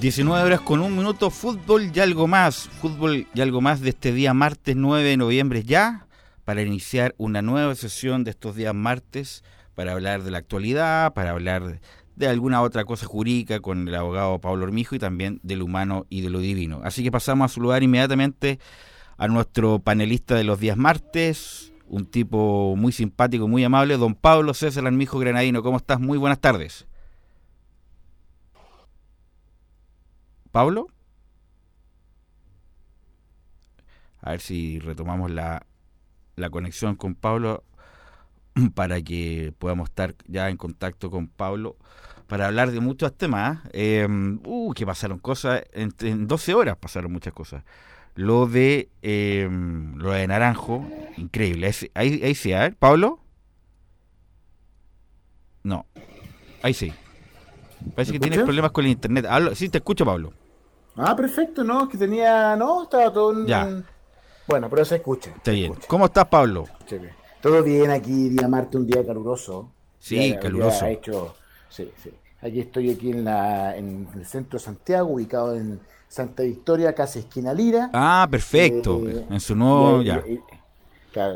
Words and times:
19 0.00 0.42
horas 0.42 0.62
con 0.62 0.80
un 0.80 0.96
minuto, 0.96 1.28
fútbol 1.28 1.90
y 1.94 2.00
algo 2.00 2.26
más. 2.26 2.70
Fútbol 2.80 3.26
y 3.34 3.40
algo 3.42 3.60
más 3.60 3.82
de 3.82 3.90
este 3.90 4.12
día 4.12 4.32
martes 4.32 4.74
9 4.74 5.06
de 5.06 5.18
noviembre 5.18 5.62
ya, 5.62 6.06
para 6.46 6.62
iniciar 6.62 7.14
una 7.18 7.42
nueva 7.42 7.74
sesión 7.74 8.24
de 8.24 8.30
estos 8.30 8.56
días 8.56 8.74
martes, 8.74 9.44
para 9.74 9.92
hablar 9.92 10.22
de 10.22 10.30
la 10.30 10.38
actualidad, 10.38 11.12
para 11.12 11.32
hablar 11.32 11.80
de 12.16 12.26
alguna 12.28 12.62
otra 12.62 12.86
cosa 12.86 13.04
jurídica 13.04 13.60
con 13.60 13.88
el 13.88 13.94
abogado 13.94 14.40
Pablo 14.40 14.64
Ormijo 14.64 14.94
y 14.94 14.98
también 14.98 15.38
del 15.42 15.60
humano 15.60 16.06
y 16.08 16.22
de 16.22 16.30
lo 16.30 16.38
divino. 16.38 16.80
Así 16.82 17.02
que 17.02 17.12
pasamos 17.12 17.50
a 17.50 17.54
saludar 17.54 17.82
inmediatamente 17.82 18.58
a 19.18 19.28
nuestro 19.28 19.80
panelista 19.80 20.34
de 20.34 20.44
los 20.44 20.60
días 20.60 20.78
martes, 20.78 21.74
un 21.86 22.06
tipo 22.06 22.74
muy 22.74 22.92
simpático, 22.92 23.48
muy 23.48 23.64
amable, 23.64 23.98
don 23.98 24.14
Pablo 24.14 24.54
César 24.54 24.86
Armijo 24.86 25.18
Granadino. 25.18 25.62
¿Cómo 25.62 25.76
estás? 25.76 26.00
Muy 26.00 26.16
buenas 26.16 26.40
tardes. 26.40 26.86
Pablo. 30.50 30.88
A 34.22 34.32
ver 34.32 34.40
si 34.40 34.78
retomamos 34.80 35.30
la, 35.30 35.66
la 36.36 36.50
conexión 36.50 36.96
con 36.96 37.14
Pablo 37.14 37.64
para 38.74 39.00
que 39.02 39.54
podamos 39.58 39.88
estar 39.88 40.14
ya 40.26 40.50
en 40.50 40.56
contacto 40.56 41.10
con 41.10 41.28
Pablo 41.28 41.76
para 42.30 42.46
hablar 42.46 42.70
de 42.70 42.80
muchos 42.80 43.16
temas. 43.16 43.58
Eh, 43.72 44.06
uh, 44.44 44.72
que 44.72 44.86
pasaron 44.86 45.18
cosas, 45.18 45.64
en, 45.72 46.28
12 46.28 46.54
horas 46.54 46.76
pasaron 46.76 47.12
muchas 47.12 47.34
cosas. 47.34 47.64
Lo 48.14 48.46
de 48.46 48.88
em, 49.02 49.96
lo 49.96 50.12
de 50.12 50.26
Naranjo, 50.26 50.86
increíble. 51.16 51.72
Ahí, 51.94 52.20
ahí 52.22 52.34
sí, 52.34 52.52
a 52.52 52.60
ver, 52.60 52.76
Pablo. 52.76 53.20
No, 55.62 55.86
ahí 56.62 56.72
sí. 56.72 56.92
Parece 57.94 58.12
que 58.12 58.20
tienes 58.20 58.42
problemas 58.42 58.70
con 58.70 58.84
el 58.84 58.92
internet. 58.92 59.26
sí, 59.54 59.68
te 59.68 59.78
escucho, 59.78 60.04
Pablo. 60.04 60.32
Ah, 61.00 61.16
perfecto, 61.16 61.64
no, 61.64 61.88
que 61.88 61.96
tenía, 61.96 62.54
no, 62.56 62.84
estaba 62.84 63.12
todo 63.12 63.32
en... 63.32 63.46
Ya. 63.46 63.82
Bueno, 64.46 64.68
pero 64.68 64.84
se 64.84 64.96
escucha. 64.96 65.30
Está 65.30 65.52
bien. 65.52 65.74
¿Cómo 65.86 66.06
estás, 66.06 66.26
Pablo? 66.26 66.66
Todo 67.40 67.62
bien 67.62 67.90
aquí, 67.90 68.28
día 68.28 68.48
Marte, 68.48 68.76
un 68.76 68.86
día 68.86 69.04
caluroso. 69.06 69.70
Sí, 69.98 70.36
caluroso. 70.40 70.86
hecho, 70.86 71.34
sí, 71.68 71.90
sí. 72.02 72.10
Aquí 72.42 72.60
estoy 72.60 72.90
aquí 72.90 73.10
en, 73.10 73.24
la, 73.24 73.76
en 73.76 74.08
el 74.14 74.26
centro 74.26 74.58
de 74.58 74.64
Santiago, 74.64 75.10
ubicado 75.10 75.54
en 75.54 75.80
Santa 76.08 76.42
Victoria, 76.42 76.94
casi 76.94 77.20
esquina 77.20 77.54
Lira. 77.54 77.90
Ah, 77.92 78.26
perfecto. 78.30 79.08
Eh, 79.08 79.26
en 79.30 79.40
su 79.40 79.54
nuevo, 79.54 80.02
ya. 80.02 80.22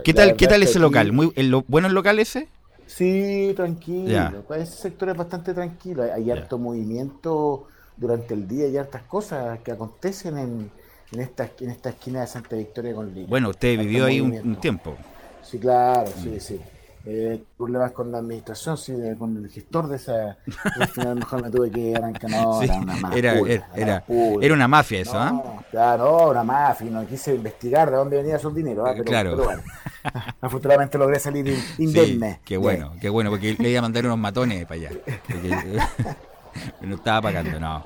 ¿Qué 0.03 0.15
tal, 0.15 0.35
qué 0.37 0.47
tal 0.47 0.63
ese 0.63 0.79
local? 0.79 1.13
Muy, 1.13 1.33
el, 1.37 1.55
¿Bueno 1.69 1.89
el 1.89 1.95
local 1.95 2.19
ese? 2.19 2.49
Sí, 2.87 3.53
tranquilo. 3.57 4.45
Ese 4.57 4.73
sector 4.73 5.11
es 5.11 5.17
bastante 5.17 5.53
tranquilo. 5.53 6.03
Hay, 6.03 6.31
harto 6.31 6.59
movimiento 6.59 7.69
durante 7.97 8.35
el 8.35 8.49
día 8.49 8.69
y 8.69 8.77
hartas 8.77 9.03
cosas 9.03 9.61
que 9.61 9.73
acontecen 9.73 10.39
en, 10.39 10.71
en, 11.13 11.21
esta, 11.21 11.49
en 11.61 11.71
esta 11.71 11.91
esquina 11.91 12.21
de 12.21 12.27
Santa 12.27 12.57
Victoria 12.57 12.95
con 12.95 13.13
Lima. 13.15 13.29
Bueno, 13.29 13.51
usted 13.51 13.79
vivió 13.79 14.07
ahí 14.07 14.21
un, 14.21 14.57
tiempo. 14.57 14.97
Sí, 15.43 15.59
claro, 15.59 16.11
sí, 16.23 16.29
mm. 16.29 16.41
sí. 16.41 16.61
Eh, 17.07 17.45
problemas 17.59 17.93
con 17.93 18.11
la 18.11 18.17
administración, 18.17 18.79
sí, 18.79 18.95
con 19.19 19.37
el 19.37 19.51
gestor 19.51 19.89
de 19.89 19.97
esa. 19.97 20.39
al 20.81 20.89
final 20.89 21.17
mejor 21.17 21.43
me 21.43 21.51
tuve 21.51 21.71
que 21.71 21.95
arrancar. 21.95 22.31
No, 22.31 22.63
era 22.63 22.77
una 22.77 22.97
mafia. 22.97 23.19
Era, 23.19 23.33
era, 23.75 24.05
era, 24.41 24.55
una 24.55 24.69
mafia 24.69 25.01
eso, 25.01 25.13
¿ah? 25.15 25.43
¿eh? 25.45 25.65
Claro, 25.71 26.31
una 26.31 26.43
mafia. 26.43 26.91
No 26.91 27.07
quise 27.07 27.35
investigar 27.35 27.91
de 27.91 27.97
dónde 27.99 28.17
venía 28.17 28.39
su 28.39 28.51
dinero. 28.51 28.87
¿ah? 28.87 28.93
Pero, 28.93 29.05
claro. 29.05 29.31
pero 29.33 29.45
bueno. 29.45 29.63
Afortunadamente 30.41 30.97
logré 30.97 31.19
salir 31.19 31.55
indemne. 31.77 32.33
Sí, 32.33 32.41
qué 32.43 32.57
bueno, 32.57 32.95
qué 32.99 33.11
bueno, 33.11 33.29
porque 33.29 33.55
le 33.59 33.69
iba 33.69 33.81
a 33.81 33.83
mandar 33.83 34.07
unos 34.07 34.19
matones 34.19 34.65
para 34.65 34.81
allá. 34.81 34.91
no 36.81 36.97
estaba 36.97 37.23
pagando, 37.23 37.59
no. 37.59 37.85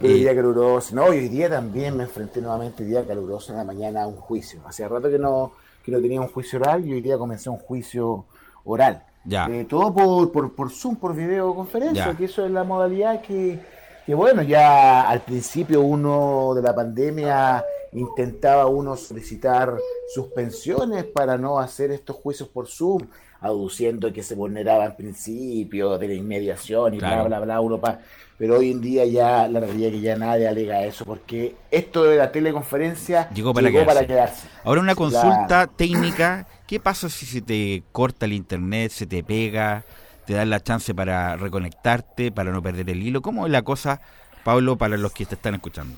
Día 0.00 0.34
caluroso. 0.34 0.94
No, 0.94 1.04
hoy 1.04 1.28
día 1.28 1.48
también 1.48 1.96
me 1.96 2.04
enfrenté 2.04 2.40
nuevamente 2.40 2.84
día 2.84 3.06
caluroso 3.06 3.52
en 3.52 3.58
la 3.58 3.64
mañana 3.64 4.02
a 4.02 4.06
un 4.06 4.16
juicio. 4.16 4.60
Hacía 4.66 4.88
rato 4.88 5.10
que 5.10 5.18
no, 5.18 5.52
que 5.84 5.92
no 5.92 6.00
tenía 6.00 6.20
un 6.20 6.28
juicio 6.28 6.58
oral 6.58 6.86
y 6.86 6.92
hoy 6.92 7.00
día 7.00 7.18
comencé 7.18 7.50
un 7.50 7.58
juicio 7.58 8.26
oral. 8.64 9.04
Ya. 9.24 9.46
Eh, 9.46 9.64
todo 9.64 9.92
por, 9.94 10.32
por, 10.32 10.54
por, 10.54 10.70
Zoom, 10.70 10.96
por 10.96 11.14
videoconferencia, 11.14 12.14
que 12.16 12.26
eso 12.26 12.44
es 12.44 12.50
la 12.50 12.62
modalidad 12.62 13.22
que, 13.22 13.58
que, 14.04 14.14
bueno, 14.14 14.42
ya 14.42 15.08
al 15.08 15.22
principio 15.22 15.80
uno 15.80 16.52
de 16.54 16.62
la 16.62 16.74
pandemia 16.74 17.64
intentaba 17.92 18.66
uno 18.66 18.96
solicitar 18.96 19.78
suspensiones 20.12 21.04
para 21.04 21.38
no 21.38 21.58
hacer 21.58 21.90
estos 21.90 22.16
juicios 22.16 22.48
por 22.48 22.66
Zoom 22.66 23.06
aduciendo 23.44 24.10
que 24.10 24.22
se 24.22 24.34
vulneraban 24.34 24.96
principios 24.96 26.00
de 26.00 26.08
la 26.08 26.14
inmediación 26.14 26.94
y 26.94 26.98
bla, 26.98 27.22
bla, 27.24 27.40
bla, 27.40 27.54
Europa. 27.56 27.98
Pero 28.38 28.58
hoy 28.58 28.70
en 28.70 28.80
día 28.80 29.04
ya 29.04 29.46
la 29.46 29.60
realidad 29.60 29.88
es 29.88 29.94
que 29.96 30.00
ya 30.00 30.16
nadie 30.16 30.48
alega 30.48 30.82
eso, 30.82 31.04
porque 31.04 31.54
esto 31.70 32.04
de 32.04 32.16
la 32.16 32.32
teleconferencia 32.32 33.28
llegó 33.34 33.52
para, 33.52 33.70
quedarse. 33.70 34.48
Ahora 34.64 34.80
una 34.80 34.94
consulta 34.94 35.66
técnica, 35.66 36.46
¿qué 36.66 36.80
pasa 36.80 37.10
si 37.10 37.26
se 37.26 37.42
te 37.42 37.82
corta 37.92 38.24
el 38.24 38.32
internet, 38.32 38.90
se 38.90 39.06
te 39.06 39.22
pega, 39.22 39.84
te 40.24 40.32
dan 40.32 40.48
la 40.48 40.60
chance 40.60 40.94
para 40.94 41.36
reconectarte, 41.36 42.32
para 42.32 42.50
no 42.50 42.62
perder 42.62 42.88
el 42.88 43.02
hilo? 43.02 43.20
¿Cómo 43.20 43.44
es 43.44 43.52
la 43.52 43.60
cosa, 43.60 44.00
Pablo, 44.42 44.78
para 44.78 44.96
los 44.96 45.12
que 45.12 45.26
te 45.26 45.34
están 45.34 45.54
escuchando? 45.54 45.96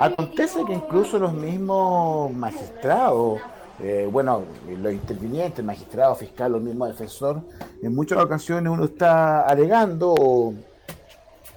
Acontece 0.00 0.64
que 0.66 0.74
incluso 0.74 1.20
los 1.20 1.32
mismos 1.32 2.32
magistrados 2.32 3.40
eh, 3.80 4.08
bueno, 4.10 4.44
los 4.66 4.92
intervinientes, 4.92 5.64
magistrado, 5.64 6.14
fiscal, 6.14 6.52
los 6.52 6.62
mismos 6.62 6.88
defensor, 6.88 7.42
en 7.82 7.94
muchas 7.94 8.18
ocasiones 8.18 8.72
uno 8.72 8.84
está 8.84 9.42
alegando 9.42 10.14
o 10.18 10.54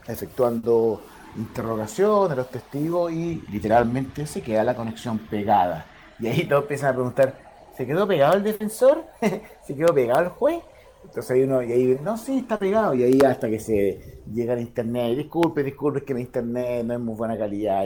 efectuando 0.07 1.01
interrogaciones 1.35 2.31
a 2.31 2.35
los 2.35 2.49
testigos 2.49 3.11
y 3.11 3.43
literalmente 3.49 4.27
se 4.27 4.41
queda 4.41 4.63
la 4.63 4.75
conexión 4.75 5.17
pegada. 5.17 5.85
Y 6.19 6.27
ahí 6.27 6.45
todos 6.45 6.63
empiezan 6.63 6.89
a 6.89 6.93
preguntar, 6.93 7.35
¿se 7.75 7.85
quedó 7.87 8.07
pegado 8.07 8.33
el 8.35 8.43
defensor? 8.43 9.05
¿Se 9.65 9.75
quedó 9.75 9.93
pegado 9.93 10.21
el 10.21 10.29
juez? 10.29 10.61
Entonces 11.03 11.31
ahí 11.31 11.43
uno, 11.43 11.63
y 11.63 11.71
ahí, 11.71 11.99
no, 12.03 12.17
sí, 12.17 12.39
está 12.39 12.59
pegado. 12.59 12.93
Y 12.93 13.03
ahí 13.03 13.19
hasta 13.25 13.49
que 13.49 13.59
se 13.59 14.21
llega 14.31 14.53
al 14.53 14.61
internet, 14.61 15.17
disculpe, 15.17 15.63
disculpe, 15.63 15.99
es 15.99 16.05
que 16.05 16.13
mi 16.13 16.21
internet 16.21 16.85
no 16.85 16.93
es 16.93 16.99
muy 16.99 17.15
buena 17.15 17.37
calidad. 17.37 17.85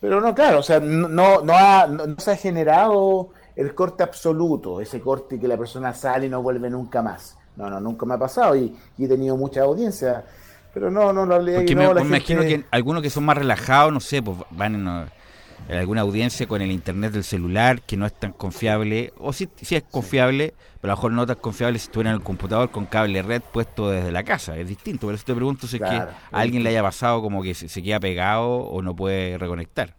Pero 0.00 0.20
no, 0.20 0.34
claro, 0.34 0.58
o 0.58 0.62
sea, 0.62 0.80
no, 0.80 1.08
no, 1.08 1.86
no 1.86 2.18
se 2.18 2.30
ha 2.30 2.36
generado 2.36 3.30
el 3.56 3.74
corte 3.74 4.02
absoluto, 4.02 4.80
ese 4.80 5.00
corte 5.00 5.38
que 5.38 5.48
la 5.48 5.56
persona 5.56 5.94
sale 5.94 6.26
y 6.26 6.28
no 6.28 6.42
vuelve 6.42 6.70
nunca 6.70 7.02
más. 7.02 7.36
No, 7.56 7.70
no, 7.70 7.80
nunca 7.80 8.04
me 8.04 8.14
ha 8.14 8.18
pasado 8.18 8.56
y, 8.56 8.74
he 8.98 9.06
tenido 9.06 9.36
mucha 9.36 9.62
audiencia, 9.62 10.24
pero 10.72 10.90
no, 10.90 11.12
no 11.12 11.24
lo 11.24 11.36
hablé. 11.36 11.54
Porque 11.54 11.76
me, 11.76 11.84
imagino 11.84 12.42
que 12.42 12.64
algunos 12.70 13.02
que 13.02 13.10
son 13.10 13.24
más 13.24 13.38
relajados, 13.38 13.92
no 13.92 14.00
sé, 14.00 14.22
pues 14.22 14.38
van 14.50 14.74
en, 14.74 15.76
alguna 15.76 16.00
audiencia 16.00 16.48
con 16.48 16.62
el 16.62 16.72
internet 16.72 17.12
del 17.12 17.22
celular 17.22 17.80
que 17.82 17.96
no 17.96 18.06
es 18.06 18.12
tan 18.12 18.32
confiable, 18.32 19.12
o 19.18 19.32
sí, 19.32 19.48
sí 19.62 19.76
es 19.76 19.84
confiable, 19.84 20.52
pero 20.80 20.92
a 20.92 20.94
lo 20.94 20.98
mejor 20.98 21.12
no 21.12 21.26
tan 21.26 21.36
confiable 21.36 21.78
si 21.78 21.84
estuviera 21.84 22.10
en 22.10 22.16
el 22.16 22.22
computador 22.22 22.70
con 22.70 22.86
cable 22.86 23.22
red 23.22 23.40
puesto 23.40 23.88
desde 23.88 24.10
la 24.10 24.24
casa, 24.24 24.56
es 24.56 24.66
distinto. 24.66 25.06
Por 25.06 25.14
eso 25.14 25.24
te 25.24 25.34
pregunto 25.34 25.68
si 25.68 25.76
es 25.76 25.82
que 25.82 25.96
a 25.96 26.16
alguien 26.32 26.64
le 26.64 26.70
haya 26.70 26.82
pasado 26.82 27.22
como 27.22 27.40
que 27.40 27.54
se 27.54 27.82
queda 27.82 28.00
pegado 28.00 28.48
o 28.48 28.82
no 28.82 28.96
puede 28.96 29.38
reconectar. 29.38 29.94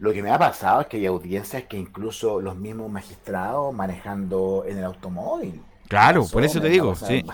Lo 0.00 0.12
que 0.12 0.22
me 0.22 0.30
ha 0.30 0.38
pasado 0.38 0.80
es 0.80 0.86
que 0.86 0.96
hay 0.96 1.06
audiencias 1.06 1.64
que 1.64 1.76
incluso 1.76 2.40
los 2.40 2.56
mismos 2.56 2.90
magistrados 2.90 3.72
manejando 3.74 4.64
en 4.66 4.78
el 4.78 4.84
automóvil. 4.84 5.62
Claro, 5.88 6.26
por 6.26 6.42
eso 6.42 6.60
te 6.60 6.68
digo, 6.68 6.94
sí. 6.94 7.24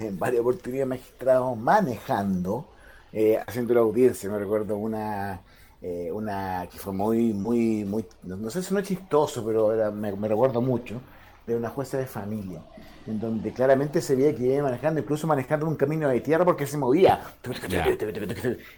En 0.00 0.18
varias, 0.18 0.40
oportunidades 0.40 0.88
magistrados 0.88 1.56
manejando, 1.56 2.66
eh, 3.12 3.38
haciendo 3.46 3.74
la 3.74 3.80
audiencia. 3.80 4.28
Me 4.28 4.38
recuerdo 4.38 4.76
una 4.76 5.40
eh, 5.80 6.10
una 6.12 6.66
que 6.70 6.78
fue 6.78 6.92
muy, 6.92 7.32
muy, 7.32 7.84
muy, 7.84 8.04
no, 8.24 8.50
sé 8.50 8.62
si 8.62 8.74
no 8.74 8.80
es 8.80 8.88
chistoso, 8.88 9.44
pero 9.44 9.92
me, 9.92 10.12
me 10.12 10.28
recuerdo 10.28 10.60
mucho, 10.60 11.00
de 11.46 11.56
una 11.56 11.68
jueza 11.68 11.98
de 11.98 12.06
familia 12.06 12.60
en 13.08 13.18
donde 13.18 13.52
claramente 13.52 14.02
se 14.02 14.14
veía 14.14 14.34
que 14.34 14.42
iba 14.44 14.62
manejando, 14.62 15.00
incluso 15.00 15.26
manejando 15.26 15.66
un 15.66 15.76
camino 15.76 16.08
de 16.08 16.20
tierra 16.20 16.44
porque 16.44 16.66
se 16.66 16.76
movía. 16.76 17.20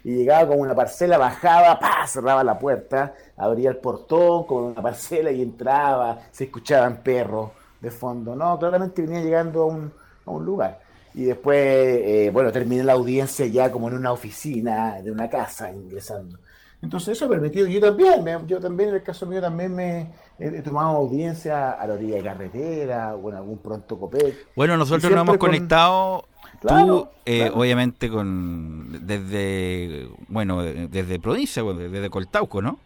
Y 0.05 0.15
llegaba 0.15 0.47
con 0.47 0.59
una 0.59 0.73
parcela, 0.73 1.17
bajaba, 1.17 1.79
cerraba 2.07 2.41
la 2.43 2.57
puerta, 2.57 3.13
abría 3.35 3.69
el 3.69 3.77
portón 3.77 4.45
con 4.45 4.63
una 4.63 4.81
parcela 4.81 5.31
y 5.31 5.41
entraba, 5.41 6.19
se 6.31 6.45
escuchaban 6.45 7.03
perros 7.03 7.51
de 7.81 7.91
fondo. 7.91 8.33
No, 8.35 8.57
claramente 8.57 9.01
venía 9.01 9.21
llegando 9.21 9.63
a 9.63 9.65
un, 9.65 9.91
a 10.25 10.31
un 10.31 10.45
lugar. 10.45 10.79
Y 11.13 11.25
después, 11.25 11.57
eh, 11.57 12.29
bueno, 12.31 12.53
terminé 12.53 12.85
la 12.85 12.93
audiencia 12.93 13.45
ya 13.47 13.69
como 13.69 13.89
en 13.89 13.95
una 13.95 14.13
oficina 14.13 15.01
de 15.01 15.11
una 15.11 15.29
casa, 15.29 15.69
ingresando. 15.71 16.39
Entonces 16.81 17.15
eso 17.15 17.25
ha 17.25 17.29
permitido, 17.29 17.67
yo 17.67 17.79
también, 17.79 18.25
yo 18.47 18.59
también 18.59 18.89
en 18.89 18.95
el 18.95 19.03
caso 19.03 19.27
mío 19.27 19.39
también 19.39 19.75
me 19.75 20.07
he, 20.39 20.61
tomado 20.63 20.97
audiencia 20.97 21.71
a 21.71 21.85
la 21.85 21.93
orilla 21.93 22.15
de 22.15 22.23
carretera 22.23 23.15
o 23.15 23.29
en 23.29 23.35
algún 23.35 23.59
pronto 23.59 23.99
copec. 23.99 24.47
Bueno, 24.55 24.75
nosotros 24.77 25.11
nos 25.11 25.21
hemos 25.21 25.37
conectado, 25.37 26.25
tú 26.59 27.07
eh, 27.25 27.51
obviamente 27.53 28.09
con 28.09 29.05
desde, 29.05 30.09
bueno, 30.27 30.63
desde 30.63 31.19
provincia, 31.19 31.61
desde 31.61 32.09
Coltauco, 32.09 32.63
¿no? 32.63 32.79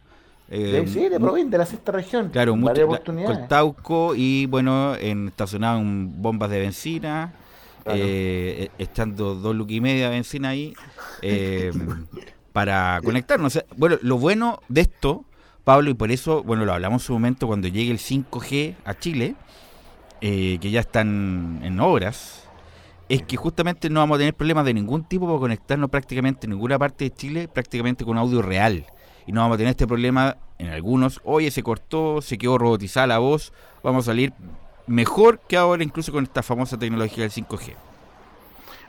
Eh, 0.49 0.83
sí, 0.87 1.07
de 1.07 1.17
provincia, 1.17 1.51
de 1.51 1.57
la 1.57 1.65
sexta 1.65 1.91
región. 1.93 2.29
Claro, 2.29 2.55
muchas 2.55 2.83
oportunidades. 2.83 3.37
Coltauco 3.37 4.13
y 4.13 4.45
bueno, 4.47 4.95
en, 4.95 5.29
estacionado 5.29 5.79
en 5.79 6.21
bombas 6.21 6.49
de 6.49 6.59
benzina, 6.59 7.33
eh, 7.85 8.69
estando 8.77 9.35
dos 9.35 9.55
lucas 9.55 9.71
y 9.71 9.81
media 9.81 10.09
de 10.09 10.15
benzina 10.15 10.49
ahí. 10.49 10.73
Para 12.55 13.01
conectarnos. 13.03 13.61
bueno, 13.75 13.97
lo 14.01 14.17
bueno 14.17 14.61
de 14.69 14.79
esto, 14.79 15.25
Pablo, 15.65 15.89
y 15.89 15.93
por 15.93 16.09
eso, 16.09 16.41
bueno, 16.41 16.63
lo 16.63 16.71
hablamos 16.71 17.01
en 17.01 17.07
su 17.07 17.11
momento 17.11 17.47
cuando 17.47 17.67
llegue 17.67 17.91
el 17.91 17.99
5G 17.99 18.75
a 18.85 18.97
Chile, 18.97 19.35
eh, 20.21 20.57
que 20.61 20.71
ya 20.71 20.79
están 20.79 21.59
en 21.63 21.77
obras, 21.81 22.47
es 23.09 23.23
que 23.23 23.35
justamente 23.35 23.89
no 23.89 23.99
vamos 23.99 24.15
a 24.15 24.19
tener 24.19 24.35
problemas 24.35 24.63
de 24.63 24.73
ningún 24.73 25.03
tipo 25.03 25.27
para 25.27 25.37
conectarnos 25.37 25.89
prácticamente 25.89 26.47
en 26.47 26.51
ninguna 26.51 26.79
parte 26.79 27.03
de 27.03 27.13
Chile, 27.13 27.49
prácticamente 27.49 28.05
con 28.05 28.17
audio 28.17 28.41
real. 28.41 28.85
Y 29.27 29.33
no 29.33 29.41
vamos 29.41 29.55
a 29.55 29.57
tener 29.57 29.71
este 29.71 29.85
problema 29.85 30.37
en 30.57 30.69
algunos, 30.69 31.19
oye, 31.25 31.51
se 31.51 31.61
cortó, 31.61 32.21
se 32.21 32.37
quedó 32.37 32.57
robotizada 32.57 33.07
la 33.07 33.17
voz, 33.17 33.51
vamos 33.83 34.05
a 34.05 34.11
salir 34.11 34.31
mejor 34.87 35.41
que 35.41 35.57
ahora 35.57 35.83
incluso 35.83 36.13
con 36.13 36.23
esta 36.23 36.41
famosa 36.41 36.79
tecnología 36.79 37.25
del 37.25 37.31
5G. 37.33 37.73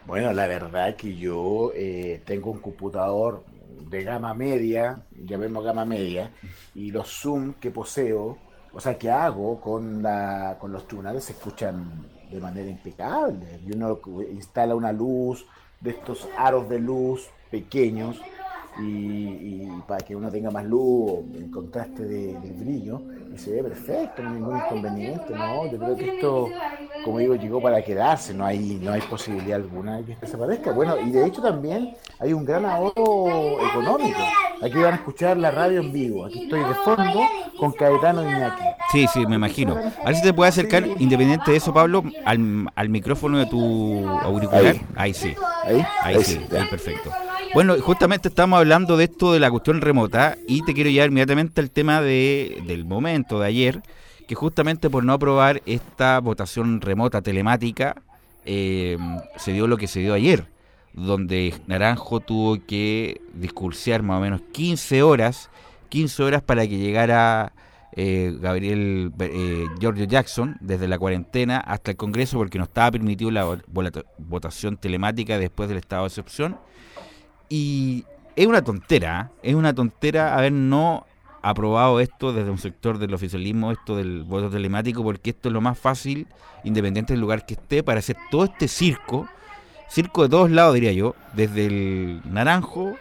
Bueno, 0.07 0.33
la 0.33 0.47
verdad 0.47 0.91
es 0.91 0.95
que 0.95 1.17
yo 1.17 1.73
eh, 1.75 2.23
tengo 2.25 2.53
un 2.53 2.61
computador 2.61 3.43
de 3.91 4.05
gama 4.05 4.35
media, 4.35 5.03
llamemos 5.13 5.65
gama 5.65 5.85
media, 5.85 6.31
y 6.77 6.93
los 6.93 7.09
Zoom 7.09 7.55
que 7.55 7.73
poseo, 7.73 8.39
o 8.73 8.81
sea, 8.81 8.97
que 8.97 9.11
hago 9.11 9.61
con, 9.61 10.05
la, 10.05 10.59
con 10.61 10.71
los 10.71 10.87
tribunales 10.87 11.25
se 11.25 11.33
escuchan 11.33 12.07
de 12.31 12.39
manera 12.39 12.71
impecable. 12.71 13.59
Y 13.67 13.73
uno 13.73 13.99
instala 14.31 14.77
una 14.77 14.93
luz 14.93 15.45
de 15.81 15.91
estos 15.91 16.29
aros 16.39 16.69
de 16.69 16.79
luz 16.79 17.29
pequeños 17.51 18.21
y, 18.79 19.67
para 19.87 20.05
que 20.05 20.17
uno 20.17 20.31
tenga 20.31 20.51
más 20.51 20.65
luz, 20.65 21.21
en 21.35 21.51
contraste 21.51 22.05
de, 22.05 22.39
del 22.41 22.53
brillo, 22.55 23.01
y 23.33 23.39
se 23.39 23.53
ve 23.53 23.63
perfecto, 23.63 24.23
no 24.23 24.29
hay 24.29 24.35
ningún 24.35 24.57
inconveniente, 24.57 25.35
¿no? 25.35 25.71
Yo 25.71 25.79
creo 25.79 25.97
que 25.97 26.15
esto, 26.17 26.49
como 27.05 27.19
digo, 27.19 27.35
llegó 27.37 27.61
para 27.61 27.83
quedarse, 27.83 28.35
no 28.35 28.45
hay, 28.45 28.81
no 28.83 28.93
hay 28.93 29.01
posibilidad 29.03 29.57
alguna 29.57 29.99
de 29.99 30.05
que 30.05 30.13
esto 30.13 30.27
desaparezca. 30.27 30.73
Bueno, 30.73 30.99
y 30.99 31.11
de 31.11 31.27
hecho 31.27 31.43
también 31.43 31.95
hay 32.19 32.33
un 32.33 32.45
gran 32.45 32.65
ahorro 32.65 33.65
económico. 33.69 34.21
Aquí 34.63 34.79
van 34.79 34.95
a 34.95 34.97
escuchar 34.97 35.37
la 35.37 35.51
radio 35.51 35.81
en 35.81 35.93
vivo. 35.93 36.25
Aquí 36.25 36.45
estoy 36.45 36.61
de 36.61 36.75
fondo 36.77 37.21
con 37.59 37.73
Caetano 37.73 38.23
Iñaki. 38.23 38.63
Sí, 38.91 39.07
sí, 39.13 39.27
me 39.27 39.37
imagino. 39.37 39.77
A 39.77 40.07
ver 40.07 40.17
si 40.17 40.23
te 40.23 40.33
puedes 40.33 40.55
acercar, 40.55 40.87
independiente 40.99 41.51
de 41.51 41.59
eso, 41.59 41.73
Pablo, 41.73 42.03
al, 42.25 42.67
al 42.75 42.89
micrófono 42.89 43.39
de 43.39 43.47
tu 43.47 44.09
auricular. 44.09 44.77
Ahí, 44.95 45.13
sí. 45.13 45.35
Ahí, 45.65 45.85
ahí, 46.03 46.25
sí, 46.25 46.41
ahí 46.51 46.67
perfecto. 46.69 47.11
Bueno, 47.57 47.75
justamente 47.81 48.29
estamos 48.29 48.59
hablando 48.59 48.99
de 48.99 49.05
esto 49.05 49.33
de 49.33 49.41
la 49.41 49.51
cuestión 49.51 49.81
remota 49.81 50.37
y 50.47 50.61
te 50.61 50.75
quiero 50.75 50.91
llevar 50.91 51.09
inmediatamente 51.09 51.63
al 51.63 51.71
tema 51.71 52.03
de, 52.03 52.63
del 52.67 52.85
momento 52.85 53.41
de 53.41 53.47
ayer, 53.47 53.83
que 54.29 54.35
justamente 54.35 54.91
por 54.91 55.05
no 55.05 55.15
aprobar 55.15 55.63
esta 55.65 56.21
votación 56.21 56.83
remota 56.83 57.23
telemática, 57.23 57.97
eh, 58.45 58.99
se 59.37 59.55
dio 59.55 59.69
lo 59.69 59.79
que 59.79 59.87
se 59.87 60.01
dio 60.01 60.13
ayer, 60.13 60.45
donde 60.93 61.55
Naranjo 61.67 62.21
tuvo 62.21 62.59
que 62.67 63.23
discursear 63.33 64.03
más 64.03 64.19
o 64.19 64.21
menos 64.21 64.43
15 64.53 65.03
horas, 65.03 65.49
15 65.89 66.25
horas 66.25 66.43
para 66.43 66.69
que 66.69 66.77
llegara 66.77 67.55
eh, 67.93 68.37
Gabriel 68.39 69.13
eh, 69.19 69.65
Giorgio 69.81 70.05
Jackson 70.05 70.59
desde 70.61 70.89
la 70.89 70.99
cuarentena 70.99 71.57
hasta 71.57 71.93
el 71.93 71.97
Congreso 71.97 72.37
porque 72.37 72.59
no 72.59 72.65
estaba 72.65 72.91
permitido 72.91 73.31
la 73.31 73.47
votación 74.19 74.77
telemática 74.77 75.39
después 75.39 75.71
del 75.71 75.79
estado 75.79 76.03
de 76.03 76.09
excepción 76.09 76.59
y 77.49 78.05
es 78.35 78.47
una 78.47 78.63
tontera, 78.63 79.31
es 79.43 79.55
una 79.55 79.75
tontera 79.75 80.37
haber 80.37 80.53
no 80.53 81.07
aprobado 81.43 82.01
esto 82.01 82.33
desde 82.33 82.51
un 82.51 82.59
sector 82.59 82.99
del 82.99 83.15
oficialismo, 83.15 83.71
esto 83.71 83.97
del 83.97 84.25
voto 84.25 84.51
telemático, 84.51 85.03
porque 85.03 85.31
esto 85.31 85.49
es 85.49 85.53
lo 85.53 85.61
más 85.61 85.79
fácil, 85.79 86.27
independiente 86.65 87.13
del 87.13 87.21
lugar 87.21 87.47
que 87.47 87.55
esté, 87.55 87.83
para 87.83 88.01
hacer 88.01 88.17
todo 88.31 88.45
este 88.45 88.69
circo, 88.69 89.29
circo 89.89 90.25
de 90.25 90.29
todos 90.29 90.51
lados 90.51 90.75
diría 90.75 90.93
yo, 90.93 91.15
desde 91.35 91.67
el 91.67 92.21
naranjo 92.25 92.97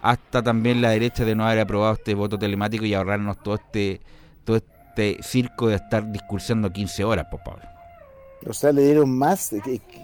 hasta 0.00 0.42
también 0.42 0.82
la 0.82 0.90
derecha 0.90 1.24
de 1.24 1.34
no 1.34 1.46
haber 1.46 1.60
aprobado 1.60 1.94
este 1.94 2.14
voto 2.14 2.38
telemático 2.38 2.84
y 2.84 2.92
ahorrarnos 2.92 3.42
todo 3.42 3.54
este 3.54 4.02
todo 4.44 4.56
este 4.56 5.22
circo 5.22 5.68
de 5.68 5.76
estar 5.76 6.10
discursando 6.12 6.70
15 6.70 7.04
horas, 7.04 7.26
por 7.30 7.42
Pablo. 7.42 7.62
O 8.46 8.52
sea, 8.52 8.72
le 8.72 8.84
dieron 8.84 9.16
más, 9.16 9.54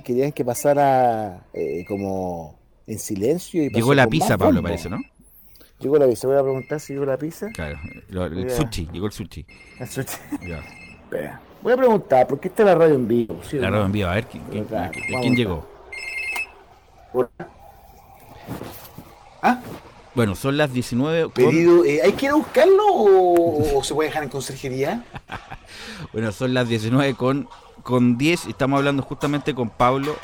querían 0.03 0.33
que 0.33 0.45
pasara 0.45 1.45
eh, 1.53 1.85
como 1.87 2.60
en 2.87 2.99
silencio. 2.99 3.63
Y 3.65 3.71
llegó 3.71 3.95
la 3.95 4.07
pizza, 4.07 4.37
Pablo, 4.37 4.63
parece, 4.63 4.89
¿no? 4.89 4.99
Llegó 5.81 5.99
la 5.99 6.07
pizza. 6.07 6.29
Voy 6.29 6.37
a 6.37 6.43
preguntar 6.43 6.81
si 6.81 6.93
llegó 6.93 7.07
la 7.07 7.17
pizza. 7.17 7.49
Claro, 7.53 7.79
el 8.11 8.51
sushi, 8.51 8.89
llegó 8.93 9.07
el 9.07 9.13
sushi. 9.13 9.47
El 9.79 9.89
sushi. 9.89 10.19
Voy 11.63 11.73
a 11.73 11.77
preguntar, 11.77 12.27
¿por 12.27 12.41
qué 12.41 12.49
está 12.49 12.65
la 12.65 12.75
radio 12.75 12.95
en 12.95 13.07
vivo? 13.07 13.41
la 13.53 13.71
radio 13.71 13.87
en 13.87 13.93
vivo, 13.93 14.09
a 14.09 14.15
ver, 14.15 14.27
¿quién, 14.27 14.67
quién, 15.21 15.37
llegó? 15.37 15.67
¿Ah? 19.43 19.61
Bueno, 20.15 20.35
son 20.35 20.57
las 20.57 20.73
19. 20.73 21.29
Pedido, 21.31 21.85
eh, 21.85 22.01
¿Hay 22.03 22.13
que 22.13 22.27
ir 22.27 22.33
a 22.33 22.35
buscarlo 22.35 22.83
o, 22.87 23.83
se 23.85 23.95
puede 23.95 24.09
dejar 24.09 24.25
en 24.25 24.29
conserjería? 24.29 25.05
bueno, 26.13 26.33
son 26.33 26.55
las 26.55 26.69
19 26.69 27.15
con 27.15 27.49
con 27.83 28.19
10 28.19 28.47
estamos 28.47 28.79
hablando 28.79 29.03
justamente 29.03 29.55
con 29.55 29.71
Pablo 29.71 30.17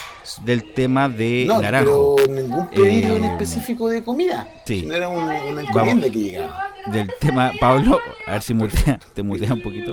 del 0.45 0.73
tema 0.75 1.09
de 1.09 1.45
no, 1.47 1.61
naranjo. 1.61 2.17
Pero 2.17 2.35
ningún 2.35 2.69
pedido 2.69 3.17
en 3.17 3.25
eh, 3.25 3.33
específico 3.33 3.89
de 3.89 4.03
comida. 4.03 4.49
Sí. 4.65 4.85
No 4.87 4.95
era 4.95 5.09
una 5.09 5.63
encomienda 5.63 6.11
que 6.11 6.19
llegaba. 6.19 6.71
Del 6.87 7.13
tema, 7.21 7.53
Pablo, 7.59 7.99
a 8.27 8.33
ver 8.33 8.43
si 8.43 8.55
te 9.15 9.23
mutea 9.23 9.53
un 9.53 9.63
poquito. 9.63 9.93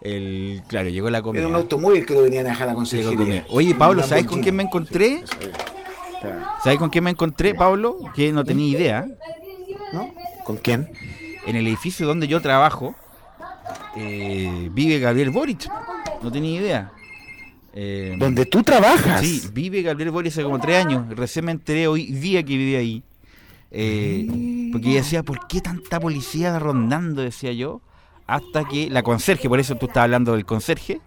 El, 0.00 0.62
claro, 0.68 0.88
llegó 0.90 1.10
la 1.10 1.22
comida. 1.22 1.40
Era 1.40 1.48
un 1.48 1.56
automóvil 1.56 2.04
que 2.04 2.14
lo 2.14 2.22
venían 2.22 2.46
a 2.46 2.50
dejar 2.50 2.68
a 2.68 2.74
conseguir. 2.74 3.44
Oye, 3.48 3.74
Pablo, 3.74 4.02
¿sabes 4.02 4.26
con 4.26 4.42
quién 4.42 4.54
me 4.54 4.62
encontré? 4.62 5.24
¿Sabes 6.62 6.78
con 6.78 6.90
quién 6.90 7.04
me 7.04 7.10
encontré, 7.10 7.54
Pablo? 7.54 7.98
Que 8.14 8.32
no 8.32 8.44
tenía 8.44 8.66
idea. 8.66 9.06
¿No? 9.92 10.12
¿Con 10.44 10.56
quién? 10.56 10.90
En 11.46 11.56
el 11.56 11.66
edificio 11.66 12.06
donde 12.06 12.26
yo 12.26 12.40
trabajo 12.40 12.94
eh, 13.96 14.68
vive 14.72 14.98
Gabriel 14.98 15.30
Boric. 15.30 15.68
No 16.24 16.32
tenía 16.32 16.58
idea. 16.58 16.92
Eh, 17.74 18.16
¿Donde 18.18 18.46
tú 18.46 18.62
trabajas? 18.62 19.20
Sí, 19.20 19.42
vive 19.52 19.82
Gabriel 19.82 20.10
Boric 20.10 20.32
hace 20.32 20.42
como 20.42 20.58
tres 20.58 20.82
años. 20.82 21.06
Recién 21.10 21.44
me 21.44 21.52
enteré 21.52 21.86
hoy 21.86 22.06
día 22.06 22.42
que 22.42 22.56
vive 22.56 22.78
ahí. 22.78 23.02
Eh, 23.70 24.70
porque 24.72 24.94
decía, 24.94 25.22
¿por 25.22 25.46
qué 25.46 25.60
tanta 25.60 26.00
policía 26.00 26.58
rondando? 26.58 27.20
Decía 27.20 27.52
yo. 27.52 27.82
Hasta 28.26 28.64
que 28.64 28.88
la 28.88 29.02
conserje, 29.02 29.50
por 29.50 29.60
eso 29.60 29.74
tú 29.74 29.84
estabas 29.84 30.04
hablando 30.04 30.32
del 30.32 30.46
conserje, 30.46 31.02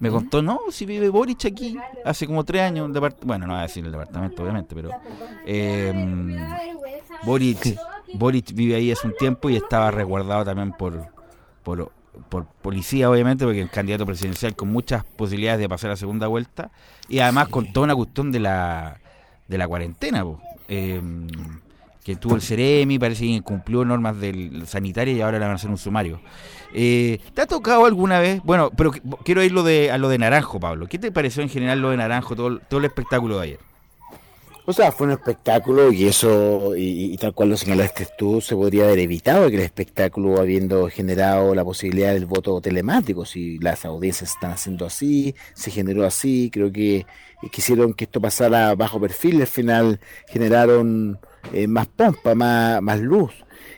me 0.00 0.08
contó, 0.08 0.40
no, 0.40 0.60
si 0.70 0.86
vive 0.86 1.10
Boric 1.10 1.44
aquí, 1.44 1.76
hace 2.06 2.26
como 2.26 2.42
tres 2.42 2.62
años, 2.62 2.90
bueno, 3.22 3.46
no 3.46 3.52
voy 3.52 3.60
a 3.60 3.66
decir 3.66 3.84
el 3.84 3.92
departamento, 3.92 4.42
obviamente, 4.42 4.74
pero 4.74 4.90
eh, 5.44 5.92
Boric, 7.24 7.78
Boric 8.14 8.54
vive 8.54 8.76
ahí 8.76 8.90
hace 8.90 9.08
un 9.08 9.14
tiempo 9.14 9.50
y 9.50 9.56
estaba 9.56 9.90
resguardado 9.90 10.46
también 10.46 10.72
por, 10.72 11.04
por 11.62 11.92
por 12.28 12.46
policía, 12.46 13.10
obviamente, 13.10 13.44
porque 13.44 13.60
el 13.60 13.70
candidato 13.70 14.06
presidencial 14.06 14.54
con 14.54 14.68
muchas 14.68 15.04
posibilidades 15.04 15.60
de 15.60 15.68
pasar 15.68 15.90
a 15.90 15.96
segunda 15.96 16.26
vuelta 16.26 16.70
y 17.08 17.20
además 17.20 17.48
con 17.48 17.72
toda 17.72 17.84
una 17.84 17.94
cuestión 17.94 18.32
de 18.32 18.40
la, 18.40 19.00
de 19.46 19.58
la 19.58 19.66
cuarentena, 19.68 20.24
em, 20.68 21.28
que 22.04 22.16
tuvo 22.16 22.36
el 22.36 22.42
Ceremi, 22.42 22.98
parece 22.98 23.24
que 23.24 23.30
incumplió 23.30 23.84
normas 23.84 24.18
del 24.18 24.66
sanitario 24.66 25.14
y 25.14 25.20
ahora 25.20 25.38
le 25.38 25.44
van 25.44 25.52
a 25.52 25.54
hacer 25.56 25.70
un 25.70 25.78
sumario. 25.78 26.20
Eh, 26.72 27.20
¿Te 27.34 27.42
ha 27.42 27.46
tocado 27.46 27.84
alguna 27.86 28.18
vez? 28.18 28.40
Bueno, 28.44 28.70
pero 28.76 28.92
quiero 29.24 29.42
ir 29.42 29.52
de, 29.52 29.90
a 29.90 29.98
lo 29.98 30.08
de 30.08 30.18
Naranjo, 30.18 30.58
Pablo. 30.60 30.86
¿Qué 30.86 30.98
te 30.98 31.12
pareció 31.12 31.42
en 31.42 31.48
general 31.48 31.80
lo 31.80 31.90
de 31.90 31.98
Naranjo, 31.98 32.34
todo, 32.34 32.58
todo 32.60 32.80
el 32.80 32.86
espectáculo 32.86 33.38
de 33.38 33.44
ayer? 33.44 33.67
O 34.70 34.72
sea, 34.74 34.92
fue 34.92 35.06
un 35.06 35.14
espectáculo 35.14 35.90
y 35.90 36.06
eso, 36.06 36.76
y, 36.76 37.16
tal 37.16 37.32
cual 37.32 37.48
lo 37.48 37.56
señalaste 37.56 38.06
tú, 38.18 38.42
se 38.42 38.54
podría 38.54 38.84
haber 38.84 38.98
evitado 38.98 39.48
que 39.48 39.56
el 39.56 39.62
espectáculo 39.62 40.38
habiendo 40.38 40.90
generado 40.90 41.54
la 41.54 41.64
posibilidad 41.64 42.12
del 42.12 42.26
voto 42.26 42.60
telemático. 42.60 43.24
Si 43.24 43.56
las 43.60 43.86
audiencias 43.86 44.32
están 44.32 44.50
haciendo 44.50 44.84
así, 44.84 45.34
se 45.54 45.70
generó 45.70 46.04
así, 46.04 46.50
creo 46.52 46.70
que 46.70 47.06
quisieron 47.50 47.94
que 47.94 48.04
esto 48.04 48.20
pasara 48.20 48.74
bajo 48.74 49.00
perfil, 49.00 49.40
al 49.40 49.46
final 49.46 50.00
generaron 50.26 51.18
eh, 51.54 51.66
más 51.66 51.86
pompa, 51.86 52.34
más, 52.34 52.82
más 52.82 53.00
luz. 53.00 53.32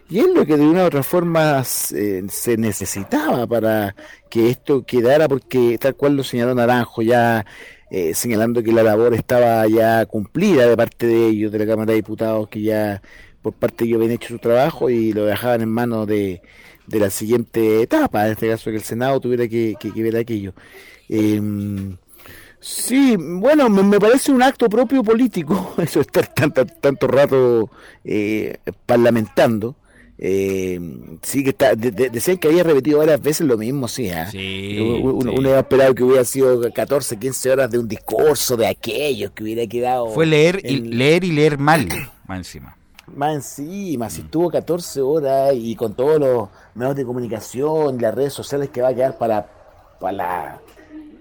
y 0.09 0.19
es 0.19 0.27
lo 0.27 0.45
que 0.45 0.57
de 0.57 0.67
una 0.67 0.83
u 0.83 0.87
otra 0.87 1.05
forma 1.05 1.63
se 1.63 2.57
necesitaba 2.59 3.47
para 3.47 3.95
que 4.29 4.51
esto 4.51 4.85
quedara, 4.85 5.29
porque 5.29 5.79
tal 5.79 5.95
cual 5.95 6.17
lo 6.17 6.25
señaló 6.25 6.53
Naranjo, 6.53 7.03
ya 7.03 7.47
eh, 7.91 8.15
señalando 8.15 8.63
que 8.63 8.73
la 8.73 8.83
labor 8.83 9.15
estaba 9.15 9.67
ya 9.67 10.07
cumplida 10.07 10.67
de 10.67 10.77
parte 10.77 11.07
de 11.07 11.29
ellos, 11.29 11.53
de 11.53 11.59
la 11.59 11.67
Cámara 11.67 11.91
de 11.91 11.97
Diputados, 11.97 12.49
que 12.49 12.63
ya 12.63 13.03
por 13.43 13.53
parte 13.55 13.85
de 13.85 13.89
ellos 13.89 13.99
habían 13.99 14.13
hecho 14.13 14.29
su 14.29 14.39
trabajo 14.39 14.91
y 14.91 15.13
lo 15.13 15.25
dejaban 15.25 15.63
en 15.63 15.71
manos 15.71 16.07
de, 16.07 16.41
de 16.87 16.99
la 16.99 17.11
siguiente 17.11 17.83
etapa, 17.83 18.27
en 18.27 18.33
este 18.33 18.49
caso 18.49 18.71
que 18.71 18.77
el 18.77 18.83
Senado 18.83 19.21
tuviera 19.21 19.47
que, 19.49 19.77
ver 19.97 20.17
aquello. 20.17 20.55
Em, 21.09 21.97
sí, 22.59 23.17
bueno, 23.17 23.69
me, 23.69 23.99
parece 24.01 24.33
un 24.33 24.43
acto 24.43 24.69
propio 24.69 25.03
político, 25.03 25.75
eso 25.79 26.01
estar 26.01 26.27
tanto, 26.27 26.67
tanto 26.67 27.07
rato 27.07 27.71
eh, 28.05 28.59
parlamentando. 28.87 29.77
Eh, 30.23 30.79
sí 31.23 31.43
que 31.43 31.49
está, 31.49 31.75
decían 31.75 32.37
que 32.37 32.49
había 32.49 32.63
repetido 32.63 32.99
varias 32.99 33.23
veces 33.23 33.47
lo 33.47 33.57
mismo, 33.57 33.89
sí. 33.89 34.11
¿ah? 34.11 34.29
uno, 35.03 35.33
había 35.39 35.61
esperado 35.61 35.95
que 35.95 36.05
hubiera 36.05 36.27
sido 36.27 36.71
14, 36.71 37.19
15 37.19 37.51
horas 37.51 37.71
de 37.71 37.79
un 37.79 37.89
discurso 37.89 38.55
de 38.55 38.67
aquellos 38.67 39.31
que 39.31 39.45
hubiera 39.45 39.67
quedado. 39.67 40.11
Fue 40.11 40.27
leer 40.27 40.61
y 40.63 40.77
leer 40.77 41.25
y 41.25 41.33
leer 41.33 41.57
mal, 41.57 41.89
más 42.27 42.37
encima. 42.37 42.77
Más 43.07 43.35
encima, 43.35 44.11
si 44.11 44.21
estuvo 44.21 44.51
14 44.51 45.01
horas 45.01 45.55
y 45.55 45.75
con 45.75 45.95
todos 45.95 46.21
los 46.21 46.51
medios 46.75 46.97
de 46.97 47.05
comunicación 47.07 47.97
y 47.97 48.01
las 48.01 48.15
redes 48.15 48.35
sociales 48.35 48.69
que 48.69 48.83
va 48.83 48.89
a 48.89 48.95
quedar 48.95 49.17
para, 49.17 49.47
para 49.99 50.13
la 50.13 50.61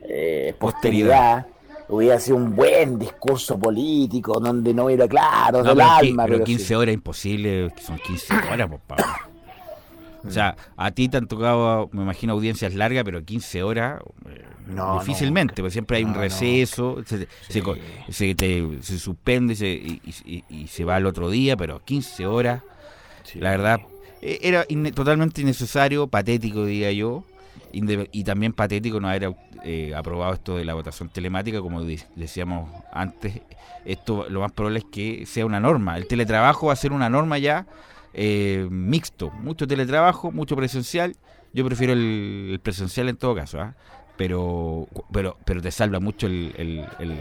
eh, 0.03 0.53
posteridad 0.59 1.47
hubiera 1.89 2.19
sido 2.19 2.37
un 2.37 2.55
buen 2.55 2.99
discurso 2.99 3.57
político 3.59 4.39
donde 4.39 4.73
no 4.73 4.89
era 4.89 5.07
claro 5.07 5.63
del 5.63 5.81
alma. 5.81 6.25
Pero, 6.25 6.43
15 6.43 6.75
horas 6.75 6.93
imposible, 6.93 7.71
son 7.81 7.97
15 7.97 8.33
horas, 8.51 8.69
por 8.69 8.79
favor. 8.87 9.05
O 10.27 10.31
sea, 10.31 10.57
a 10.75 10.91
ti 10.91 11.07
te 11.07 11.15
han 11.15 11.27
tocado, 11.27 11.89
me 11.93 12.01
imagino, 12.01 12.33
audiencias 12.33 12.73
largas, 12.73 13.05
pero 13.05 13.23
15 13.23 13.63
horas 13.63 14.01
eh, 14.27 14.43
no, 14.67 14.99
difícilmente, 14.99 15.55
porque 15.61 15.71
siempre 15.71 15.95
hay 15.95 16.03
un 16.03 16.13
receso, 16.13 16.97
se, 17.05 17.25
se, 17.47 18.99
suspende 18.99 19.53
y, 19.53 20.67
se 20.67 20.83
va 20.83 20.97
al 20.97 21.05
otro 21.05 21.29
día, 21.29 21.55
pero 21.55 21.81
15 21.85 22.27
horas, 22.27 22.63
la 23.35 23.51
verdad, 23.51 23.79
e, 24.21 24.39
era 24.41 24.65
totalmente 24.93 25.39
innecesario, 25.39 26.07
patético, 26.07 26.65
diría 26.65 26.91
yo 26.91 27.23
y 27.71 28.23
también 28.23 28.53
patético 28.53 28.99
no 28.99 29.09
haber 29.09 29.35
eh, 29.63 29.93
aprobado 29.95 30.33
esto 30.33 30.57
de 30.57 30.65
la 30.65 30.73
votación 30.73 31.09
telemática, 31.09 31.61
como 31.61 31.83
decíamos 31.83 32.69
antes, 32.91 33.41
esto 33.85 34.27
lo 34.29 34.41
más 34.41 34.51
probable 34.51 34.79
es 34.79 34.85
que 34.85 35.25
sea 35.25 35.45
una 35.45 35.59
norma. 35.59 35.97
El 35.97 36.07
teletrabajo 36.07 36.67
va 36.67 36.73
a 36.73 36.75
ser 36.75 36.91
una 36.91 37.09
norma 37.09 37.37
ya 37.37 37.65
eh, 38.13 38.67
mixto, 38.69 39.31
mucho 39.31 39.67
teletrabajo, 39.67 40.31
mucho 40.31 40.55
presencial. 40.55 41.15
Yo 41.53 41.65
prefiero 41.65 41.93
el, 41.93 42.59
presencial 42.61 43.09
en 43.09 43.17
todo 43.17 43.35
caso, 43.35 43.59
¿ah? 43.59 43.75
pero, 44.17 44.87
pero, 45.11 45.37
pero 45.45 45.61
te 45.61 45.71
salva 45.71 45.99
mucho 45.99 46.27
el 46.27 46.53
el, 46.99 47.17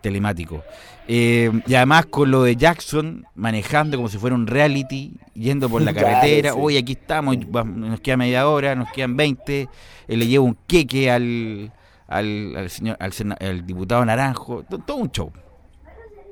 telemático. 0.00 0.62
Eh, 1.06 1.50
y 1.66 1.74
además 1.74 2.06
con 2.06 2.30
lo 2.30 2.44
de 2.44 2.56
Jackson 2.56 3.26
manejando 3.34 3.96
como 3.96 4.08
si 4.08 4.18
fuera 4.18 4.34
un 4.34 4.46
reality, 4.46 5.12
yendo 5.34 5.68
por 5.68 5.82
la 5.82 5.92
carretera, 5.94 6.54
hoy 6.54 6.76
aquí 6.76 6.92
estamos, 6.92 7.36
nos 7.46 8.00
queda 8.00 8.16
media 8.16 8.48
hora, 8.48 8.74
nos 8.74 8.90
quedan 8.90 9.16
20, 9.16 9.60
él 9.60 9.68
eh, 10.08 10.16
le 10.16 10.26
lleva 10.26 10.44
un 10.44 10.56
queque 10.66 11.10
al, 11.10 11.72
al, 12.08 12.70
señor, 12.70 12.96
al, 12.98 13.66
diputado 13.66 14.04
Naranjo, 14.04 14.64
todo, 14.86 14.96
un 14.96 15.10
show. 15.10 15.32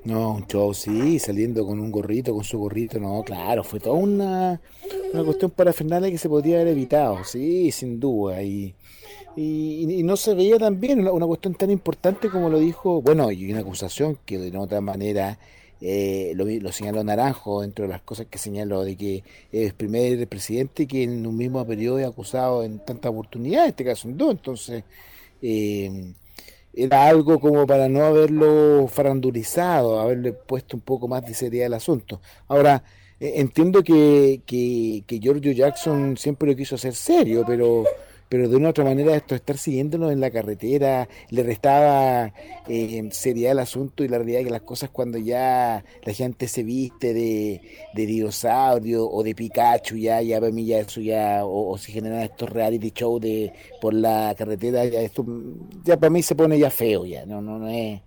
No, 0.04 0.34
un 0.34 0.46
show, 0.46 0.74
sí, 0.74 1.18
saliendo 1.18 1.64
con 1.64 1.78
un 1.78 1.92
gorrito, 1.92 2.34
con 2.34 2.42
su 2.42 2.58
gorrito, 2.58 2.98
no, 2.98 3.22
claro, 3.22 3.62
fue 3.62 3.78
toda 3.78 3.94
una, 3.94 4.60
una 5.12 5.24
cuestión 5.24 5.50
parafernalia 5.52 6.10
que 6.10 6.18
se 6.18 6.28
podía 6.28 6.56
haber 6.56 6.68
evitado, 6.68 7.22
sí, 7.24 7.70
sin 7.70 8.00
duda, 8.00 8.42
y 8.42 8.74
y, 9.36 10.02
no 10.02 10.16
se 10.16 10.34
veía 10.34 10.58
tan 10.58 10.80
bien 10.80 11.06
una, 11.08 11.26
cuestión 11.26 11.54
tan 11.54 11.70
importante 11.70 12.28
como 12.28 12.50
lo 12.50 12.58
dijo, 12.58 13.00
bueno, 13.02 13.30
y 13.32 13.50
una 13.50 13.60
acusación 13.60 14.18
que 14.26 14.38
de 14.38 14.56
otra 14.58 14.80
manera 14.80 15.38
eh, 15.80 16.32
lo, 16.36 16.44
lo, 16.44 16.72
señaló 16.72 17.02
Naranjo, 17.02 17.62
dentro 17.62 17.84
de 17.84 17.90
las 17.90 18.02
cosas 18.02 18.26
que 18.26 18.38
señaló, 18.38 18.84
de 18.84 18.96
que 18.96 19.24
es 19.50 19.72
primer 19.72 20.26
presidente 20.28 20.86
que 20.86 21.04
en 21.04 21.26
un 21.26 21.36
mismo 21.36 21.64
periodo 21.66 21.98
es 21.98 22.06
acusado 22.06 22.62
en 22.62 22.78
tantas 22.80 23.10
oportunidades, 23.10 23.70
este 23.70 23.84
caso 23.84 24.08
en 24.08 24.18
dos, 24.18 24.32
entonces 24.32 24.84
eh, 25.40 26.12
era 26.74 27.06
algo 27.06 27.38
como 27.38 27.66
para 27.66 27.88
no 27.88 28.04
haberlo 28.04 28.86
farandulizado, 28.88 30.00
haberle 30.00 30.32
puesto 30.32 30.76
un 30.76 30.82
poco 30.82 31.08
más 31.08 31.24
de 31.24 31.34
seriedad 31.34 31.66
al 31.66 31.74
asunto. 31.74 32.20
Ahora, 32.48 32.82
eh, 33.20 33.34
entiendo 33.36 33.82
que, 33.82 34.42
que, 34.46 35.04
que 35.06 35.18
Giorgio 35.18 35.52
Jackson 35.52 36.16
siempre 36.16 36.50
lo 36.50 36.56
quiso 36.56 36.76
hacer 36.76 36.94
serio, 36.94 37.44
pero 37.46 37.84
pero 38.32 38.48
de 38.48 38.56
una 38.56 38.70
otra 38.70 38.82
manera 38.82 39.14
esto 39.14 39.34
estar 39.34 39.58
siguiéndolo 39.58 40.10
en 40.10 40.18
la 40.18 40.30
carretera 40.30 41.06
le 41.28 41.42
restaba 41.42 42.32
eh, 42.66 43.06
seriedad 43.10 43.52
al 43.52 43.58
asunto 43.58 44.04
y 44.04 44.08
la 44.08 44.16
realidad 44.16 44.42
que 44.42 44.48
las 44.48 44.62
cosas 44.62 44.88
cuando 44.88 45.18
ya 45.18 45.84
la 46.02 46.12
gente 46.14 46.48
se 46.48 46.62
viste 46.62 47.12
de, 47.12 47.60
dinosaurio 47.94 49.06
o 49.06 49.22
de 49.22 49.34
Pikachu 49.34 49.98
ya 49.98 50.22
ya 50.22 50.40
para 50.40 50.50
mí 50.50 50.64
ya 50.64 50.78
eso 50.78 51.02
ya 51.02 51.44
o, 51.44 51.76
se 51.76 51.92
generan 51.92 52.20
estos 52.20 52.48
reality 52.48 52.90
shows 52.96 53.20
de 53.20 53.52
por 53.82 53.92
la 53.92 54.34
carretera 54.34 54.86
ya 54.86 55.02
esto 55.02 55.26
ya 55.84 55.98
para 55.98 56.08
mí 56.08 56.22
se 56.22 56.34
pone 56.34 56.58
ya 56.58 56.70
feo 56.70 57.04
ya 57.04 57.26
no 57.26 57.42
no 57.42 57.58
no 57.58 57.68
es 57.68 58.00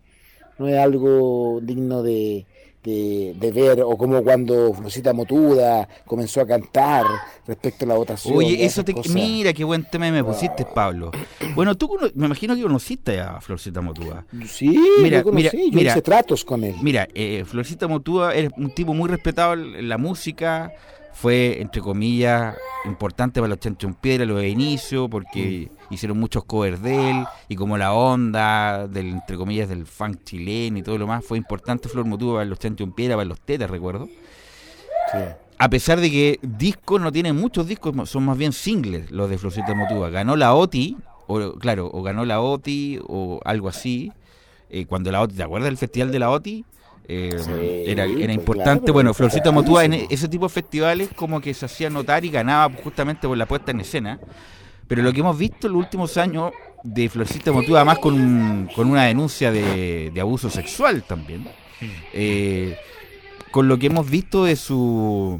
no 0.57 0.67
es 0.67 0.77
algo 0.79 1.59
digno 1.61 2.01
de 2.01 2.47
de, 2.85 3.51
ver, 3.51 3.81
o 3.81 3.97
como 3.97 4.21
cuando 4.23 4.73
Flosita 4.73 5.13
Motuda 5.13 5.87
comenzó 6.05 6.41
a 6.41 6.47
cantar 6.47 7.05
respecto 7.47 7.85
a 7.85 7.87
la 7.87 7.95
votación. 7.95 8.37
Oye, 8.37 8.63
eso 8.63 8.83
te, 8.83 8.93
mira 9.09 9.53
qué 9.53 9.63
buen 9.63 9.83
tema 9.83 10.11
me 10.11 10.23
pusiste, 10.23 10.65
Pablo. 10.65 11.11
Bueno, 11.55 11.75
tú 11.75 11.97
me 12.13 12.25
imagino 12.27 12.55
que 12.55 12.61
conociste 12.61 13.19
a 13.19 13.41
Florcita 13.41 13.81
Motuda. 13.81 14.25
Sí, 14.47 14.77
mira, 15.01 15.23
mira, 15.31 15.51
yo 15.51 15.79
hice 15.79 16.01
tratos 16.01 16.45
con 16.45 16.63
él. 16.63 16.75
Mira, 16.81 17.07
eh, 17.13 17.43
Florcita 17.45 17.87
Motuda 17.87 18.33
es 18.35 18.49
un 18.57 18.69
tipo 18.71 18.93
muy 18.93 19.09
respetado 19.09 19.53
en 19.53 19.89
la 19.89 19.97
música, 19.97 20.71
fue, 21.13 21.61
entre 21.61 21.81
comillas, 21.81 22.55
importante 22.85 23.39
para 23.39 23.49
los 23.49 23.59
Chancho 23.59 23.87
en 23.87 23.95
Piedra, 23.95 24.25
los 24.25 24.37
de 24.37 24.49
inicio, 24.49 25.09
porque 25.09 25.69
mm. 25.71 25.74
Hicieron 25.89 26.19
muchos 26.19 26.45
covers 26.45 26.81
de 26.81 27.11
él, 27.11 27.25
y 27.47 27.55
como 27.55 27.77
la 27.77 27.93
onda, 27.93 28.87
del, 28.87 29.07
entre 29.07 29.37
comillas, 29.37 29.69
del 29.69 29.85
funk 29.85 30.23
chileno 30.23 30.79
y 30.79 30.83
todo 30.83 30.97
lo 30.97 31.07
más, 31.07 31.23
fue 31.23 31.37
importante 31.37 31.89
Flor 31.89 32.05
Motudo 32.05 32.33
para 32.33 32.45
los 32.45 32.59
Chancho 32.59 32.89
Piedra, 32.91 33.15
para 33.15 33.25
los 33.25 33.39
Tetas, 33.39 33.69
recuerdo. 33.69 34.07
A 35.57 35.69
pesar 35.69 36.01
de 36.01 36.11
que 36.11 36.39
discos 36.41 36.99
no 36.99 37.11
tienen 37.11 37.35
muchos 37.35 37.67
discos, 37.67 38.09
son 38.09 38.25
más 38.25 38.37
bien 38.37 38.51
singles 38.51 39.09
los 39.11 39.29
de 39.29 39.37
Florcita 39.37 39.73
Motuda. 39.73 40.09
Ganó 40.09 40.35
la 40.35 40.53
OTI, 40.53 40.97
o 41.27 41.53
claro, 41.53 41.89
o 41.91 42.03
ganó 42.03 42.25
la 42.25 42.41
OTI 42.41 42.99
o 43.07 43.39
algo 43.45 43.69
así. 43.69 44.11
Eh, 44.69 44.85
cuando 44.85 45.11
la 45.11 45.21
OTI, 45.21 45.35
¿te 45.35 45.43
acuerdas 45.43 45.67
del 45.67 45.77
festival 45.77 46.11
de 46.11 46.19
la 46.19 46.29
OTI? 46.29 46.65
Eh, 47.07 47.83
era, 47.87 48.05
era 48.05 48.15
pues, 48.15 48.29
importante. 48.33 48.91
bueno, 48.91 49.13
Florcita 49.13 49.51
Motúa 49.51 49.85
en 49.85 49.93
ese 49.93 50.27
tipo 50.27 50.45
de 50.45 50.49
festivales 50.49 51.09
como 51.15 51.39
que 51.39 51.53
se 51.53 51.65
hacía 51.65 51.89
notar 51.89 52.25
y 52.25 52.29
ganaba 52.29 52.73
justamente 52.83 53.27
por 53.27 53.37
la 53.37 53.45
puesta 53.45 53.71
en 53.71 53.79
escena. 53.81 54.19
Pero 54.87 55.01
lo 55.01 55.11
que 55.13 55.21
hemos 55.21 55.37
visto 55.37 55.67
en 55.67 55.73
los 55.73 55.83
últimos 55.83 56.17
años 56.17 56.51
de 56.83 57.09
Florcita 57.09 57.51
Motúa, 57.51 57.79
además 57.79 57.99
con, 57.99 58.69
con 58.75 58.89
una 58.89 59.05
denuncia 59.05 59.51
de, 59.51 60.11
abuso 60.19 60.49
sexual 60.49 61.03
también, 61.03 61.47
eh, 62.13 62.77
con 63.51 63.67
lo 63.67 63.77
que 63.77 63.87
hemos 63.87 64.09
visto 64.09 64.45
de 64.45 64.55
su 64.55 65.39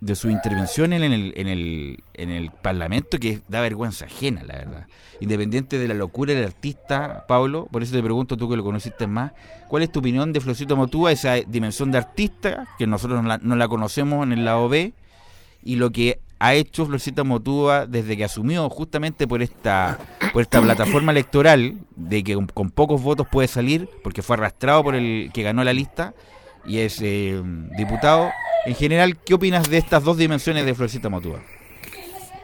de 0.00 0.14
su 0.14 0.30
intervención 0.30 0.92
en 0.92 1.02
el, 1.02 1.32
en 1.36 1.48
el, 1.48 2.04
en 2.14 2.30
el 2.30 2.50
Parlamento 2.50 3.18
que 3.18 3.40
da 3.48 3.60
vergüenza 3.60 4.04
ajena, 4.04 4.42
la 4.44 4.54
verdad. 4.54 4.86
Independiente 5.20 5.78
de 5.78 5.88
la 5.88 5.94
locura 5.94 6.34
del 6.34 6.44
artista, 6.44 7.24
Pablo, 7.26 7.66
por 7.72 7.82
eso 7.82 7.94
te 7.96 8.02
pregunto 8.02 8.36
tú 8.36 8.48
que 8.48 8.56
lo 8.56 8.62
conociste 8.62 9.08
más, 9.08 9.32
¿cuál 9.66 9.82
es 9.82 9.90
tu 9.90 9.98
opinión 9.98 10.32
de 10.32 10.40
Florcito 10.40 10.76
Motúa, 10.76 11.10
esa 11.10 11.34
dimensión 11.34 11.90
de 11.90 11.98
artista, 11.98 12.68
que 12.78 12.86
nosotros 12.86 13.24
no 13.42 13.56
la, 13.56 13.68
conocemos 13.68 14.24
en 14.24 14.32
el 14.32 14.44
lado 14.44 14.68
B, 14.68 14.92
y 15.64 15.76
lo 15.76 15.90
que 15.90 16.20
ha 16.38 16.54
hecho 16.54 16.86
Florcita 16.86 17.24
Motúa 17.24 17.86
desde 17.86 18.16
que 18.16 18.24
asumió 18.24 18.68
justamente 18.70 19.26
por 19.26 19.42
esta 19.42 19.98
por 20.32 20.42
esta 20.42 20.60
plataforma 20.60 21.12
electoral 21.12 21.78
de 21.96 22.22
que 22.22 22.38
con, 22.54 22.70
pocos 22.70 23.02
votos 23.02 23.26
puede 23.30 23.48
salir 23.48 23.88
porque 24.02 24.22
fue 24.22 24.36
arrastrado 24.36 24.84
por 24.84 24.94
el 24.94 25.30
que 25.32 25.42
ganó 25.42 25.64
la 25.64 25.72
lista 25.72 26.14
y 26.66 26.78
es 26.78 27.00
eh, 27.00 27.40
diputado 27.76 28.30
en 28.66 28.74
general, 28.74 29.16
¿qué 29.16 29.34
opinas 29.34 29.70
de 29.70 29.78
estas 29.78 30.04
dos 30.04 30.18
dimensiones 30.18 30.66
de 30.66 30.74
Florcita 30.74 31.08
Motúa? 31.08 31.40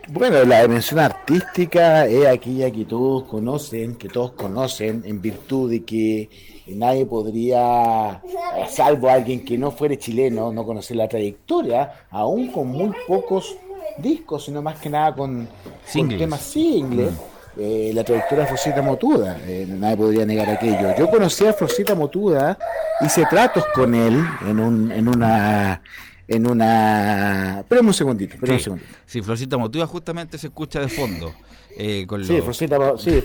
Bueno, 0.09 0.45
la 0.45 0.63
dimensión 0.63 1.01
artística 1.01 2.07
es 2.07 2.27
aquella 2.27 2.71
que 2.71 2.85
todos 2.85 3.25
conocen, 3.25 3.97
que 3.97 4.09
todos 4.09 4.33
conocen, 4.33 5.03
en 5.07 5.21
virtud 5.21 5.71
de 5.71 5.83
que 5.83 6.29
nadie 6.67 7.07
podría, 7.07 8.23
salvo 8.69 9.09
alguien 9.09 9.45
que 9.45 9.57
no 9.57 9.71
fuera 9.71 9.97
chileno, 9.97 10.53
no 10.53 10.65
conocer 10.65 10.97
la 10.97 11.09
trayectoria, 11.09 12.07
aún 12.11 12.49
con 12.49 12.69
muy 12.69 12.93
pocos 13.07 13.57
discos, 13.99 14.45
sino 14.45 14.62
más 14.62 14.79
que 14.79 14.91
nada 14.91 15.14
con, 15.14 15.49
temas 15.93 16.41
singles. 16.41 17.12
Mm. 17.12 17.35
Eh, 17.57 17.93
la 17.95 18.03
trayectoria 18.03 18.43
de 18.43 18.49
Florcita 18.49 18.83
Motuda, 18.83 19.38
eh, 19.47 19.64
nadie 19.69 19.97
podría 19.97 20.26
negar 20.26 20.50
aquello. 20.50 20.93
Yo 20.99 21.09
conocí 21.09 21.47
a 21.47 21.53
Florcita 21.53 21.95
Motuda, 21.95 22.59
hice 23.00 23.25
tratos 23.31 23.64
con 23.73 23.95
él 23.95 24.21
en, 24.45 24.59
un, 24.59 24.91
en 24.91 25.07
una 25.07 25.81
en 26.26 26.47
una... 26.50 27.61
Espera 27.61 27.83
un 27.83 27.95
segundito, 27.95 28.37
Sí, 28.45 28.53
un 28.53 28.59
segundito. 28.61 28.88
sí, 29.07 29.23
Florcita 29.23 29.57
Motiva 29.57 29.87
justamente 29.87 30.38
se 30.38 30.49
escucha 30.49 30.81
de 30.81 30.88
fondo. 30.88 31.33
Eh, 31.76 32.07
con 32.07 32.25
Sí, 32.25 32.33
los- 32.38 33.02
sí, 33.02 33.23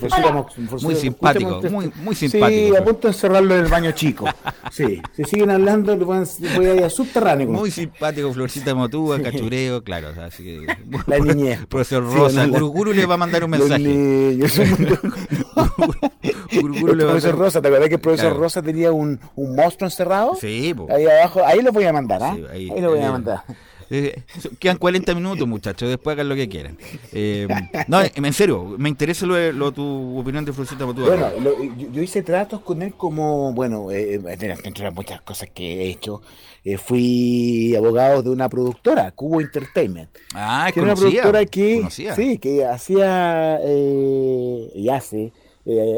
Muy 0.81 0.95
simpático, 0.95 1.61
muy- 1.69 1.91
muy 2.03 2.15
Sí, 2.15 2.29
simpático. 2.29 2.77
a 2.77 2.83
punto 2.83 3.07
de 3.07 3.13
encerrarlo 3.13 3.55
en 3.55 3.65
el 3.65 3.71
baño 3.71 3.91
chico. 3.91 4.25
Sí, 4.71 5.01
si 5.15 5.23
siguen 5.25 5.49
hablando, 5.51 5.95
le 5.95 6.05
pueden- 6.05 6.25
voy 6.55 6.65
a 6.67 6.75
ir 6.75 6.83
a 6.83 6.89
subterráneo. 6.89 7.47
Muy 7.49 7.71
simpático, 7.71 8.31
Florcita 8.33 8.73
Motúa, 8.75 9.21
cachureo, 9.21 9.83
claro. 9.83 10.09
o 10.09 10.13
sea, 10.13 10.25
así 10.25 10.43
que, 10.43 10.67
La 11.07 11.19
niñez. 11.19 11.65
Profesor 11.69 12.03
Sí, 12.09 12.15
Rosa, 12.17 12.47
no, 12.47 12.53
la- 12.53 12.59
Guru, 12.59 12.71
Guru 12.71 12.93
le 12.93 13.05
va 13.05 13.13
a 13.15 13.17
mandar 13.17 13.43
un 13.43 13.51
mensaje. 13.51 13.79
niños, 13.83 14.57
un 14.57 14.69
montón- 14.69 15.13
Guru, 16.61 16.73
Guru 16.79 16.91
El 16.93 16.97
le 16.97 17.03
va 17.05 17.11
a 17.11 17.13
profesor 17.13 17.37
Rosa, 17.37 17.61
¿te 17.61 17.67
acuerdas 17.67 17.89
que 17.89 17.95
el 17.95 18.01
profesor 18.01 18.27
Claro. 18.29 18.39
Rosa 18.41 18.61
tenía 18.61 18.91
un, 18.91 19.19
un 19.35 19.55
monstruo 19.55 19.87
encerrado? 19.87 20.35
Sí, 20.35 20.73
po. 20.73 20.87
Ahí 20.89 21.05
abajo, 21.05 21.41
ahí 21.45 21.61
lo 21.61 21.71
voy 21.71 21.85
a 21.85 21.93
mandar, 21.93 22.23
¿ah? 22.23 22.33
Sí, 22.35 22.43
ahí, 22.51 22.69
ahí- 22.71 22.81
lo 22.81 22.89
voy 22.91 22.99
eh, 22.99 23.03
a 23.05 23.11
mandar. 23.11 23.43
Eh, 23.91 24.21
quedan 24.59 24.77
40 24.77 25.15
minutos, 25.15 25.47
muchachos. 25.47 25.89
Después 25.89 26.13
hagan 26.13 26.29
lo 26.29 26.35
que 26.35 26.47
quieran. 26.47 26.77
Eh, 27.11 27.47
no, 27.87 27.99
en 28.01 28.33
serio, 28.33 28.75
me 28.77 28.89
interesa 28.89 29.25
lo, 29.25 29.51
lo- 29.51 29.71
tu 29.71 30.19
opinión 30.19 30.45
de 30.45 30.53
Florcita 30.53 30.85
Motúa. 30.85 31.07
Bueno, 31.07 31.29
lo- 31.41 31.63
yo, 31.75 31.87
yo 31.91 32.01
hice 32.01 32.21
tratos 32.21 32.61
con 32.61 32.81
él 32.81 32.93
como, 32.93 33.51
bueno, 33.53 33.89
eh, 33.91 34.19
de 34.19 34.47
las- 34.47 34.63
entre 34.65 34.83
las 34.83 34.93
muchas 34.93 35.21
cosas 35.21 35.49
que 35.53 35.83
he 35.83 35.89
hecho, 35.89 36.21
eh, 36.63 36.77
fui 36.77 37.75
abogado 37.75 38.21
de 38.21 38.29
una 38.29 38.47
productora, 38.49 39.11
Cubo 39.11 39.41
Entertainment. 39.41 40.09
ah, 40.35 40.69
que 40.73 40.79
era 40.81 40.85
una 40.91 40.95
conocía, 40.95 41.21
productora 41.23 41.45
que, 41.45 41.77
conocía. 41.77 42.15
sí, 42.15 42.37
que 42.37 42.65
hacía 42.65 43.59
eh, 43.63 44.71
y 44.75 44.89
hace 44.89 45.31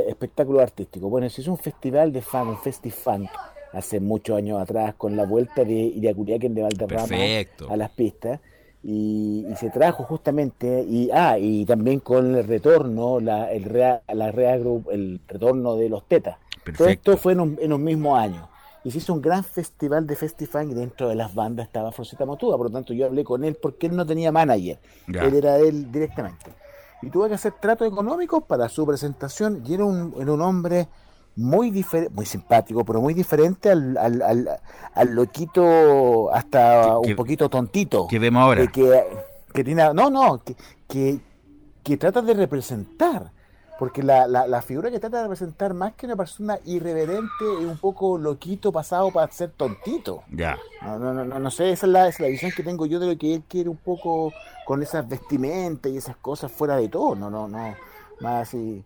espectáculos 0.07 0.62
artísticos. 0.63 1.10
Bueno, 1.10 1.29
se 1.29 1.41
hizo 1.41 1.51
un 1.51 1.57
festival 1.57 2.12
de 2.12 2.21
funk, 2.21 2.50
un 2.50 2.57
festifunk, 2.62 3.29
hace 3.74 4.00
muchos 4.00 4.38
años 4.38 4.62
atrás, 4.62 4.96
con 4.96 5.16
la 5.16 5.25
vuelta 5.25 5.63
de 5.63 5.74
Iriacuriaquen 5.74 6.54
de 6.54 6.63
Valderrama 6.63 7.08
Perfecto. 7.08 7.70
a 7.70 7.78
las 7.78 7.90
pistas. 7.92 8.40
Y, 8.84 9.46
y 9.48 9.56
se 9.58 9.70
trajo 9.70 10.04
justamente, 10.06 10.84
y 10.88 11.12
ah, 11.13 11.38
y 11.38 11.66
también 11.66 12.00
con 12.00 12.36
el 12.36 12.48
retorno, 12.48 13.20
la, 13.20 13.51
el, 13.51 13.63
rea, 13.63 14.01
la 14.12 14.32
rea 14.32 14.58
group, 14.58 14.90
el 14.92 15.22
retorno 15.28 15.75
de 15.75 15.88
los 15.88 16.08
tetas. 16.08 16.38
Todo 16.75 16.88
esto 16.88 17.16
fue 17.18 17.34
en 17.34 17.42
un, 17.42 17.60
en 17.62 17.74
un 17.74 17.84
mismo 17.84 18.18
año. 18.18 18.50
Y 18.84 18.90
se 18.90 18.98
hizo 18.98 19.13
un 19.13 19.22
gran 19.22 19.44
festival 19.44 20.08
de 20.08 20.16
Festifunk 20.16 20.72
y 20.72 20.74
dentro 20.74 21.08
de 21.10 21.16
las 21.16 21.36
bandas 21.36 21.68
estaba 21.68 21.92
Florcita 21.92 22.25
Motuda. 22.25 22.58
Por 22.58 22.68
lo 22.68 22.72
tanto, 22.72 22.94
yo 22.94 23.06
hablé 23.06 23.24
con 23.24 23.44
él 23.44 23.56
porque 23.62 23.86
él 23.86 23.96
no 23.96 24.06
tenía 24.06 24.32
manager. 24.32 24.80
Él 25.08 25.36
era 25.36 25.58
él 25.60 25.92
directamente. 25.92 26.51
Y 27.04 27.10
tuve 27.10 27.30
que 27.30 27.36
hacer 27.36 27.54
tratos 27.62 27.88
económicos 27.88 28.44
para 28.44 28.68
su 28.70 28.86
presentación. 28.86 29.62
Y 29.68 29.75
era 29.75 29.86
un, 29.86 30.16
era 30.20 30.32
un 30.32 30.42
hombre 30.42 30.88
muy 31.35 31.71
diferente, 31.71 32.13
muy 32.13 32.25
simpático, 32.25 32.83
pero 32.83 33.01
muy 33.01 33.13
diferente 33.13 33.69
al, 33.71 33.97
al, 33.97 34.21
al, 34.21 34.50
al 34.93 35.15
loquito, 35.15 36.33
hasta 36.33 36.97
Que- 37.03 37.11
un 37.11 37.15
poquito 37.15 37.50
tontito. 37.50 38.07
que 38.07 38.19
vemos 38.19 38.41
ahora. 38.43 38.63
Eh, 38.63 38.67
que, 38.71 39.03
que 39.53 39.63
tiene, 39.63 39.93
no, 39.93 40.09
no, 40.09 40.41
que, 40.43 40.55
que, 40.88 41.19
que 41.83 41.97
trata 41.97 42.21
de 42.21 42.33
representar. 42.33 43.31
Porque 43.79 44.03
la, 44.03 44.27
la, 44.27 44.45
la 44.45 44.61
figura 44.61 44.91
que 44.91 45.00
trata 45.00 45.17
de 45.17 45.23
representar, 45.23 45.73
más 45.73 45.93
que 45.93 46.05
una 46.05 46.15
persona 46.15 46.59
irreverente, 46.65 47.31
es 47.61 47.65
un 47.65 47.77
poco 47.79 48.15
loquito 48.15 48.71
pasado 48.71 49.09
para 49.09 49.31
ser 49.31 49.50
tontito. 49.57 50.21
Ya. 50.31 50.55
No, 50.83 51.00
no, 51.00 51.11
no, 51.15 51.25
no, 51.25 51.39
no 51.39 51.50
sé, 51.50 51.71
esa 51.71 51.88
es, 51.88 51.91
la, 51.91 52.01
esa 52.07 52.17
es 52.17 52.19
la 52.19 52.27
visión 52.27 52.51
que 52.55 52.61
tengo 52.61 52.85
yo 52.85 53.00
de 53.00 53.07
lo 53.07 53.17
que 53.17 53.33
él 53.33 53.43
quiere 53.47 53.69
un 53.69 53.77
poco 53.77 54.33
con 54.67 54.83
esas 54.83 55.09
vestimentas 55.09 55.91
y 55.91 55.97
esas 55.97 56.15
cosas 56.17 56.51
fuera 56.51 56.75
de 56.75 56.89
todo, 56.89 57.15
no, 57.15 57.31
no, 57.31 57.47
no, 57.47 57.73
más 58.19 58.47
así. 58.50 58.83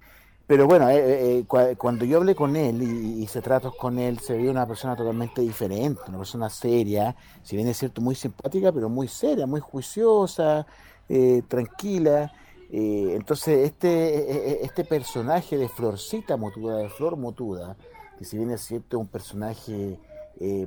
Pero 0.47 0.67
bueno, 0.67 0.89
eh, 0.89 0.97
eh, 0.97 1.37
eh, 1.39 1.45
cua- 1.47 1.75
cuando 1.75 2.05
yo 2.05 2.17
hablé 2.17 2.35
con 2.35 2.55
él 2.55 2.81
y 2.83 3.23
hice 3.23 3.41
tratos 3.41 3.75
con 3.75 3.97
él, 3.97 4.19
se 4.19 4.35
veía 4.37 4.51
una 4.51 4.67
persona 4.67 4.95
totalmente 4.95 5.41
diferente, 5.41 6.01
una 6.07 6.19
persona 6.19 6.49
seria, 6.51 7.15
si 7.41 7.55
bien 7.55 7.67
es 7.67 7.77
cierto, 7.77 7.99
muy 8.01 8.13
simpática, 8.15 8.71
pero 8.71 8.87
muy 8.89 9.07
seria, 9.07 9.47
muy 9.47 9.59
juiciosa, 9.59 10.67
eh, 11.09 11.41
tranquila. 11.47 12.31
Entonces, 12.69 13.65
este, 13.69 13.87
eh, 13.89 14.51
eh, 14.53 14.59
este 14.63 14.83
personaje 14.85 15.57
de 15.57 15.69
Florcita 15.69 16.35
Motuda, 16.37 16.77
de 16.77 16.89
Flor 16.89 17.15
Motuda, 17.17 17.75
que 18.17 18.25
si 18.25 18.37
bien 18.37 18.51
es 18.51 18.61
cierto, 18.61 18.99
un 18.99 19.07
personaje 19.07 19.99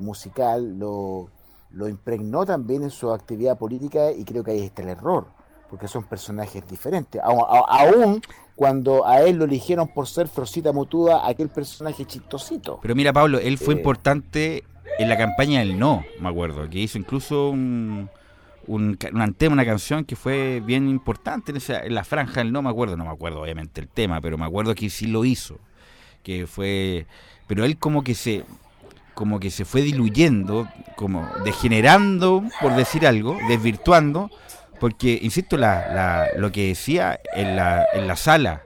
musical, 0.01 0.79
lo, 0.79 1.31
lo 1.71 1.89
impregnó 1.89 2.47
también 2.47 2.83
en 2.83 2.91
su 2.91 3.11
actividad 3.13 3.59
política 3.59 4.11
y 4.13 4.25
creo 4.25 4.43
que 4.43 4.53
ahí 4.53 4.63
está 4.65 4.83
el 4.83 4.89
error, 4.89 5.27
porque 5.71 5.89
son 5.89 6.05
personajes 6.05 6.67
diferentes. 6.69 7.21
Aún, 7.23 8.21
cuando 8.55 9.07
a 9.07 9.21
él 9.23 9.37
lo 9.37 9.45
eligieron 9.45 9.89
por 9.89 10.07
ser 10.09 10.29
Florcita 10.29 10.73
Motuda, 10.73 11.27
aquel 11.27 11.49
personaje 11.49 12.05
chistosito. 12.05 12.79
Pero 12.83 12.95
mira, 12.95 13.13
Pablo, 13.13 13.39
él 13.39 13.57
fue 13.59 13.75
Eh. 13.75 13.77
importante 13.79 14.65
en 14.99 15.09
la 15.09 15.17
campaña 15.17 15.61
del 15.61 15.79
no, 15.79 16.05
me 16.21 16.29
acuerdo, 16.29 16.69
que 16.69 16.79
hizo 16.81 16.99
incluso 16.99 17.51
un, 17.51 18.09
un, 18.67 18.99
un 19.13 19.35
tema, 19.35 19.53
una 19.53 19.65
canción 19.65 20.05
que 20.05 20.17
fue 20.17 20.61
bien 20.65 20.89
importante 20.89 21.53
en, 21.53 21.59
esa, 21.59 21.85
en 21.85 21.95
la 21.95 22.03
franja 22.03 22.41
del 22.41 22.51
no, 22.53 22.63
me 22.63 22.71
acuerdo, 22.71 22.97
no 22.97 23.05
me 23.05 23.11
acuerdo 23.11 23.43
obviamente 23.43 23.81
el 23.81 23.87
tema, 23.89 24.21
pero 24.21 24.37
me 24.37 24.45
acuerdo 24.45 24.75
que 24.75 24.91
sí 24.91 25.07
lo 25.07 25.25
hizo, 25.25 25.59
que 26.25 26.49
fue, 26.49 27.07
pero 27.47 27.65
él 27.65 27.79
como 27.79 28.03
que 28.03 28.17
se, 28.17 28.45
como 29.15 29.39
que 29.39 29.51
se 29.51 29.65
fue 29.65 29.83
diluyendo, 29.83 30.69
como 30.97 31.29
degenerando, 31.45 32.43
por 32.61 32.75
decir 32.75 33.07
algo, 33.07 33.37
desvirtuando, 33.49 34.31
porque, 34.79 35.19
insisto, 35.23 35.57
la, 35.57 35.93
la, 35.93 36.29
lo 36.37 36.53
que 36.53 36.69
decía 36.69 37.21
en 37.35 37.57
la, 37.57 37.87
en 37.93 38.07
la 38.07 38.17
sala, 38.17 38.63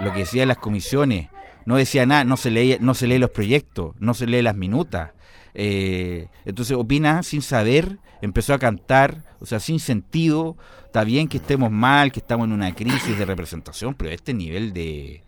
lo 0.00 0.12
que 0.12 0.20
decía 0.20 0.42
en 0.42 0.48
las 0.48 0.58
comisiones, 0.58 1.28
no 1.64 1.76
decía 1.76 2.06
nada, 2.06 2.24
no 2.24 2.36
se 2.36 2.50
lee, 2.50 2.78
no 2.80 2.94
se 2.94 3.06
lee 3.06 3.18
los 3.18 3.30
proyectos, 3.30 3.94
no 3.98 4.14
se 4.14 4.26
lee 4.26 4.42
las 4.42 4.54
minutas. 4.54 5.10
Eh, 5.54 6.28
entonces 6.44 6.76
opina 6.76 7.22
sin 7.22 7.42
saber, 7.42 7.98
empezó 8.22 8.54
a 8.54 8.58
cantar, 8.58 9.22
o 9.40 9.46
sea, 9.46 9.58
sin 9.58 9.80
sentido. 9.80 10.56
Está 10.84 11.02
bien 11.04 11.28
que 11.28 11.38
estemos 11.38 11.70
mal, 11.70 12.12
que 12.12 12.20
estamos 12.20 12.46
en 12.46 12.52
una 12.52 12.74
crisis 12.74 13.18
de 13.18 13.24
representación, 13.24 13.94
pero 13.94 14.10
este 14.10 14.32
nivel 14.32 14.72
de, 14.72 15.24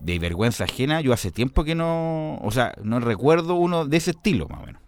de 0.00 0.18
vergüenza 0.18 0.64
ajena, 0.64 1.00
yo 1.00 1.12
hace 1.12 1.30
tiempo 1.30 1.64
que 1.64 1.74
no, 1.74 2.36
o 2.36 2.50
sea, 2.50 2.74
no 2.82 3.00
recuerdo 3.00 3.54
uno 3.54 3.84
de 3.84 3.96
ese 3.96 4.12
estilo, 4.12 4.48
más 4.48 4.62
o 4.62 4.66
menos. 4.66 4.83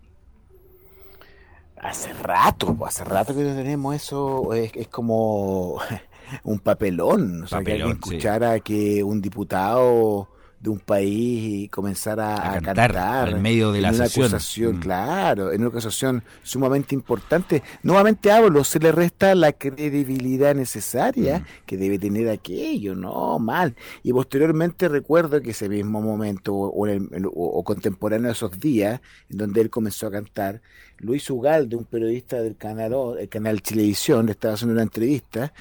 Hace 1.81 2.13
rato, 2.15 2.77
hace 2.87 3.05
rato 3.05 3.35
que 3.35 3.43
no 3.45 3.55
tenemos 3.55 3.95
eso, 3.95 4.55
es, 4.55 4.73
es 4.75 4.89
como 4.89 5.79
un 6.45 6.59
papelón, 6.59 7.45
o 7.45 7.47
sea, 7.47 7.63
que 7.63 7.77
sí. 7.77 7.83
escuchara 7.91 8.59
que 8.61 9.05
un 9.05 9.21
diputado 9.21 10.29
de 10.59 10.71
un 10.71 10.81
país 10.81 11.71
comenzara 11.71 12.35
A 12.35 12.51
a, 12.53 12.53
cantar 12.55 12.93
cantar, 12.93 13.29
al 13.29 13.41
medio 13.41 13.73
de 13.73 13.83
la 13.83 13.91
en 13.91 13.95
una 13.97 14.05
sesión. 14.07 14.25
acusación, 14.27 14.77
Mm. 14.79 14.81
claro, 14.81 15.53
en 15.53 15.61
una 15.61 15.69
acusación 15.69 16.25
sumamente 16.43 16.95
importante. 16.95 17.63
Nuevamente 17.83 18.33
hablo, 18.33 18.65
se 18.65 18.79
le 18.81 18.91
resta 18.91 19.35
la 19.35 19.53
credibilidad 19.53 20.55
necesaria 20.55 21.41
Mm. 21.41 21.45
que 21.67 21.77
debe 21.77 21.99
tener 21.99 22.31
aquello, 22.31 22.95
no, 22.97 23.39
mal. 23.39 23.77
Y 24.03 24.13
posteriormente 24.15 24.89
recuerdo 24.89 25.41
que 25.43 25.51
ese 25.51 25.69
mismo 25.69 26.01
momento 26.01 26.55
o, 26.55 26.69
o 26.71 26.87
en 26.89 27.11
el- 27.13 27.27
o- 27.27 27.31
o 27.35 27.63
contemporáneo 27.63 28.31
a 28.31 28.33
esos 28.33 28.59
días, 28.59 29.01
en 29.31 29.37
donde 29.37 29.61
él 29.61 29.69
comenzó 29.71 30.07
a 30.07 30.11
cantar, 30.11 30.63
Luis 30.99 31.29
Ugalde, 31.31 31.77
un 31.77 31.85
periodista 31.85 32.41
del 32.43 32.57
canal, 32.57 32.95
el 33.19 33.29
canal 33.29 33.61
Chilevisión, 33.63 34.27
le 34.27 34.33
estaba 34.33 34.55
haciendo 34.55 34.73
una 34.75 34.83
entrevista 34.83 35.53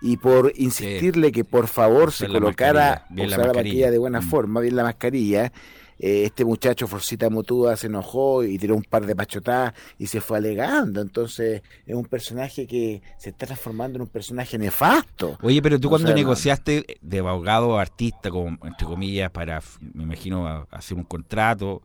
y 0.00 0.16
por 0.16 0.52
insistirle 0.56 1.30
que 1.32 1.44
por 1.44 1.68
favor 1.68 2.12
se 2.12 2.26
colocara, 2.28 3.06
la 3.14 3.24
usar 3.24 3.38
la 3.38 3.46
mascarilla. 3.46 3.90
de 3.90 3.98
buena 3.98 4.20
Mm. 4.20 4.24
forma, 4.30 4.60
bien 4.60 4.74
la 4.76 4.82
mascarilla, 4.82 5.52
eh, 5.98 6.24
este 6.24 6.44
muchacho 6.44 6.88
Forcita 6.88 7.30
Motúa 7.30 7.76
se 7.76 7.86
enojó 7.86 8.42
y 8.42 8.58
tiró 8.58 8.74
un 8.74 8.82
par 8.82 9.06
de 9.06 9.14
pachotadas 9.14 9.74
y 9.98 10.08
se 10.08 10.20
fue 10.20 10.38
alegando. 10.38 11.00
Entonces 11.00 11.62
es 11.86 11.94
un 11.94 12.04
personaje 12.06 12.66
que 12.66 13.00
se 13.18 13.30
está 13.30 13.46
transformando 13.46 13.98
en 13.98 14.02
un 14.02 14.08
personaje 14.08 14.58
nefasto. 14.58 15.38
Oye, 15.42 15.62
pero 15.62 15.78
tú 15.78 15.86
O 15.86 15.90
cuando 15.90 16.08
sea, 16.08 16.16
negociaste 16.16 16.84
de 17.00 17.18
abogado 17.20 17.78
a 17.78 17.82
artista, 17.82 18.30
como, 18.30 18.58
entre 18.66 18.84
comillas, 18.86 19.30
para, 19.30 19.62
me 19.94 20.02
imagino, 20.02 20.66
hacer 20.72 20.96
un 20.96 21.04
contrato, 21.04 21.82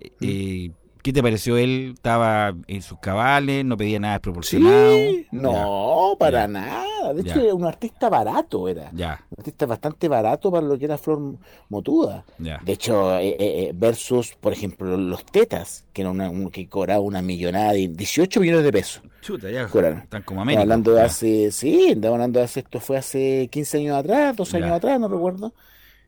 eh, 0.00 0.10
eh, 0.20 0.70
¿qué 1.02 1.12
te 1.12 1.22
pareció 1.22 1.56
él? 1.56 1.92
¿Estaba 1.94 2.54
en 2.66 2.82
sus 2.82 2.98
cabales? 2.98 3.64
¿No 3.64 3.76
pedía 3.76 3.98
nada 4.00 4.14
desproporcionado? 4.14 4.94
Sí, 4.96 5.26
no, 5.32 6.16
para 6.18 6.42
ya. 6.42 6.48
nada. 6.48 7.12
De 7.14 7.22
hecho, 7.22 7.40
era 7.40 7.54
un 7.54 7.64
artista 7.64 8.08
barato 8.08 8.68
era. 8.68 8.90
Ya, 8.92 9.24
Un 9.30 9.36
artista 9.38 9.66
bastante 9.66 10.08
barato 10.08 10.50
para 10.50 10.66
lo 10.66 10.78
que 10.78 10.84
era 10.84 10.98
Flor 10.98 11.36
Motuda. 11.68 12.24
ya. 12.38 12.60
De 12.64 12.72
hecho, 12.72 13.16
eh, 13.18 13.28
eh, 13.30 13.36
eh, 13.40 13.72
versus, 13.74 14.34
por 14.40 14.52
ejemplo, 14.52 14.96
los 14.96 15.24
Tetas, 15.24 15.84
que 15.92 16.02
era 16.02 16.10
una, 16.10 16.28
un- 16.30 16.50
que 16.50 16.68
cobraba 16.68 17.00
una 17.00 17.22
millonada 17.22 17.72
de 17.72 17.88
18 17.88 18.40
millones 18.40 18.64
de 18.64 18.72
pesos. 18.72 19.02
Chuta, 19.22 19.50
ya. 19.50 19.66
Cobraron. 19.68 20.00
Están 20.00 20.22
como 20.22 20.42
América. 20.42 20.62
hablando 20.62 20.92
de 20.94 21.02
hace, 21.02 21.50
sí, 21.52 21.90
hablando 22.04 22.38
de 22.38 22.44
hace, 22.44 22.60
esto 22.60 22.80
fue 22.80 22.96
hace 22.98 23.48
15 23.50 23.78
años 23.78 23.96
atrás, 23.96 24.36
12 24.36 24.56
años 24.58 24.72
atrás, 24.72 24.98
no 25.00 25.08
recuerdo. 25.08 25.52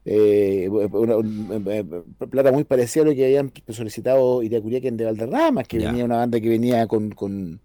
Eh, 0.04 0.68
una- 0.68 1.16
un- 1.16 1.62
eh, 1.68 1.84
eh, 2.20 2.26
plata 2.28 2.50
muy 2.50 2.64
parecida 2.64 3.04
a 3.04 3.06
lo 3.06 3.14
que 3.14 3.24
habían 3.24 3.52
solicitado 3.68 4.42
Iriacuriaquen 4.42 4.96
de 4.96 5.04
Valderrama, 5.04 5.62
que 5.62 5.78
Ya. 5.78 5.90
venía 5.90 6.04
una 6.04 6.16
banda 6.16 6.40
que 6.40 6.48
venía 6.48 6.86
con, 6.88 7.10
con, 7.12 7.60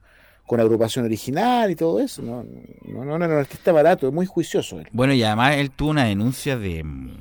con 0.45 0.59
agrupación 0.59 1.05
original 1.05 1.71
y 1.71 1.75
todo 1.75 1.99
eso. 1.99 2.21
No, 2.21 2.43
no, 2.43 3.03
no, 3.05 3.17
no 3.17 3.25
era 3.25 3.33
un 3.33 3.39
artista 3.39 3.71
barato, 3.71 4.07
es 4.07 4.13
muy 4.13 4.27
juicioso 4.27 4.79
él. 4.79 4.87
Bueno, 4.91 5.13
y 5.13 5.23
además 5.23 5.55
él 5.57 5.71
tuvo 5.71 5.89
una 5.89 6.05
denuncia 6.05 6.57
de, 6.59 6.83
mm, 6.83 7.11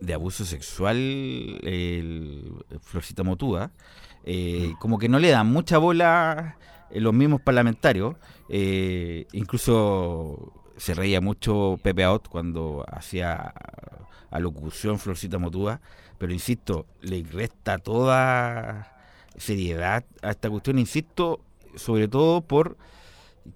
de 0.00 0.14
abuso 0.14 0.44
sexual, 0.44 0.96
el 0.96 2.52
Florcita 2.82 3.24
Motúa. 3.24 3.72
Eh, 4.24 4.72
como 4.78 4.98
que 4.98 5.08
no 5.08 5.18
le 5.18 5.30
dan 5.30 5.50
mucha 5.52 5.76
bola 5.78 6.56
los 6.92 7.12
mismos 7.12 7.40
parlamentarios, 7.40 8.14
incluso 9.32 10.52
se 10.76 10.94
reía 10.94 11.20
mucho 11.20 11.78
Pepe 11.82 12.04
Out 12.04 12.28
cuando 12.28 12.84
hacía 12.90 13.54
alocución 14.30 14.98
Florcita 14.98 15.38
Motúa, 15.38 15.80
pero 16.18 16.32
insisto, 16.32 16.86
le 17.00 17.22
resta 17.22 17.78
toda 17.78 18.92
seriedad 19.36 20.04
a 20.22 20.30
esta 20.30 20.50
cuestión, 20.50 20.78
insisto, 20.78 21.40
sobre 21.76 22.08
todo 22.08 22.40
por 22.40 22.76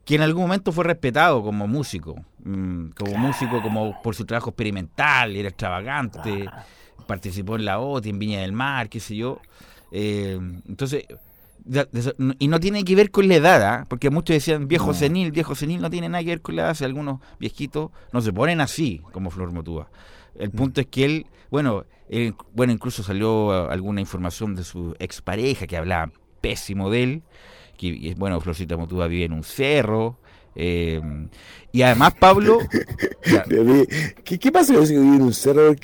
que 0.04 0.16
en 0.16 0.22
algún 0.22 0.42
momento 0.42 0.70
fue 0.70 0.84
respetado 0.84 1.42
como 1.42 1.66
músico, 1.66 2.16
mm, 2.44 2.90
como 2.90 3.16
músico, 3.16 3.62
como 3.62 4.00
por 4.02 4.14
su 4.14 4.24
trabajo 4.26 4.50
experimental, 4.50 5.34
era 5.34 5.48
extravagante, 5.48 6.48
participó 7.06 7.56
en 7.56 7.64
la 7.64 7.80
OTI, 7.80 8.10
en 8.10 8.18
Viña 8.18 8.40
del 8.40 8.52
Mar, 8.52 8.88
qué 8.88 9.00
sé 9.00 9.16
yo. 9.16 9.40
Eh, 9.90 10.38
entonces, 10.68 11.06
y 12.38 12.48
no 12.48 12.60
tiene 12.60 12.84
que 12.84 12.94
ver 12.94 13.10
con 13.10 13.28
la 13.28 13.34
edad, 13.34 13.62
¿ah? 13.62 13.86
porque 13.88 14.10
muchos 14.10 14.34
decían 14.34 14.68
viejo 14.68 14.94
senil, 14.94 15.32
viejo 15.32 15.54
senil, 15.54 15.80
no 15.80 15.90
tiene 15.90 16.08
nada 16.08 16.22
que 16.24 16.30
ver 16.30 16.42
con 16.42 16.56
la 16.56 16.62
edad, 16.62 16.74
si 16.74 16.84
algunos 16.84 17.20
viejitos 17.38 17.90
no 18.12 18.20
se 18.20 18.32
ponen 18.32 18.60
así 18.60 19.02
como 19.12 19.30
Flor 19.30 19.52
Motúa. 19.52 19.90
El 20.38 20.50
punto 20.50 20.80
es 20.80 20.86
que 20.86 21.04
él, 21.04 21.26
bueno, 21.50 21.84
bueno, 22.52 22.72
incluso 22.72 23.02
salió 23.02 23.70
alguna 23.70 24.00
información 24.00 24.54
de 24.54 24.64
su 24.64 24.94
expareja 24.98 25.66
que 25.66 25.76
hablaba 25.76 26.12
pésimo 26.40 26.90
de 26.90 27.02
él, 27.02 27.22
que 27.76 28.14
bueno, 28.16 28.40
Florcita 28.40 28.76
Motúa 28.76 29.06
vive 29.06 29.24
en 29.24 29.32
un 29.32 29.44
cerro, 29.44 30.18
eh, 30.58 31.00
y 31.70 31.82
además 31.82 32.14
Pablo... 32.18 32.58
¿Qué, 34.24 34.52
pasa 34.52 34.74
con 34.74 34.86
que 34.86 34.98
vive 34.98 35.16
en 35.16 35.22
un 35.22 35.32
cerro? 35.32 35.74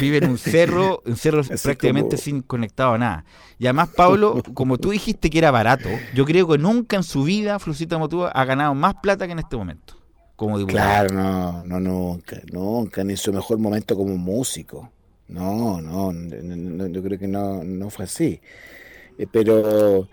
Vive 0.00 0.16
en 0.18 0.30
un 0.30 0.38
cerro, 0.38 1.02
un 1.06 1.16
cerro 1.16 1.42
prácticamente 1.44 2.16
sin 2.16 2.40
conectado 2.40 2.94
a 2.94 2.98
nada. 2.98 3.24
Y 3.58 3.66
además 3.66 3.90
Pablo, 3.94 4.42
como 4.54 4.78
tú 4.78 4.90
dijiste 4.90 5.28
que 5.28 5.38
era 5.38 5.50
barato, 5.50 5.88
yo 6.14 6.24
creo 6.24 6.48
que 6.48 6.58
nunca 6.58 6.96
en 6.96 7.02
su 7.02 7.24
vida 7.24 7.58
Florcita 7.58 7.98
Motúa 7.98 8.30
ha 8.30 8.44
ganado 8.44 8.74
más 8.74 8.94
plata 9.02 9.26
que 9.26 9.32
en 9.32 9.40
este 9.40 9.56
momento. 9.56 9.94
Como 10.36 10.58
diputado. 10.58 11.08
Claro, 11.08 11.14
no, 11.14 11.64
no, 11.64 11.80
nunca, 11.80 12.40
nunca, 12.50 13.04
ni 13.04 13.12
en 13.12 13.16
su 13.18 13.32
mejor 13.32 13.58
momento 13.58 13.94
como 13.94 14.16
músico. 14.16 14.90
No, 15.28 15.80
no, 15.80 16.12
yo 16.88 17.02
creo 17.02 17.18
que 17.18 17.28
no, 17.28 17.62
no 17.62 17.90
fue 17.90 18.06
así. 18.06 18.40
Eh, 19.18 19.26
pero 19.30 20.08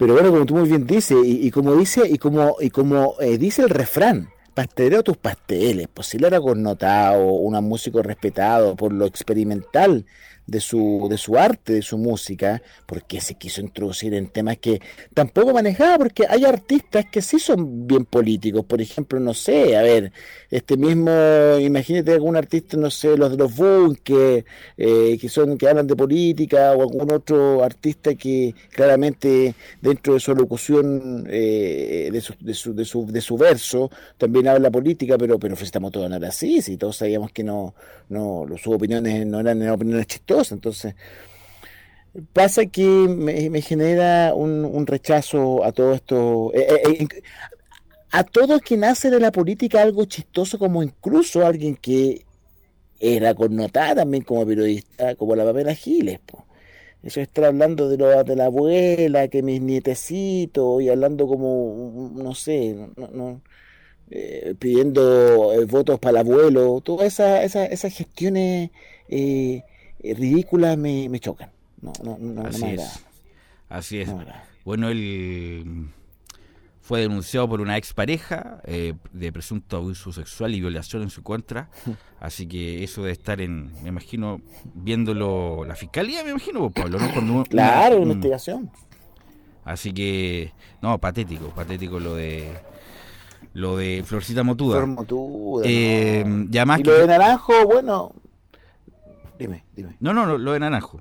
pero 0.00 0.14
bueno, 0.14 0.30
como 0.30 0.46
tú 0.46 0.56
muy 0.56 0.66
bien 0.66 0.86
dices, 0.86 1.18
y, 1.22 1.50
como 1.50 1.76
dice, 1.76 2.08
y 2.08 2.16
como, 2.16 2.56
y 2.58 2.70
como 2.70 3.16
eh, 3.20 3.36
dice 3.36 3.60
el 3.60 3.68
refrán, 3.68 4.30
pastelero 4.54 5.02
tus 5.02 5.18
pasteles, 5.18 5.88
pues 5.92 6.06
si 6.06 6.16
era 6.24 6.40
connotado, 6.40 7.22
un 7.22 7.62
músico 7.68 8.02
respetado 8.02 8.76
por 8.76 8.94
lo 8.94 9.04
experimental 9.04 10.06
de 10.50 10.60
su, 10.60 11.06
de 11.08 11.16
su 11.16 11.38
arte, 11.38 11.74
de 11.74 11.82
su 11.82 11.96
música, 11.96 12.60
porque 12.86 13.20
se 13.20 13.34
quiso 13.36 13.60
introducir 13.60 14.14
en 14.14 14.26
temas 14.26 14.58
que 14.58 14.80
tampoco 15.14 15.52
manejaba, 15.52 15.96
porque 15.98 16.26
hay 16.28 16.44
artistas 16.44 17.04
que 17.10 17.22
sí 17.22 17.38
son 17.38 17.86
bien 17.86 18.04
políticos, 18.04 18.64
por 18.64 18.80
ejemplo, 18.82 19.20
no 19.20 19.32
sé, 19.32 19.76
a 19.76 19.82
ver, 19.82 20.12
este 20.50 20.76
mismo, 20.76 21.08
imagínate 21.60 22.12
algún 22.12 22.36
artista, 22.36 22.76
no 22.76 22.90
sé, 22.90 23.16
los 23.16 23.30
de 23.30 23.36
los 23.36 23.54
Bunker, 23.54 24.44
eh, 24.76 25.18
que 25.20 25.28
son, 25.28 25.56
que 25.56 25.68
hablan 25.68 25.86
de 25.86 25.94
política, 25.94 26.72
o 26.72 26.82
algún 26.82 27.12
otro 27.12 27.62
artista 27.62 28.16
que 28.16 28.52
claramente 28.72 29.54
dentro 29.80 30.14
de 30.14 30.20
su 30.20 30.34
locución, 30.34 31.26
eh, 31.30 32.08
de, 32.12 32.20
su, 32.20 32.34
de, 32.40 32.54
su, 32.54 32.74
de, 32.74 32.84
su, 32.84 33.06
de 33.06 33.20
su 33.20 33.36
verso, 33.36 33.88
también 34.18 34.48
habla 34.48 34.68
política, 34.68 35.16
pero, 35.16 35.38
pero 35.38 35.54
estamos 35.54 35.92
todos 35.92 36.10
era 36.10 36.28
así, 36.28 36.60
si 36.60 36.76
todos 36.76 36.96
sabíamos 36.96 37.30
que 37.30 37.44
no, 37.44 37.74
no, 38.08 38.46
sus 38.60 38.74
opiniones 38.74 39.24
no 39.26 39.38
eran 39.38 39.68
opiniones 39.68 40.08
chistosas, 40.08 40.39
entonces, 40.50 40.94
pasa 42.32 42.66
que 42.66 42.82
me, 42.84 43.60
genera 43.62 44.34
un, 44.34 44.86
rechazo 44.86 45.64
a 45.64 45.72
todo 45.72 45.94
esto. 45.94 46.52
Eh, 46.54 46.66
eh, 46.68 46.98
eh, 47.00 47.22
a 48.12 48.24
todo 48.24 48.58
quien 48.60 48.84
hace 48.84 49.10
de 49.10 49.20
la 49.20 49.30
política 49.30 49.82
algo 49.82 50.04
chistoso, 50.04 50.58
como 50.58 50.82
incluso 50.82 51.46
alguien 51.46 51.76
que 51.76 52.24
era 52.98 53.34
connotada 53.34 53.96
también 53.96 54.24
como 54.24 54.44
periodista, 54.44 55.14
como 55.14 55.36
la 55.36 55.44
Pamela 55.44 55.74
Giles. 55.74 56.18
Eso 57.02 57.20
estar 57.20 57.44
hablando 57.46 57.88
de, 57.88 57.96
lo, 57.96 58.24
de 58.24 58.36
la 58.36 58.46
abuela, 58.46 59.28
que 59.28 59.42
mis 59.42 59.62
nietecitos, 59.62 60.82
y 60.82 60.90
hablando 60.90 61.26
como, 61.26 62.10
no 62.14 62.34
sé, 62.34 62.76
no, 62.96 63.40
pidiendo 64.58 65.66
votos 65.68 65.98
para 65.98 66.20
el 66.20 66.26
abuelo, 66.28 66.80
todas 66.82 67.06
esas, 67.06 67.72
esas, 67.72 67.94
gestiones 67.94 68.70
ridículas 70.02 70.76
me, 70.76 71.08
me 71.08 71.20
chocan. 71.20 71.50
No, 71.80 71.92
no, 72.02 72.18
no, 72.18 72.42
Así 72.42 72.64
es. 72.66 73.04
Así 73.68 74.00
es. 74.00 74.10
bueno, 74.64 74.88
él 74.88 75.88
fue 76.90 77.02
denunciado 77.02 77.48
por 77.48 77.60
una 77.60 77.76
expareja 77.76 78.60
eh, 78.64 78.94
de 79.12 79.32
presunto 79.32 79.76
abuso 79.76 80.12
sexual 80.12 80.54
y 80.54 80.60
violación 80.60 81.02
en 81.02 81.10
su 81.10 81.22
contra. 81.22 81.70
Así 82.20 82.46
que 82.46 82.82
eso 82.82 83.04
de 83.04 83.12
estar 83.12 83.40
en, 83.40 83.72
me 83.82 83.90
imagino, 83.90 84.40
viéndolo 84.74 85.64
la 85.64 85.76
fiscalía, 85.76 86.24
me 86.24 86.30
imagino, 86.30 86.68
pues, 86.68 86.90
Pablo, 86.90 86.98
¿no? 87.22 87.44
claro, 87.44 87.96
una, 87.98 88.14
investigación. 88.14 88.70
Así 89.64 89.92
que, 89.92 90.52
no, 90.82 90.98
patético, 90.98 91.50
patético 91.50 92.00
lo 92.00 92.16
de 92.16 92.58
lo 93.52 93.76
de 93.76 94.02
Florcita 94.04 94.42
Motuda. 94.42 94.78
Flor 94.78 94.88
Motuda. 94.88 95.62
Eh, 95.66 96.24
y 96.26 96.82
lo 96.82 96.98
de 96.98 97.06
Naranjo, 97.06 97.66
bueno, 97.66 98.12
Dime, 99.40 99.64
dime. 99.74 99.96
No, 100.00 100.12
no, 100.12 100.36
lo 100.36 100.52
de 100.52 100.60
Naranjo. 100.60 101.00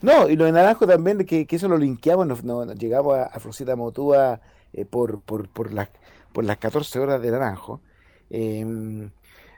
No, 0.00 0.28
y 0.28 0.34
lo 0.34 0.46
de 0.46 0.52
Naranjo 0.52 0.84
también, 0.84 1.24
que, 1.24 1.46
que 1.46 1.56
eso 1.56 1.68
lo 1.68 1.78
linkeamos, 1.78 2.26
nos, 2.26 2.74
llegamos 2.76 3.16
a, 3.16 3.26
a 3.26 3.76
Motúa 3.76 4.40
eh, 4.72 4.84
por, 4.84 5.20
por, 5.20 5.48
por, 5.48 5.72
las, 5.72 5.88
por 6.32 6.44
las 6.44 6.58
14 6.58 6.98
horas 6.98 7.22
de 7.22 7.30
Naranjo. 7.30 7.80
Em, 8.30 9.12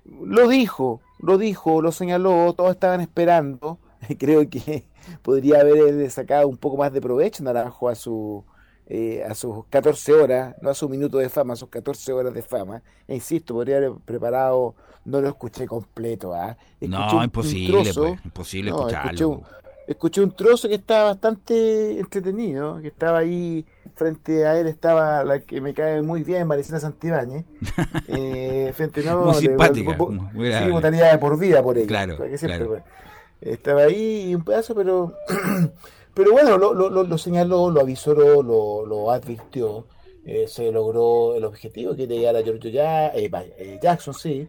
lo 0.05 0.47
dijo, 0.49 1.01
lo 1.19 1.39
dijo, 1.39 1.81
lo 1.81 1.93
señaló, 1.93 2.53
todos 2.53 2.73
estaban 2.73 3.01
esperando. 3.01 3.79
Creo 4.19 4.51
que 4.51 4.85
podría 5.23 5.61
haber 5.61 6.11
sacado 6.11 6.47
un 6.47 6.59
poco 6.59 6.77
más 6.77 6.93
de 6.93 7.01
provecho 7.01 7.43
Naranjo 7.43 7.89
a 7.89 7.95
su, 7.95 8.45
eh, 8.87 9.25
a 9.29 9.35
sus 9.35 9.65
14 9.71 10.13
horas, 10.13 10.55
no 10.61 10.71
a 10.71 10.75
su 10.75 10.89
minuto 10.89 11.19
de 11.19 11.29
fama, 11.29 11.55
a 11.55 11.57
sus 11.57 11.69
14 11.69 12.13
horas 12.13 12.35
de 12.35 12.43
fama. 12.43 12.83
E 13.09 13.15
insisto, 13.15 13.55
podría 13.55 13.79
haber 13.79 13.93
preparado, 14.05 14.75
no 15.05 15.21
lo 15.21 15.29
escuché 15.29 15.67
completo. 15.67 16.35
¿ah? 16.35 16.57
No, 16.81 17.25
imposible, 17.25 17.93
pues, 17.95 18.25
imposible 18.25 18.71
escucharlo. 18.71 19.43
Escuché 19.87 20.23
un, 20.23 20.31
trozo 20.35 20.67
que 20.67 20.77
estaba 20.77 21.11
bastante 21.11 21.99
entretenido, 21.99 22.81
que 22.81 22.89
estaba 22.89 23.19
ahí, 23.19 23.67
frente 23.95 24.47
a 24.47 24.59
él 24.59 24.67
estaba 24.67 25.23
la 25.25 25.41
que 25.41 25.61
me 25.61 25.75
cae 25.75 26.01
muy 26.01 26.23
bien, 26.23 26.47
Maricela 26.47 26.81
Santibáñez. 26.81 27.45
eh, 28.09 28.73
frente 28.75 29.03
no, 29.03 29.27
muy 29.27 29.35
simpática. 29.35 29.95
sí, 29.95 30.71
votaría 30.71 31.21
por 31.21 31.39
vida 31.39 31.63
por 31.63 31.77
ella. 31.77 31.87
Claro, 31.87 32.17
claro. 32.17 32.83
Estaba 33.43 33.83
ahí 33.83 34.31
y 34.31 34.35
un 34.35 34.43
pedazo, 34.43 34.75
pero 34.75 35.13
Pero 36.15 36.33
bueno, 36.33 36.57
lo, 36.57 36.73
lo, 36.73 36.91
lo 36.91 37.19
señaló, 37.19 37.71
lo 37.71 37.81
avisó, 37.81 38.15
lo, 38.15 38.87
lo 38.87 39.11
advirtió. 39.11 39.87
Eh, 40.27 40.47
se 40.49 40.73
logró 40.73 41.35
el 41.35 41.45
objetivo 41.45 41.95
que 41.95 42.07
llegar 42.07 42.35
a 42.35 42.43
Giorgio 42.43 42.71
ya, 42.71 43.09
eh, 43.09 43.31
eh, 43.59 43.79
Jackson, 43.83 44.15
sí, 44.15 44.49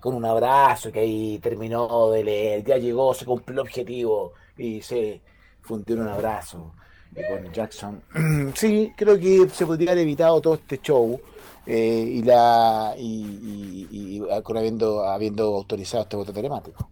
con 0.00 0.14
un 0.14 0.24
abrazo 0.24 0.90
que 0.90 1.00
ahí 1.00 1.38
terminó 1.38 2.10
de 2.10 2.24
leer, 2.24 2.64
ya 2.64 2.76
llegó, 2.76 3.14
se 3.14 3.24
cumplió 3.24 3.52
el 3.52 3.58
objetivo 3.60 4.32
y 4.58 4.82
se 4.82 5.20
fundió 5.60 5.96
un 5.96 6.08
abrazo 6.08 6.74
con 7.14 7.52
Jackson. 7.52 8.02
sí, 8.54 8.92
creo 8.96 9.18
que 9.20 9.48
se 9.50 9.66
podría 9.66 9.92
haber 9.92 10.02
evitado 10.02 10.40
todo 10.40 10.54
este 10.54 10.80
show 10.80 11.20
y 11.66 12.22
la 12.22 12.94
y, 12.98 13.86
y, 13.90 14.22
habiendo, 14.28 15.04
habiendo 15.04 15.44
autorizado 15.54 16.02
este 16.02 16.16
voto 16.16 16.32
telemático. 16.32 16.88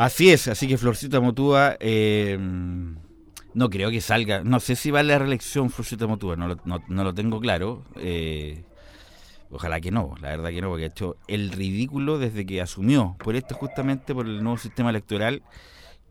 Así 0.00 0.30
es, 0.30 0.48
así 0.48 0.66
que 0.66 0.78
Florcita 0.78 1.20
Motúa, 1.20 1.76
eh, 1.78 2.38
no 3.52 3.68
creo 3.68 3.90
que 3.90 4.00
salga, 4.00 4.42
no 4.42 4.58
sé 4.58 4.74
si 4.74 4.90
va 4.90 5.00
a 5.00 5.02
la 5.02 5.18
reelección 5.18 5.68
Florcita 5.68 6.06
Motúa, 6.06 6.36
no 6.36 6.48
lo, 6.48 6.56
no, 6.64 7.04
lo 7.04 7.12
tengo 7.12 7.38
claro. 7.38 7.82
Eh, 7.96 8.62
ojalá 9.50 9.78
que 9.78 9.90
no, 9.90 10.14
la 10.22 10.30
verdad 10.30 10.48
que 10.48 10.62
no, 10.62 10.70
porque 10.70 10.84
ha 10.84 10.88
hecho 10.88 11.16
el 11.28 11.50
ridículo 11.50 12.18
desde 12.18 12.46
que 12.46 12.62
asumió, 12.62 13.14
por 13.22 13.36
esto 13.36 13.54
justamente, 13.54 14.14
por 14.14 14.24
el 14.24 14.42
nuevo 14.42 14.56
sistema 14.56 14.88
electoral, 14.88 15.42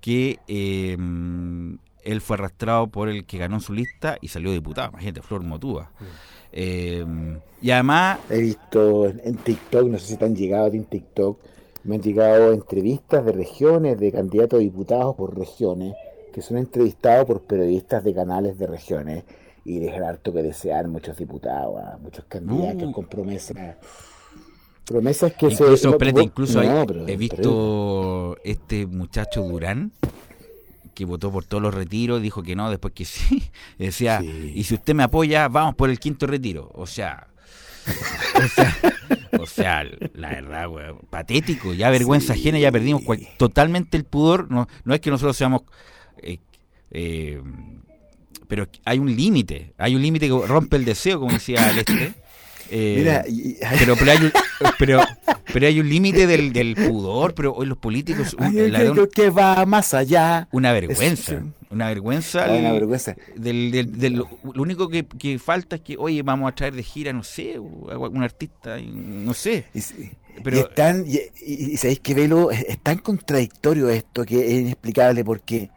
que 0.01 0.37
eh, 0.47 0.95
él 2.03 2.21
fue 2.21 2.35
arrastrado 2.35 2.89
por 2.89 3.09
el 3.09 3.25
que 3.25 3.39
ganó 3.39 3.59
su 3.59 3.73
lista 3.73 4.19
y 4.21 4.27
salió 4.27 4.51
diputado, 4.51 4.89
imagínate, 4.91 5.23
Flor 5.23 5.41
Motúa. 5.41 5.89
y 6.53 7.71
además... 7.71 8.19
He 8.29 8.37
visto 8.37 9.07
en 9.07 9.33
TikTok, 9.37 9.87
no 9.87 9.97
sé 9.97 10.09
si 10.09 10.17
te 10.17 10.25
han 10.25 10.35
llegado 10.35 10.67
en 10.67 10.85
TikTok, 10.85 11.39
me 11.83 11.95
han 11.95 12.01
llegado 12.01 12.53
entrevistas 12.53 13.25
de 13.25 13.31
regiones, 13.31 13.99
de 13.99 14.11
candidatos 14.11 14.59
a 14.59 14.61
diputados 14.61 15.15
por 15.15 15.37
regiones, 15.37 15.95
que 16.33 16.41
son 16.41 16.57
entrevistados 16.57 17.25
por 17.25 17.41
periodistas 17.41 18.03
de 18.03 18.13
canales 18.13 18.57
de 18.57 18.67
regiones 18.67 19.23
y 19.65 19.79
dejan 19.79 20.03
harto 20.03 20.33
que 20.33 20.43
desear 20.43 20.87
muchos 20.87 21.17
diputados, 21.17 21.75
muchos 22.01 22.25
candidatos 22.25 22.93
con 22.93 23.05
promesas. 23.05 23.77
Promesas 24.85 25.33
que 25.33 25.45
incluso, 25.45 25.97
se. 25.99 26.23
incluso 26.23 26.61
he 27.07 27.15
visto 27.15 28.37
este 28.43 28.87
muchacho 28.87 29.43
Durán, 29.43 29.91
que 30.95 31.05
votó 31.05 31.31
por 31.31 31.45
todos 31.45 31.61
los 31.61 31.73
retiros, 31.73 32.21
dijo 32.21 32.41
que 32.41 32.55
no, 32.55 32.69
después 32.69 32.93
que 32.93 33.05
sí. 33.05 33.43
Decía, 33.77 34.21
y 34.23 34.63
si 34.63 34.73
usted 34.73 34.95
me 34.95 35.03
apoya, 35.03 35.47
vamos 35.47 35.75
por 35.75 35.89
el 35.89 35.99
quinto 35.99 36.25
retiro. 36.25 36.71
O 36.73 36.87
sea, 36.87 37.27
o 39.39 39.45
sea, 39.45 39.83
la 40.13 40.29
verdad, 40.29 40.67
patético, 41.09 41.73
ya 41.73 41.89
vergüenza 41.89 42.33
ajena, 42.33 42.59
ya 42.59 42.71
perdimos 42.71 43.03
totalmente 43.37 43.97
el 43.97 44.05
pudor. 44.05 44.49
No, 44.51 44.67
no 44.83 44.93
es 44.93 45.01
que 45.01 45.09
nosotros 45.09 45.37
seamos... 45.37 45.61
Eh, 46.21 46.37
eh, 46.91 47.41
pero 48.47 48.67
hay 48.83 48.97
un 48.97 49.15
límite, 49.15 49.73
hay 49.77 49.95
un 49.95 50.01
límite 50.01 50.27
que 50.27 50.47
rompe 50.47 50.75
el 50.77 50.85
deseo, 50.85 51.19
como 51.19 51.33
decía 51.33 51.71
Leste. 51.71 52.13
Eh, 52.71 53.23
pero, 53.79 53.95
pero, 53.95 54.11
hay 54.11 54.17
un, 54.19 54.31
pero, 54.77 55.01
pero 55.51 55.65
hay 55.65 55.79
un 55.79 55.89
límite 55.89 56.27
del, 56.27 56.53
del, 56.53 56.75
pudor, 56.75 57.33
pero 57.33 57.51
hoy 57.51 57.65
los 57.65 57.79
políticos... 57.79 58.35
que 59.15 59.29
va 59.31 59.65
más 59.65 59.95
allá. 59.95 60.47
Una 60.51 60.71
vergüenza. 60.71 61.41
Una 61.71 61.87
vergüenza. 61.87 62.45
una 62.49 62.71
vergüenza. 62.71 63.15
Del, 63.35 63.71
del, 63.71 64.15
lo 64.15 64.27
único 64.61 64.89
que, 64.89 65.05
que, 65.05 65.37
falta 65.37 65.75
es 65.75 65.81
que, 65.81 65.97
oye, 65.97 66.23
vamos 66.23 66.51
a 66.51 66.55
traer 66.55 66.73
de 66.73 66.81
gira, 66.81 67.13
no 67.13 67.23
sé, 67.23 67.59
un 67.59 68.23
artista, 68.23 68.77
no 68.81 69.33
sé. 69.35 69.65
Y, 69.73 69.81
pero, 70.43 70.69
y, 71.45 71.77
sabéis 71.77 71.99
que 71.99 72.13
Velo 72.15 72.49
es, 72.49 72.79
tan 72.81 72.97
contradictorio 72.99 73.89
esto 73.89 74.25
que 74.25 74.47
es 74.47 74.61
inexplicable 74.61 75.23
porque 75.23 75.69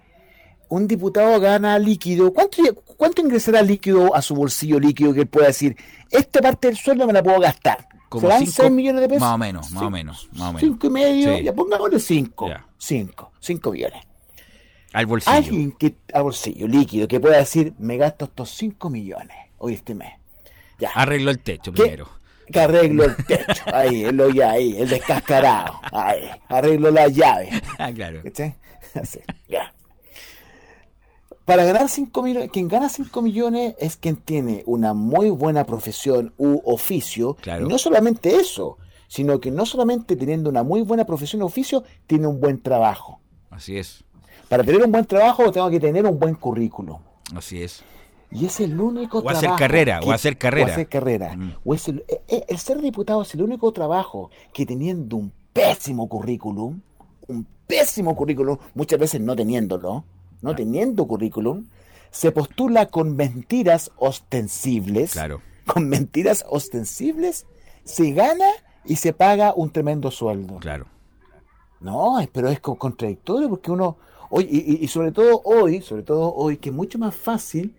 un 0.69 0.89
diputado 0.89 1.39
gana 1.41 1.79
líquido. 1.79 2.33
¿Cuánto, 2.33 2.63
¿Cuánto 2.97 3.21
ingresará 3.21 3.61
líquido 3.61 4.15
a 4.15 4.23
su 4.23 4.35
bolsillo 4.35 4.81
líquido 4.81 5.13
que 5.13 5.21
él 5.21 5.27
pueda 5.27 5.49
decir, 5.49 5.77
esta 6.11 6.41
parte 6.41 6.69
del 6.69 6.77
sueldo 6.79 7.07
me 7.07 7.13
la 7.13 7.23
puedo 7.23 7.39
gastar? 7.39 7.87
Como 8.09 8.29
¿Serán 8.29 8.47
6 8.47 8.71
millones 8.71 9.03
de 9.03 9.09
pesos? 9.09 9.21
Más 9.21 9.35
o 9.35 9.39
menos, 9.39 9.71
más 9.73 9.83
o 9.83 9.91
menos. 9.91 10.29
Más 10.33 10.51
o 10.51 10.53
menos. 10.55 10.61
5 10.61 10.87
y 10.87 10.91
medio, 10.91 11.39
ya 11.39 11.53
pongámosle 11.53 11.99
5. 11.99 12.51
5, 12.79 13.33
5 13.41 13.73
millones. 13.73 14.12
Al 14.93 15.07
bolsillo. 15.07 15.37
Alguien 15.37 15.73
que, 15.73 15.97
al 16.13 16.25
bolsillo 16.25 16.67
líquido 16.69 17.09
que 17.09 17.21
pueda 17.21 17.39
decir, 17.39 17.75
me 17.79 17.97
gasto 17.97 18.27
estos 18.27 18.51
5 18.51 18.91
millones 18.91 19.37
hoy 19.59 19.75
este 19.75 19.95
mes. 19.95 20.13
Ya. 20.79 20.91
Arreglo 20.95 21.31
el 21.31 21.39
techo 21.39 21.73
primero. 21.73 22.09
Que 22.51 22.61
arreglo 22.61 23.05
el 23.05 23.17
techo, 23.17 23.63
ahí, 23.73 24.05
el 24.05 24.43
ahí, 24.43 24.77
el 24.77 24.89
descascarado, 24.89 25.81
ahí, 25.93 26.29
arreglo 26.49 26.91
la 26.91 27.09
llave. 27.09 27.49
Ah, 27.79 27.93
claro. 27.93 28.21
Así, 28.95 29.21
ya 29.49 29.73
para 31.45 31.65
ganar 31.65 31.89
5 31.89 32.23
millones, 32.23 32.51
quien 32.51 32.69
gana 32.69 32.89
5 32.89 33.23
millones 33.23 33.75
es 33.79 33.97
quien 33.97 34.17
tiene 34.17 34.63
una 34.67 34.95
muy 34.95 35.31
buena 35.31 35.65
profesión 35.65 36.33
u 36.37 36.61
oficio. 36.65 37.37
Y 37.45 37.65
no 37.65 37.79
solamente 37.79 38.37
eso, 38.37 38.79
sino 39.09 39.41
que 39.41 39.51
no 39.51 39.67
solamente 39.67 40.17
teniendo 40.17 40.51
una 40.51 40.63
muy 40.63 40.83
buena 40.83 41.05
profesión 41.05 41.43
u 41.43 41.47
oficio, 41.47 41.85
tiene 42.07 42.27
un 42.27 42.41
buen 42.41 42.63
trabajo. 42.63 43.21
Así 43.51 43.77
es. 43.77 44.05
Para 44.53 44.65
tener 44.65 44.85
un 44.85 44.93
buen 44.93 45.07
trabajo 45.07 45.51
tengo 45.51 45.71
que 45.71 45.81
tener 45.81 46.05
un 46.05 46.19
buen 46.19 46.35
currículum. 46.35 46.99
Así 47.35 47.63
es. 47.63 47.83
Y 48.31 48.45
es 48.45 48.61
el 48.61 48.79
único 48.79 49.21
o 49.21 49.31
hacer 49.31 49.49
carrera, 49.57 50.01
o 50.05 50.13
hacer 50.13 50.37
carrera. 50.37 50.67
O 50.67 50.73
hacer 50.73 50.89
carrera. 50.91 51.35
Mm. 51.35 51.55
O 51.65 51.73
es 51.73 51.89
el, 51.89 52.05
el 52.29 52.59
ser 52.59 52.83
diputado 52.83 53.23
es 53.23 53.33
el 53.33 53.41
único 53.41 53.73
trabajo 53.73 54.31
que 54.53 54.67
teniendo 54.67 55.17
un 55.17 55.33
pésimo 55.55 56.07
currículum, 56.07 56.83
un 57.29 57.47
pésimo 57.67 58.15
currículum, 58.15 58.59
muchas 58.75 58.99
veces 58.99 59.23
no 59.23 59.35
teniéndolo, 59.35 60.05
no 60.43 60.55
teniendo 60.55 61.07
currículum, 61.07 61.65
se 62.11 62.31
postula 62.31 62.91
con 62.91 63.17
mentiras 63.17 63.91
ostensibles. 63.97 65.13
Claro. 65.13 65.41
Con 65.65 65.89
mentiras 65.89 66.45
ostensibles 66.47 67.47
se 67.85 68.11
gana 68.13 68.51
y 68.85 68.97
se 68.97 69.15
paga 69.15 69.55
un 69.57 69.71
tremendo 69.71 70.11
sueldo. 70.11 70.59
Claro. 70.59 70.89
No, 71.81 72.19
pero 72.33 72.49
es 72.49 72.61
contradictorio 72.61 73.49
porque 73.49 73.71
uno, 73.71 73.97
hoy, 74.35 74.49
y, 74.51 74.85
y, 74.85 74.89
sobre 74.89 75.13
todo 75.13 75.43
hoy, 75.45 75.83
sobre 75.83 76.03
todo 76.03 76.35
hoy, 76.35 76.57
que 76.57 76.71
es 76.71 76.75
mucho 76.75 76.99
más 76.99 77.15
fácil 77.15 77.75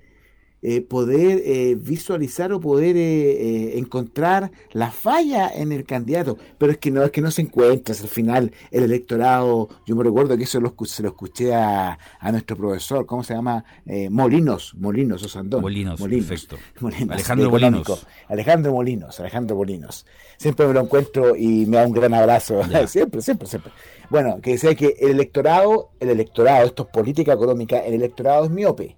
eh, 0.66 0.80
poder 0.80 1.42
eh, 1.44 1.76
visualizar 1.76 2.54
o 2.54 2.62
poder 2.62 2.96
eh, 2.96 3.78
encontrar 3.78 4.50
la 4.72 4.92
falla 4.92 5.52
en 5.54 5.74
el 5.74 5.84
candidato. 5.84 6.38
Pero 6.58 6.72
es 6.72 6.78
que 6.78 6.90
no 6.90 7.04
es 7.04 7.12
que 7.12 7.20
no 7.20 7.32
se 7.32 7.42
encuentra. 7.42 7.94
Al 7.94 8.08
final, 8.08 8.54
el 8.72 8.84
electorado, 8.84 9.68
yo 9.86 9.94
me 9.98 10.06
recuerdo 10.06 10.38
que 10.38 10.46
eso 10.46 10.62
lo, 10.62 10.74
se 10.86 11.04
lo 11.04 11.10
escuché 11.10 11.54
a, 11.54 12.00
a 12.18 12.32
nuestro 12.32 12.56
profesor, 12.56 13.06
¿cómo 13.06 13.26
se 13.26 13.34
llama? 13.34 13.66
Molinos, 14.10 14.74
Molinos, 14.76 15.22
Osandón. 15.24 15.60
Molinos, 15.64 16.00
Molinos, 16.00 16.28
perfecto. 16.28 16.58
Alejandro 17.12 17.50
Molinos. 17.52 18.08
Alejandro 18.30 18.72
Molinos, 18.72 19.20
Alejandro 19.20 19.58
Molinos. 19.58 20.06
Siempre 20.38 20.66
me 20.66 20.74
lo 20.74 20.80
encuentro 20.80 21.36
y 21.36 21.66
me 21.66 21.76
da 21.76 21.86
un 21.86 21.92
gran 21.92 22.14
abrazo. 22.14 22.62
siempre, 22.88 23.22
siempre, 23.22 23.50
siempre. 23.50 23.74
Bueno, 24.10 24.42
que 24.42 24.52
dice 24.52 24.76
que 24.76 24.96
el 25.00 25.12
electorado, 25.12 25.90
el 26.00 26.10
electorado, 26.10 26.66
esto 26.66 26.84
es 26.84 26.90
política 26.90 27.34
económica, 27.34 27.80
el 27.80 27.96
electorado 27.96 28.46
es 28.46 28.52
miope 28.52 28.96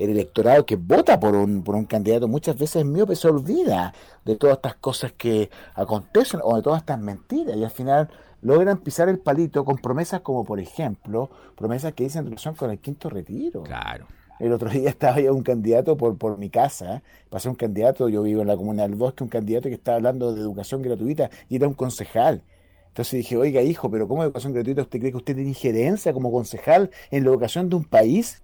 el 0.00 0.10
electorado 0.10 0.64
que 0.64 0.76
vota 0.76 1.20
por 1.20 1.34
un, 1.34 1.62
por 1.62 1.74
un 1.74 1.84
candidato 1.84 2.26
muchas 2.26 2.56
veces 2.56 2.86
miope 2.86 3.14
se 3.14 3.28
olvida 3.28 3.92
de 4.24 4.34
todas 4.36 4.56
estas 4.56 4.76
cosas 4.76 5.12
que 5.12 5.50
acontecen 5.74 6.40
o 6.42 6.56
de 6.56 6.62
todas 6.62 6.80
estas 6.80 6.98
mentiras 6.98 7.54
y 7.54 7.64
al 7.64 7.70
final 7.70 8.08
logran 8.40 8.78
pisar 8.78 9.10
el 9.10 9.18
palito 9.18 9.62
con 9.64 9.76
promesas 9.76 10.22
como 10.22 10.44
por 10.44 10.58
ejemplo 10.58 11.28
promesas 11.54 11.92
que 11.92 12.04
dicen 12.04 12.24
relación 12.24 12.54
con 12.54 12.70
el 12.70 12.78
quinto 12.78 13.10
retiro. 13.10 13.62
Claro. 13.64 14.06
El 14.38 14.52
otro 14.52 14.70
día 14.70 14.88
estaba 14.88 15.20
yo 15.20 15.34
un 15.34 15.42
candidato 15.42 15.98
por, 15.98 16.16
por 16.16 16.38
mi 16.38 16.48
casa, 16.48 17.02
pasé 17.28 17.50
un 17.50 17.54
candidato, 17.54 18.08
yo 18.08 18.22
vivo 18.22 18.40
en 18.40 18.48
la 18.48 18.56
comuna 18.56 18.84
del 18.84 18.94
bosque, 18.94 19.22
un 19.22 19.28
candidato 19.28 19.68
que 19.68 19.74
estaba 19.74 19.96
hablando 19.96 20.34
de 20.34 20.40
educación 20.40 20.80
gratuita 20.80 21.28
y 21.50 21.56
era 21.56 21.68
un 21.68 21.74
concejal. 21.74 22.42
Entonces 22.90 23.18
dije, 23.18 23.36
oiga 23.36 23.62
hijo, 23.62 23.90
pero 23.90 24.06
¿cómo 24.06 24.22
educación 24.22 24.52
gratuita 24.52 24.82
usted 24.82 24.98
cree 24.98 25.10
que 25.12 25.16
usted 25.16 25.34
tiene 25.34 25.50
injerencia 25.50 26.12
como 26.12 26.30
concejal 26.30 26.90
en 27.10 27.24
la 27.24 27.30
educación 27.30 27.68
de 27.68 27.76
un 27.76 27.84
país? 27.84 28.42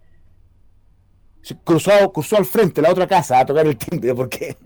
cruzó, 1.64 2.12
cruzó 2.12 2.36
al 2.36 2.44
frente, 2.44 2.82
la 2.82 2.90
otra 2.90 3.06
casa, 3.06 3.40
a 3.40 3.46
tocar 3.46 3.66
el 3.66 3.76
timbre, 3.76 4.14
porque, 4.14 4.56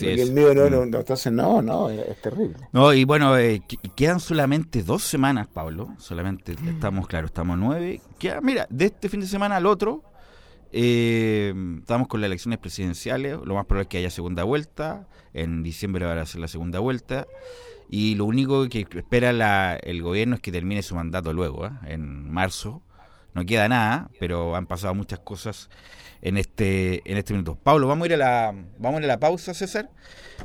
el 0.00 0.32
mío 0.32 0.54
no, 0.54 0.68
no, 0.68 0.84
no, 0.84 0.98
entonces 0.98 1.32
no, 1.32 1.62
no, 1.62 1.88
es, 1.88 2.20
terrible. 2.20 2.56
No, 2.72 2.92
y 2.92 3.04
bueno, 3.04 3.38
eh, 3.38 3.62
quedan 3.94 4.20
solamente 4.20 4.82
dos 4.82 5.02
semanas, 5.02 5.48
Pablo, 5.48 5.94
solamente 5.98 6.56
estamos, 6.66 7.06
claro, 7.06 7.26
estamos 7.26 7.56
nueve, 7.58 8.00
queda, 8.18 8.40
mira, 8.40 8.66
de 8.70 8.86
este 8.86 9.08
fin 9.08 9.20
de 9.20 9.26
semana 9.26 9.56
al 9.56 9.66
otro, 9.66 10.02
eh, 10.72 11.54
estamos 11.78 12.08
con 12.08 12.20
las 12.20 12.28
elecciones 12.28 12.58
presidenciales, 12.58 13.38
lo 13.42 13.54
más 13.54 13.64
probable 13.64 13.82
es 13.82 13.88
que 13.88 13.98
haya 13.98 14.10
segunda 14.10 14.44
vuelta, 14.44 15.06
en 15.32 15.62
diciembre 15.62 16.04
va 16.04 16.20
a 16.20 16.26
ser 16.26 16.40
la 16.40 16.48
segunda 16.48 16.80
vuelta, 16.80 17.26
y 17.88 18.14
lo 18.14 18.24
único 18.24 18.68
que 18.68 18.86
espera 18.94 19.32
la, 19.32 19.76
el 19.82 20.02
gobierno 20.02 20.36
es 20.36 20.40
que 20.40 20.52
termine 20.52 20.82
su 20.82 20.94
mandato 20.94 21.32
luego, 21.32 21.66
¿eh? 21.66 21.70
en 21.86 22.30
marzo, 22.30 22.82
no 23.34 23.44
queda 23.44 23.68
nada, 23.68 24.10
pero 24.18 24.56
han 24.56 24.66
pasado 24.66 24.94
muchas 24.94 25.20
cosas 25.20 25.68
en 26.22 26.36
este, 26.36 27.02
en 27.10 27.18
este 27.18 27.32
minuto. 27.32 27.58
Pablo, 27.62 27.86
vamos 27.86 28.04
a 28.04 28.06
ir 28.06 28.14
a 28.14 28.16
la, 28.16 28.54
vamos 28.78 28.98
a, 28.98 29.00
ir 29.00 29.04
a 29.04 29.14
la 29.14 29.20
pausa, 29.20 29.54
César, 29.54 29.90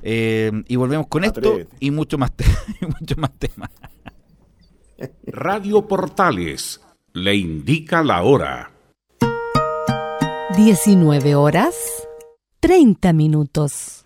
eh, 0.04 0.51
y 0.67 0.75
volvemos 0.75 1.08
con 1.08 1.23
esto 1.23 1.60
y 1.80 1.91
mucho 1.91 2.17
más, 2.17 2.32
mucho 2.99 3.15
más 3.17 3.32
temas. 3.39 3.69
Radio 5.25 5.88
Portales 5.88 6.82
le 7.13 7.36
indica 7.36 8.04
la 8.04 8.23
hora. 8.23 8.71
19 10.56 11.36
horas 11.36 11.75
30 12.60 13.13
minutos. 13.13 14.06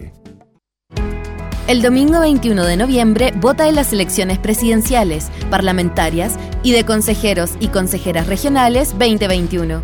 El 1.71 1.81
domingo 1.81 2.19
21 2.19 2.65
de 2.65 2.75
noviembre 2.75 3.33
vota 3.37 3.69
en 3.69 3.75
las 3.75 3.93
elecciones 3.93 4.37
presidenciales, 4.39 5.31
parlamentarias 5.49 6.37
y 6.63 6.73
de 6.73 6.83
consejeros 6.83 7.51
y 7.61 7.69
consejeras 7.69 8.27
regionales 8.27 8.89
2021. 8.99 9.81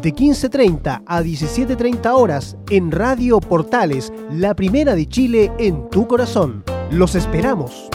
de 0.00 0.14
15.30 0.14 1.02
a 1.06 1.22
17.30 1.22 2.12
horas, 2.12 2.56
en 2.70 2.90
Radio 2.90 3.40
Portales, 3.40 4.12
la 4.30 4.54
primera 4.54 4.94
de 4.94 5.06
Chile 5.06 5.52
en 5.58 5.88
tu 5.90 6.06
corazón. 6.06 6.64
Los 6.90 7.14
esperamos. 7.14 7.88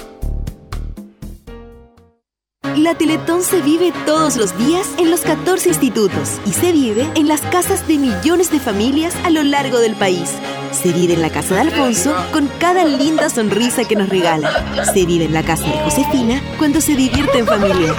La 2.78 2.96
Teletón 2.96 3.44
se 3.44 3.62
vive 3.62 3.92
todos 4.06 4.38
los 4.38 4.58
días 4.58 4.88
en 4.98 5.12
los 5.12 5.22
14 5.22 5.70
institutos 5.70 6.40
y 6.46 6.52
se 6.54 6.72
vive 6.72 7.06
en 7.16 7.28
las 7.28 7.42
casas 7.42 7.86
de 7.88 7.98
millones 7.98 8.50
de 8.50 8.60
familias 8.60 9.14
a 9.26 9.30
lo 9.30 9.44
largo 9.44 9.80
del 9.80 9.96
país. 9.96 10.32
Se 10.72 10.94
vive 10.94 11.14
en 11.16 11.22
la 11.22 11.30
casa 11.30 11.56
de 11.56 11.62
Alfonso 11.62 12.14
con 12.32 12.48
cada 12.60 12.86
linda 12.86 13.30
sonrisa 13.30 13.84
que 13.86 13.96
nos 13.96 14.10
regala. 14.10 14.86
Se 14.94 15.06
vive 15.06 15.26
en 15.26 15.34
la 15.34 15.44
casa 15.44 15.66
de 15.66 15.80
Josefina 15.80 16.42
cuando 16.58 16.80
se 16.80 16.96
divierte 16.96 17.40
en 17.40 17.46
familia. 17.46 17.94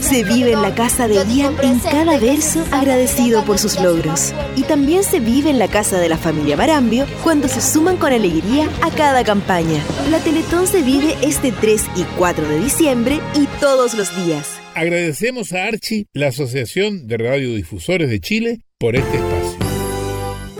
Se 0.00 0.24
vive 0.24 0.52
en 0.52 0.62
la 0.62 0.74
casa 0.74 1.08
de 1.08 1.16
Ian 1.26 1.56
en 1.62 1.78
cada 1.80 2.18
verso 2.18 2.64
agradecido 2.70 3.44
por 3.44 3.58
sus 3.58 3.80
logros. 3.80 4.32
Y 4.56 4.62
también 4.62 5.02
se 5.02 5.20
vive 5.20 5.50
en 5.50 5.58
la 5.58 5.68
casa 5.68 5.98
de 5.98 6.08
la 6.08 6.16
familia 6.16 6.56
Barambio 6.56 7.06
cuando 7.22 7.48
se 7.48 7.60
suman 7.60 7.96
con 7.96 8.12
alegría 8.12 8.68
a 8.82 8.90
cada 8.90 9.24
campaña. 9.24 9.82
La 10.10 10.18
Teletón 10.18 10.66
se 10.66 10.82
vive 10.82 11.16
este 11.22 11.52
3 11.52 11.84
y 11.96 12.04
4 12.16 12.48
de 12.48 12.60
diciembre 12.60 13.20
y 13.34 13.46
todos 13.60 13.94
los 13.94 14.14
días. 14.24 14.58
Agradecemos 14.74 15.52
a 15.52 15.64
Archie, 15.64 16.06
la 16.12 16.28
Asociación 16.28 17.06
de 17.06 17.16
Radiodifusores 17.18 18.08
de 18.08 18.20
Chile, 18.20 18.60
por 18.78 18.94
este 18.96 19.16
espacio. 19.16 19.58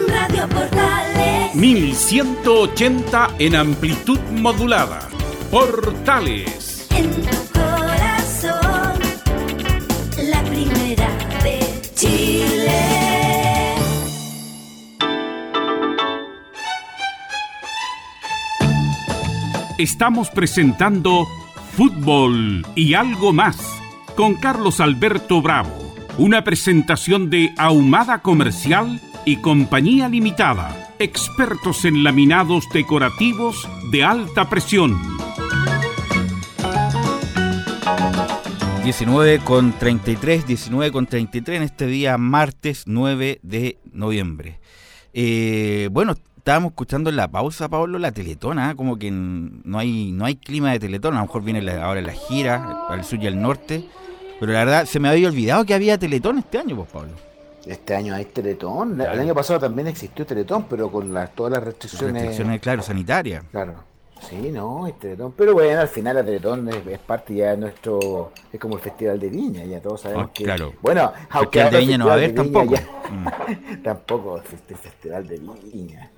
Radio 0.08 0.48
Portales 0.48 1.54
1180 1.54 3.36
en 3.38 3.56
amplitud 3.56 4.18
modulada. 4.32 5.08
Portales. 5.50 6.86
En 6.90 7.10
Chile. 11.98 12.68
Estamos 19.78 20.30
presentando 20.30 21.26
Fútbol 21.72 22.64
y 22.76 22.94
algo 22.94 23.32
más 23.32 23.58
con 24.14 24.36
Carlos 24.36 24.78
Alberto 24.78 25.42
Bravo. 25.42 25.76
Una 26.18 26.44
presentación 26.44 27.30
de 27.30 27.52
Ahumada 27.58 28.22
Comercial 28.22 29.00
y 29.24 29.38
Compañía 29.38 30.08
Limitada. 30.08 30.94
Expertos 31.00 31.84
en 31.84 32.04
laminados 32.04 32.68
decorativos 32.72 33.68
de 33.90 34.04
alta 34.04 34.48
presión. 34.48 35.27
19 38.88 39.40
con 39.40 39.72
33, 39.72 40.46
19 40.46 40.90
con 40.92 41.04
33 41.06 41.58
en 41.58 41.62
este 41.62 41.84
día 41.86 42.16
martes 42.16 42.84
9 42.86 43.38
de 43.42 43.76
noviembre. 43.92 44.60
Eh, 45.12 45.90
bueno, 45.92 46.14
estábamos 46.38 46.70
escuchando 46.70 47.10
en 47.10 47.16
la 47.16 47.28
pausa, 47.28 47.68
Pablo, 47.68 47.98
la 47.98 48.12
Teletona, 48.12 48.74
como 48.76 48.98
que 48.98 49.10
no 49.10 49.78
hay 49.78 50.10
no 50.12 50.24
hay 50.24 50.36
clima 50.36 50.72
de 50.72 50.78
Teletón, 50.78 51.12
a 51.16 51.18
lo 51.18 51.26
mejor 51.26 51.42
viene 51.44 51.60
la- 51.60 51.84
ahora 51.84 52.00
la 52.00 52.14
gira 52.14 52.86
al 52.88 53.04
sur 53.04 53.22
y 53.22 53.26
al 53.26 53.38
norte, 53.42 53.84
pero 54.40 54.52
la 54.54 54.60
verdad 54.60 54.86
se 54.86 54.98
me 55.00 55.10
había 55.10 55.28
olvidado 55.28 55.66
que 55.66 55.74
había 55.74 55.98
Teletón 55.98 56.38
este 56.38 56.56
año, 56.56 56.74
pues 56.74 56.88
Pablo. 56.90 57.12
Este 57.66 57.94
año 57.94 58.14
hay 58.14 58.24
Teletón. 58.24 58.98
El 59.02 59.20
año 59.20 59.34
pasado 59.34 59.60
también 59.60 59.88
existió 59.88 60.24
Teletón, 60.24 60.64
pero 60.66 60.90
con 60.90 61.12
las, 61.12 61.34
todas 61.34 61.52
las 61.52 61.62
restricciones. 61.62 62.14
Restricciones, 62.22 62.58
claro, 62.62 62.82
sanitarias. 62.82 63.44
Claro. 63.50 63.84
Sí, 64.20 64.50
no, 64.52 64.84
hay 64.84 64.92
Teletón. 64.94 65.32
Pero 65.36 65.54
bueno, 65.54 65.80
al 65.80 65.88
final 65.88 66.16
la 66.16 66.24
Teletón 66.24 66.68
es, 66.68 66.86
es 66.86 66.98
parte 66.98 67.34
ya 67.34 67.52
de 67.52 67.56
nuestro. 67.56 68.32
Es 68.52 68.60
como 68.60 68.74
el 68.76 68.80
Festival 68.80 69.18
de 69.18 69.28
Viña, 69.28 69.64
ya 69.64 69.80
todos 69.80 70.00
sabemos 70.02 70.26
Ah, 70.28 70.30
que. 70.34 70.44
claro. 70.44 70.72
Bueno, 70.82 71.12
aunque 71.30 71.60
Festival 71.60 71.70
de 71.72 71.78
el 71.78 71.84
Viña 71.84 71.98
no 71.98 72.06
va 72.06 72.10
a 72.12 72.14
haber 72.14 72.34
tampoco. 72.34 72.74
Mm. 73.10 73.24
Ya- 73.24 73.80
tampoco 73.82 74.36
el 74.36 74.42
fest- 74.42 74.70
el 74.70 74.76
Festival 74.76 75.26
de 75.28 75.38
Viña. 75.72 76.10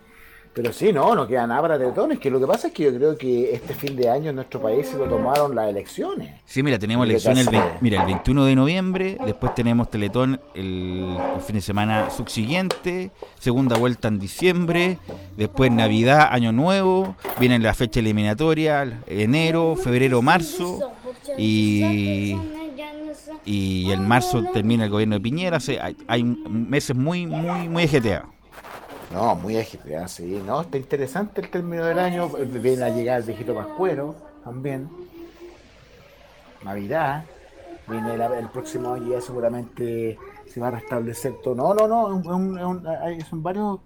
Pero 0.52 0.72
sí, 0.72 0.92
no, 0.92 1.14
no 1.14 1.28
queda 1.28 1.46
nada 1.46 1.62
para 1.62 1.78
Teletón. 1.78 2.10
Es 2.10 2.18
que 2.18 2.28
lo 2.28 2.40
que 2.40 2.46
pasa 2.46 2.68
es 2.68 2.72
que 2.74 2.82
yo 2.84 2.94
creo 2.94 3.16
que 3.16 3.54
este 3.54 3.72
fin 3.72 3.94
de 3.94 4.08
año 4.08 4.30
en 4.30 4.36
nuestro 4.36 4.60
país 4.60 4.88
se 4.88 4.96
lo 4.96 5.04
tomaron 5.04 5.54
las 5.54 5.70
elecciones. 5.70 6.40
Sí, 6.44 6.62
mira, 6.64 6.76
tenemos 6.76 7.06
¿Qué 7.06 7.12
elección 7.12 7.38
el, 7.38 7.46
pasa? 7.46 7.58
20 7.58 7.78
mira, 7.80 8.00
el 8.00 8.06
21 8.06 8.44
de 8.44 8.56
noviembre, 8.56 9.18
después 9.24 9.54
tenemos 9.54 9.88
Teletón 9.90 10.40
el, 10.54 11.16
el 11.36 11.40
fin 11.40 11.54
de 11.54 11.62
semana 11.62 12.10
subsiguiente, 12.10 13.12
segunda 13.38 13.78
vuelta 13.78 14.08
en 14.08 14.18
diciembre, 14.18 14.98
después 15.36 15.70
Navidad, 15.70 16.28
Año 16.32 16.50
Nuevo, 16.50 17.14
viene 17.38 17.56
la 17.60 17.72
fecha 17.72 18.00
eliminatoria, 18.00 19.02
enero, 19.06 19.76
febrero, 19.76 20.20
marzo, 20.20 20.80
y, 21.38 22.36
y 23.44 23.92
en 23.92 24.08
marzo 24.08 24.42
termina 24.52 24.84
el 24.84 24.90
gobierno 24.90 25.14
de 25.14 25.20
Piñera, 25.20 25.58
hay, 25.80 25.96
hay 26.08 26.24
meses 26.24 26.96
muy, 26.96 27.26
muy, 27.26 27.68
muy 27.68 27.84
ejeteados. 27.84 28.39
No, 29.12 29.34
muy 29.34 29.56
agitada, 29.56 30.06
sí. 30.08 30.40
No, 30.46 30.60
está 30.60 30.76
interesante 30.78 31.40
el 31.40 31.50
término 31.50 31.84
del 31.84 31.98
año. 31.98 32.28
Viene 32.28 32.76
la 32.76 32.90
llegada 32.90 33.18
del 33.18 33.26
viejito 33.28 33.54
Pascuero 33.54 34.14
también. 34.44 34.88
Navidad. 36.64 37.24
Viene 37.88 38.16
la- 38.16 38.38
el 38.38 38.48
próximo 38.48 38.92
año 38.94 39.10
ya 39.10 39.20
seguramente 39.20 40.16
se 40.46 40.60
va 40.60 40.68
a 40.68 40.72
restablecer 40.72 41.34
todo. 41.42 41.54
No, 41.54 41.74
no, 41.74 41.88
no. 41.88 42.06
un- 42.06 42.58
es 42.58 42.64
un- 42.64 42.86
hay- 42.86 43.20
son 43.22 43.42
varios, 43.42 43.80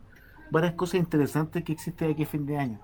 varias 0.51 0.75
cosas 0.75 0.97
interesantes 0.97 1.65
que 1.65 1.73
existen 1.73 2.11
aquí 2.11 2.25
a 2.25 2.27
fin 2.27 2.45
de 2.45 2.59
año. 2.59 2.81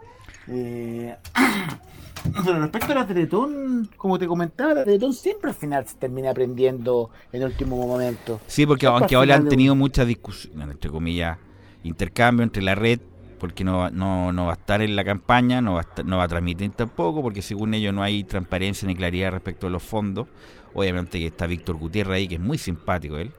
Eh, 0.49 1.15
pero 2.45 2.59
respecto 2.61 2.93
a 2.93 2.95
la 2.95 3.07
Teletón, 3.07 3.91
como 3.99 4.19
te 4.19 4.27
comentaba, 4.27 4.73
la 4.75 4.85
Teletón 4.85 5.13
siempre 5.13 5.51
al 5.51 5.57
final 5.57 5.87
se 5.87 5.97
termina 5.97 6.31
aprendiendo 6.31 7.11
en 7.33 7.43
último 7.45 7.77
momento. 7.77 8.41
Sí, 8.47 8.65
porque 8.65 8.87
Siempre 8.87 8.99
aunque 9.03 9.15
ahora 9.17 9.35
han 9.35 9.45
de- 9.45 9.51
tenido 9.51 9.75
muchas 9.75 10.07
discusiones, 10.07 10.71
entre 10.71 10.91
comillas, 10.91 11.37
intercambio 11.83 12.43
entre 12.45 12.63
la 12.63 12.75
red, 12.75 13.01
porque 13.39 13.65
no, 13.65 13.79
va- 13.79 13.91
no, 13.91 14.33
no 14.33 14.47
va 14.47 14.53
a 14.53 14.55
estar 14.57 14.83
en 14.83 14.97
la 14.97 15.05
campaña, 15.05 15.61
no 15.63 15.75
va, 15.75 15.81
a 15.81 15.85
estar- 15.85 16.05
no 16.05 16.19
va 16.19 16.25
a 16.25 16.29
transmitir 16.29 16.71
tampoco, 16.73 17.23
porque 17.23 17.41
según 17.43 17.73
ellos 17.75 17.95
no 17.95 18.03
hay 18.03 18.25
transparencia 18.25 18.87
ni 18.87 18.95
claridad 18.95 19.33
respecto 19.33 19.67
a 19.67 19.71
los 19.71 19.83
fondos. 19.83 20.27
Obviamente 20.75 21.19
que 21.19 21.27
está 21.27 21.47
Víctor 21.47 21.77
Gutiérrez 21.77 22.17
ahí, 22.17 22.29
que 22.29 22.35
es 22.37 22.41
muy 22.41 22.59
simpático 22.59 23.17
él. 23.19 23.33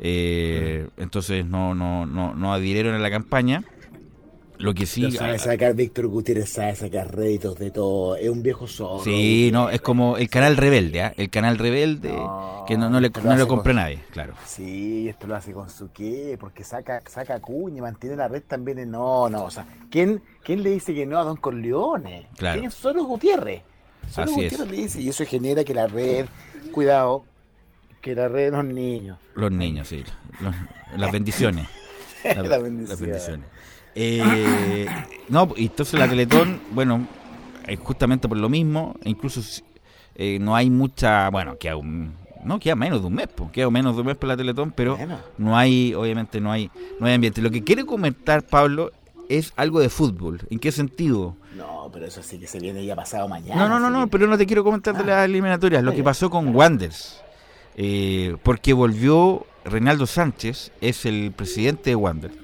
Eh, 0.00 0.88
Entonces 0.96 1.46
no, 1.46 1.74
no, 1.74 2.04
no, 2.06 2.34
no 2.34 2.52
adhirieron 2.52 2.94
a 2.94 2.98
la 2.98 3.10
campaña. 3.10 3.62
Lo 4.64 4.72
que 4.72 4.86
sí. 4.86 5.10
Sabe 5.12 5.38
sacar 5.38 5.74
Víctor 5.74 6.06
Gutiérrez, 6.06 6.48
sabe 6.48 6.74
sacar 6.74 7.14
réditos 7.14 7.58
de 7.58 7.70
todo. 7.70 8.16
Es 8.16 8.30
un 8.30 8.42
viejo 8.42 8.66
zorro. 8.66 9.04
Sí, 9.04 9.50
no, 9.52 9.68
es 9.68 9.82
como 9.82 10.16
el 10.16 10.30
canal 10.30 10.56
rebelde, 10.56 11.02
¿ah? 11.02 11.12
El 11.18 11.28
canal 11.28 11.58
rebelde 11.58 12.10
No, 12.14 12.64
que 12.66 12.78
no, 12.78 12.88
no 12.88 12.98
le, 12.98 13.10
lo 13.10 13.22
no 13.22 13.32
hace 13.32 13.46
compra 13.46 13.72
con- 13.72 13.76
nadie, 13.76 13.98
claro. 14.10 14.32
Sí, 14.46 15.06
esto 15.06 15.26
lo 15.26 15.36
hace 15.36 15.52
con 15.52 15.68
su 15.68 15.92
qué, 15.92 16.38
porque 16.40 16.64
saca, 16.64 17.02
saca 17.06 17.40
cuña, 17.40 17.82
mantiene 17.82 18.16
la 18.16 18.26
red 18.26 18.42
también. 18.48 18.78
en- 18.78 18.90
No, 18.90 19.28
no, 19.28 19.44
o 19.44 19.50
sea, 19.50 19.66
¿quién, 19.90 20.22
¿quién 20.42 20.62
le 20.62 20.70
dice 20.70 20.94
que 20.94 21.04
no 21.04 21.18
a 21.18 21.24
Don 21.24 21.36
Corleone? 21.36 22.28
Claro. 22.38 22.58
¿Quién? 22.60 22.70
Solo 22.70 23.04
Gutiérrez. 23.04 23.60
Solo 24.10 24.30
Así 24.32 24.44
es. 24.46 24.52
Gutiérrez 24.52 24.70
le 24.70 24.82
dice, 24.84 25.00
y 25.02 25.08
eso 25.10 25.26
genera 25.26 25.62
que 25.62 25.74
la 25.74 25.88
red, 25.88 26.24
cuidado, 26.72 27.26
que 28.00 28.14
la 28.14 28.28
red 28.28 28.46
de 28.50 28.56
los 28.56 28.64
niños. 28.64 29.18
Los 29.34 29.52
niños, 29.52 29.88
sí. 29.88 30.02
los- 30.40 30.54
las 30.98 31.12
bendiciones. 31.12 31.66
La- 32.24 32.34
Las 32.36 32.48
Las 32.48 32.62
bendiciones. 32.62 33.46
Eh, 33.94 34.86
no, 35.28 35.48
y 35.56 35.66
entonces 35.66 35.98
la 35.98 36.08
Teletón, 36.08 36.60
bueno, 36.72 37.06
justamente 37.82 38.28
por 38.28 38.38
lo 38.38 38.48
mismo, 38.48 38.94
incluso 39.04 39.40
eh, 40.16 40.38
no 40.40 40.54
hay 40.56 40.70
mucha, 40.70 41.30
bueno, 41.30 41.56
queda 41.58 41.76
un, 41.76 42.14
no, 42.44 42.58
queda 42.58 42.74
menos 42.76 43.00
de 43.00 43.06
un 43.06 43.14
mes, 43.14 43.28
pues, 43.34 43.50
queda 43.50 43.70
menos 43.70 43.94
de 43.94 44.00
un 44.02 44.06
mes 44.08 44.16
para 44.16 44.34
la 44.34 44.36
Teletón, 44.36 44.72
pero 44.72 44.96
Bueno. 44.96 45.18
no 45.38 45.56
hay, 45.56 45.94
obviamente 45.94 46.40
no 46.40 46.52
hay, 46.52 46.70
no 47.00 47.06
hay 47.06 47.14
ambiente. 47.14 47.40
Lo 47.40 47.50
que 47.50 47.64
quiere 47.64 47.84
comentar 47.84 48.42
Pablo 48.42 48.92
es 49.28 49.52
algo 49.56 49.80
de 49.80 49.88
fútbol. 49.88 50.40
¿En 50.50 50.58
qué 50.58 50.70
sentido? 50.72 51.36
No, 51.56 51.88
pero 51.92 52.06
eso 52.06 52.22
sí 52.22 52.38
que 52.38 52.46
se 52.46 52.58
viene 52.60 52.84
ya 52.84 52.94
pasado 52.96 53.28
mañana. 53.28 53.56
No, 53.56 53.68
no, 53.68 53.80
no, 53.80 53.90
no, 53.90 54.08
pero 54.08 54.26
no 54.26 54.36
te 54.36 54.46
quiero 54.46 54.64
comentar 54.64 54.96
de 54.96 55.04
las 55.04 55.24
eliminatorias. 55.24 55.82
Lo 55.82 55.94
que 55.94 56.02
pasó 56.02 56.28
con 56.28 56.54
Wanders. 56.54 57.22
Eh, 57.76 58.36
porque 58.42 58.72
volvió 58.72 59.46
Reinaldo 59.64 60.06
Sánchez, 60.06 60.70
es 60.80 61.06
el 61.06 61.32
presidente 61.32 61.90
de 61.90 61.96
Wander. 61.96 62.43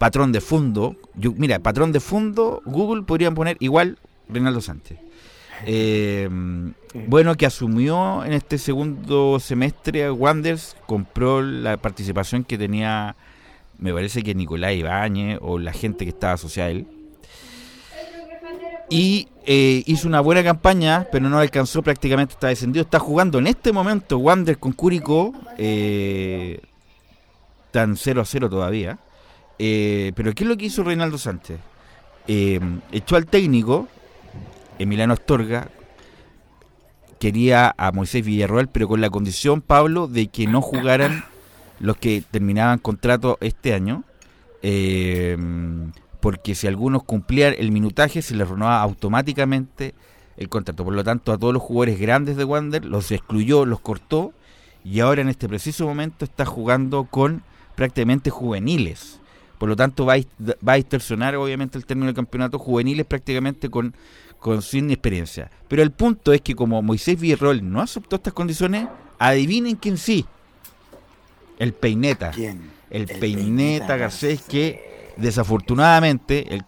Patrón 0.00 0.32
de 0.32 0.40
fondo. 0.40 0.96
Yo- 1.14 1.34
mira, 1.36 1.58
patrón 1.58 1.92
de 1.92 2.00
fondo, 2.00 2.62
Google 2.64 3.02
podrían 3.02 3.34
poner 3.34 3.58
igual 3.60 3.98
Reinaldo 4.30 4.62
Sánchez. 4.62 4.96
Eh, 5.66 6.26
bueno, 7.06 7.34
que 7.36 7.44
asumió 7.44 8.24
en 8.24 8.32
este 8.32 8.56
segundo 8.56 9.38
semestre 9.40 10.10
Wanders, 10.10 10.74
compró 10.86 11.42
la 11.42 11.76
participación 11.76 12.44
que 12.44 12.56
tenía, 12.56 13.14
me 13.78 13.92
parece 13.92 14.22
que 14.22 14.34
Nicolás 14.34 14.72
Ibáñez 14.72 15.38
o 15.42 15.58
la 15.58 15.74
gente 15.74 16.06
que 16.06 16.10
estaba 16.12 16.32
asociada 16.32 16.70
a 16.70 16.72
él. 16.72 16.86
Y 18.88 19.28
eh, 19.44 19.82
hizo 19.84 20.08
una 20.08 20.22
buena 20.22 20.42
campaña, 20.42 21.08
pero 21.12 21.28
no 21.28 21.38
alcanzó, 21.38 21.82
prácticamente 21.82 22.32
está 22.32 22.48
descendido. 22.48 22.82
Está 22.84 22.98
jugando 22.98 23.38
en 23.38 23.48
este 23.48 23.70
momento 23.70 24.16
Wander 24.16 24.56
con 24.58 24.72
Curicó, 24.72 25.34
eh, 25.58 26.60
tan 27.70 27.98
0 27.98 28.22
a 28.22 28.24
0 28.24 28.48
todavía. 28.48 28.98
Eh, 29.62 30.12
pero 30.14 30.32
¿qué 30.34 30.44
es 30.44 30.48
lo 30.48 30.56
que 30.56 30.64
hizo 30.64 30.82
Reinaldo 30.82 31.18
Sánchez? 31.18 31.58
Eh, 32.26 32.58
echó 32.92 33.16
al 33.16 33.26
técnico, 33.26 33.88
Emiliano 34.78 35.12
Astorga, 35.12 35.68
quería 37.18 37.74
a 37.76 37.92
Moisés 37.92 38.24
Villarroel, 38.24 38.68
pero 38.68 38.88
con 38.88 39.02
la 39.02 39.10
condición, 39.10 39.60
Pablo, 39.60 40.08
de 40.08 40.28
que 40.28 40.46
no 40.46 40.62
jugaran 40.62 41.26
los 41.78 41.98
que 41.98 42.22
terminaban 42.30 42.78
contrato 42.78 43.36
este 43.42 43.74
año. 43.74 44.04
eh, 44.62 45.36
porque 46.20 46.54
si 46.54 46.66
algunos 46.66 47.02
cumplían 47.02 47.54
el 47.58 47.70
minutaje, 47.70 48.22
se 48.22 48.34
les 48.34 48.48
renovaba 48.48 48.82
automáticamente 48.82 49.94
el 50.36 50.48
contrato. 50.48 50.84
Por 50.84 50.94
lo 50.94 51.04
tanto, 51.04 51.32
a 51.32 51.38
todos 51.38 51.52
los 51.52 51.62
jugadores 51.62 51.98
grandes 51.98 52.36
de 52.36 52.44
Wander 52.44 52.84
los 52.84 53.10
excluyó, 53.10 53.64
los 53.66 53.80
cortó, 53.80 54.32
y 54.84 55.00
ahora 55.00 55.20
en 55.20 55.28
este 55.28 55.48
preciso 55.48 55.86
momento 55.86 56.24
está 56.24 56.46
jugando 56.46 57.04
con 57.04 57.42
prácticamente 57.74 58.30
juveniles. 58.30 59.19
Por 59.60 59.68
lo 59.68 59.76
tanto, 59.76 60.06
va 60.06 60.14
a, 60.14 60.20
va 60.66 60.72
a 60.72 60.76
distorsionar 60.76 61.36
obviamente 61.36 61.76
el 61.76 61.84
término 61.84 62.06
del 62.06 62.14
campeonato 62.14 62.58
juveniles 62.58 63.04
prácticamente 63.04 63.68
con, 63.68 63.94
con 64.38 64.62
sin 64.62 64.90
experiencia. 64.90 65.50
Pero 65.68 65.82
el 65.82 65.90
punto 65.90 66.32
es 66.32 66.40
que 66.40 66.54
como 66.54 66.80
Moisés 66.80 67.20
Villarroel 67.20 67.70
no 67.70 67.82
aceptó 67.82 68.16
estas 68.16 68.32
condiciones, 68.32 68.88
adivinen 69.18 69.76
quién 69.76 69.98
sí. 69.98 70.24
El 71.58 71.74
Peineta. 71.74 72.30
¿Quién? 72.30 72.70
El, 72.88 73.02
El 73.02 73.06
Peineta 73.06 73.20
Peineta 73.20 73.96
Garcés 73.98 74.40
que 74.40 75.12
desafortunadamente 75.18 76.54
el, 76.54 76.64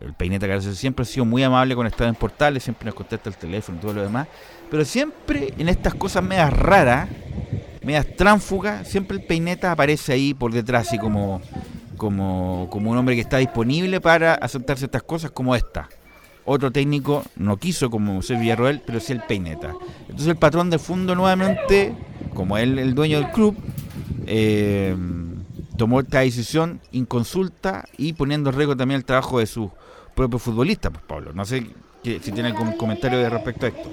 el 0.00 0.14
Peineta 0.14 0.46
Garcés 0.46 0.78
siempre 0.78 1.02
ha 1.02 1.06
sido 1.06 1.26
muy 1.26 1.42
amable 1.42 1.74
con 1.76 1.86
Estado 1.86 2.08
en 2.08 2.16
Portales, 2.16 2.62
siempre 2.62 2.86
nos 2.86 2.94
contesta 2.94 3.28
el 3.28 3.36
teléfono 3.36 3.76
y 3.76 3.80
todo 3.82 3.92
lo 3.92 4.02
demás, 4.02 4.28
pero 4.70 4.82
siempre 4.86 5.52
en 5.58 5.68
estas 5.68 5.94
cosas 5.94 6.24
medias 6.24 6.54
raras, 6.54 7.10
medias 7.82 8.06
tránfugas, 8.16 8.88
siempre 8.88 9.18
el 9.18 9.24
Peineta 9.24 9.72
aparece 9.72 10.14
ahí 10.14 10.32
por 10.32 10.52
detrás, 10.52 10.88
así 10.88 10.98
como, 10.98 11.42
como, 11.98 12.68
como 12.70 12.90
un 12.90 12.96
hombre 12.96 13.14
que 13.14 13.20
está 13.20 13.36
disponible 13.36 14.00
para 14.00 14.34
aceptar 14.34 14.78
ciertas 14.78 15.02
cosas 15.02 15.30
como 15.32 15.54
esta. 15.54 15.88
Otro 16.46 16.70
técnico 16.70 17.22
no 17.36 17.58
quiso 17.58 17.90
como 17.90 18.14
José 18.16 18.36
Villarroel, 18.36 18.80
pero 18.86 19.00
sí 19.00 19.12
el 19.12 19.20
Peineta. 19.20 19.74
Entonces 20.02 20.28
el 20.28 20.36
patrón 20.36 20.70
de 20.70 20.78
fondo 20.78 21.14
nuevamente, 21.14 21.94
como 22.32 22.56
él 22.56 22.78
el 22.78 22.94
dueño 22.94 23.18
del 23.20 23.30
club, 23.32 23.54
eh, 24.26 24.96
tomó 25.76 26.00
esta 26.00 26.20
decisión 26.20 26.80
inconsulta 26.92 27.84
y 27.98 28.14
poniendo 28.14 28.48
en 28.50 28.56
riesgo 28.56 28.76
también 28.76 28.98
el 28.98 29.04
trabajo 29.04 29.38
de 29.40 29.46
sus 29.46 29.68
propios 30.14 30.40
futbolistas, 30.42 30.90
pues 30.90 31.04
Pablo. 31.06 31.32
No 31.34 31.44
sé 31.44 31.66
que- 32.02 32.20
si 32.20 32.32
tiene 32.32 32.48
algún 32.48 32.72
comentario 32.72 33.18
de 33.18 33.28
respecto 33.28 33.66
a 33.66 33.68
esto. 33.68 33.90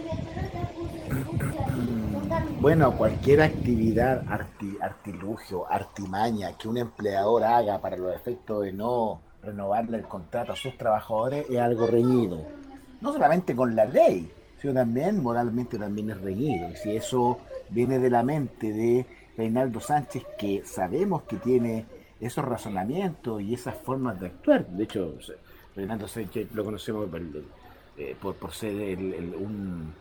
Bueno, 2.65 2.97
cualquier 2.97 3.43
actividad, 3.43 4.23
arti- 4.25 4.79
artilugio, 4.81 5.71
artimaña 5.71 6.57
que 6.57 6.67
un 6.67 6.79
empleador 6.79 7.43
haga 7.43 7.79
para 7.79 7.95
los 7.95 8.15
efectos 8.15 8.63
de 8.63 8.73
no 8.73 9.21
renovarle 9.43 9.97
el 9.97 10.05
contrato 10.07 10.53
a 10.53 10.55
sus 10.55 10.75
trabajadores 10.75 11.45
es 11.47 11.59
algo 11.59 11.85
reñido. 11.85 12.41
No 13.01 13.13
solamente 13.13 13.55
con 13.55 13.75
la 13.75 13.85
ley, 13.85 14.31
sino 14.59 14.73
también 14.73 15.21
moralmente 15.21 15.77
también 15.77 16.09
es 16.09 16.19
reñido. 16.19 16.67
Y 16.71 16.75
si 16.77 16.95
eso 16.95 17.37
viene 17.69 17.99
de 17.99 18.09
la 18.09 18.23
mente 18.23 18.73
de 18.73 19.05
Reinaldo 19.37 19.79
Sánchez, 19.79 20.23
que 20.35 20.63
sabemos 20.65 21.21
que 21.21 21.35
tiene 21.35 21.85
esos 22.19 22.43
razonamientos 22.43 23.43
y 23.43 23.53
esas 23.53 23.75
formas 23.75 24.19
de 24.19 24.25
actuar. 24.25 24.65
De 24.65 24.85
hecho, 24.85 25.13
Reinaldo 25.75 26.07
Sánchez 26.07 26.47
lo 26.51 26.65
conocemos 26.65 27.07
por, 27.11 27.21
eh, 27.97 28.15
por, 28.19 28.33
por 28.33 28.51
ser 28.53 28.71
el- 28.71 29.13
el- 29.13 29.35
un, 29.35 29.93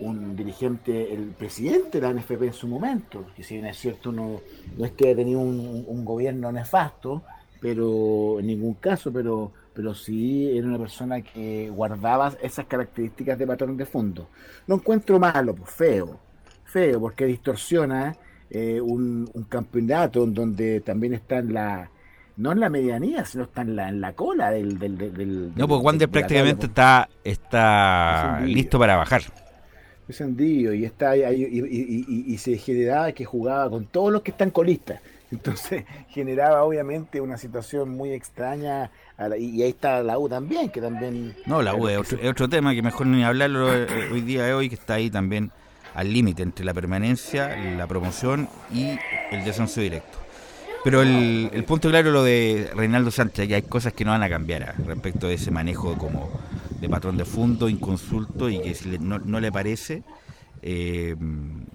un 0.00 0.34
dirigente, 0.36 1.12
el 1.14 1.26
presidente 1.30 2.00
de 2.00 2.06
la 2.06 2.12
NFP 2.20 2.42
en 2.42 2.52
su 2.52 2.66
momento, 2.68 3.26
que 3.36 3.42
si 3.42 3.54
bien 3.54 3.66
es 3.66 3.78
cierto 3.78 4.10
no, 4.12 4.40
no 4.76 4.84
es 4.84 4.92
que 4.92 5.06
haya 5.08 5.16
tenido 5.16 5.40
un, 5.40 5.84
un 5.86 6.04
gobierno 6.04 6.50
nefasto, 6.50 7.22
pero 7.60 8.40
en 8.40 8.46
ningún 8.48 8.74
caso, 8.74 9.12
pero, 9.12 9.52
pero 9.72 9.94
sí 9.94 10.50
era 10.56 10.66
una 10.66 10.78
persona 10.78 11.20
que 11.22 11.70
guardaba 11.70 12.32
esas 12.42 12.66
características 12.66 13.38
de 13.38 13.46
patrón 13.46 13.76
de 13.76 13.86
fondo. 13.86 14.28
No 14.66 14.74
encuentro 14.76 15.20
malo, 15.20 15.54
pues 15.54 15.70
feo, 15.70 16.18
feo, 16.64 17.00
porque 17.00 17.24
distorsiona 17.26 18.16
eh, 18.50 18.80
un, 18.80 19.30
un 19.32 19.44
campeonato 19.44 20.24
en 20.24 20.34
donde 20.34 20.80
también 20.80 21.14
está 21.14 21.38
en 21.38 21.54
la, 21.54 21.88
no 22.36 22.50
en 22.50 22.58
la 22.60 22.68
medianía, 22.68 23.24
sino 23.24 23.44
está 23.44 23.62
en 23.62 23.76
la, 23.76 23.88
en 23.88 24.00
la 24.00 24.12
cola 24.14 24.50
del... 24.50 24.78
del, 24.80 24.98
del- 24.98 25.14
del- 25.14 25.52
No, 25.54 25.68
pues 25.68 25.80
Wander 25.82 26.08
prácticamente 26.08 26.66
está, 26.66 27.08
está 27.22 28.40
Es 28.42 28.48
listo 28.48 28.78
para 28.78 28.96
bajar. 28.96 29.22
Es 30.12 30.20
hendido 30.20 30.72
y 30.72 30.84
está 30.84 31.16
y, 31.16 31.22
y- 31.22 32.04
y- 32.08 32.24
y 32.34 32.38
se 32.38 32.56
generaba 32.56 33.12
que 33.12 33.24
jugaba 33.24 33.68
con 33.68 33.86
todos 33.86 34.12
los 34.12 34.22
que 34.22 34.30
están 34.30 34.50
colistas. 34.50 35.00
Entonces 35.32 35.84
generaba 36.10 36.62
obviamente 36.62 37.20
una 37.20 37.38
situación 37.38 37.88
muy 37.90 38.12
extraña 38.12 38.90
a 39.16 39.28
la- 39.28 39.36
y, 39.36 39.62
ahí 39.62 39.70
está 39.70 40.02
la 40.02 40.18
U 40.18 40.28
también, 40.28 40.68
que 40.70 40.80
también... 40.80 41.34
No, 41.46 41.62
la 41.62 41.74
U 41.74 41.88
es 41.88 41.98
otro, 41.98 42.18
es 42.20 42.30
otro 42.30 42.48
tema 42.48 42.74
que 42.74 42.82
mejor 42.82 43.06
ni 43.06 43.24
hablarlo 43.24 43.74
eh, 43.74 43.86
hoy 44.12 44.20
día 44.20 44.44
de 44.44 44.54
hoy, 44.54 44.68
que 44.68 44.74
está 44.76 44.94
ahí 44.94 45.10
también 45.10 45.50
al 45.94 46.12
límite 46.12 46.42
entre 46.42 46.64
la 46.64 46.72
permanencia, 46.74 47.54
la 47.76 47.86
promoción 47.86 48.48
y 48.72 48.98
el 49.30 49.44
descenso 49.44 49.80
directo. 49.80 50.18
Pero 50.84 51.00
el, 51.02 51.48
el 51.52 51.64
punto 51.64 51.88
claro 51.90 52.08
es 52.08 52.12
lo 52.14 52.24
de 52.24 52.70
Reinaldo 52.74 53.10
Sánchez, 53.10 53.46
que 53.46 53.54
hay 53.54 53.62
cosas 53.62 53.92
que 53.92 54.04
no 54.04 54.10
van 54.10 54.22
a 54.22 54.28
cambiar 54.28 54.62
ah, 54.64 54.74
respecto 54.86 55.28
de 55.28 55.34
ese 55.34 55.50
manejo 55.50 55.96
como 55.96 56.28
de 56.82 56.88
patrón 56.88 57.16
de 57.16 57.24
fondo, 57.24 57.68
inconsulto, 57.68 58.50
y 58.50 58.60
que 58.60 58.74
si 58.74 58.90
le- 58.90 58.98
no, 58.98 59.18
no 59.20 59.38
le 59.40 59.52
parece, 59.52 60.02
eh, 60.62 61.14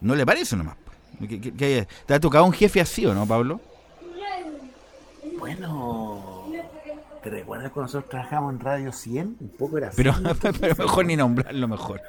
no 0.01 0.15
le 0.15 0.25
parece 0.25 0.55
nomás. 0.57 0.75
Que- 1.19 1.39
que- 1.41 1.53
que- 1.53 1.87
¿Te 2.05 2.13
ha 2.13 2.19
tocado 2.19 2.43
un 2.45 2.51
jefe 2.51 2.81
así 2.81 3.05
o 3.05 3.13
no, 3.13 3.25
Pablo? 3.25 3.61
Bueno, 5.39 6.16
¿te 7.29 7.35
recuerdas 7.35 7.71
cuando 7.71 7.87
nosotros 7.87 8.09
trabajamos 8.09 8.53
en 8.53 8.59
Radio 8.59 8.91
100? 8.91 9.37
Un 9.39 9.49
poco 9.57 9.77
era 9.77 9.89
así. 9.89 9.97
Pero, 10.01 10.13
mejor 10.77 11.05
ni 11.05 11.15
nombrarlo 11.15 11.67
mejor. 11.67 12.01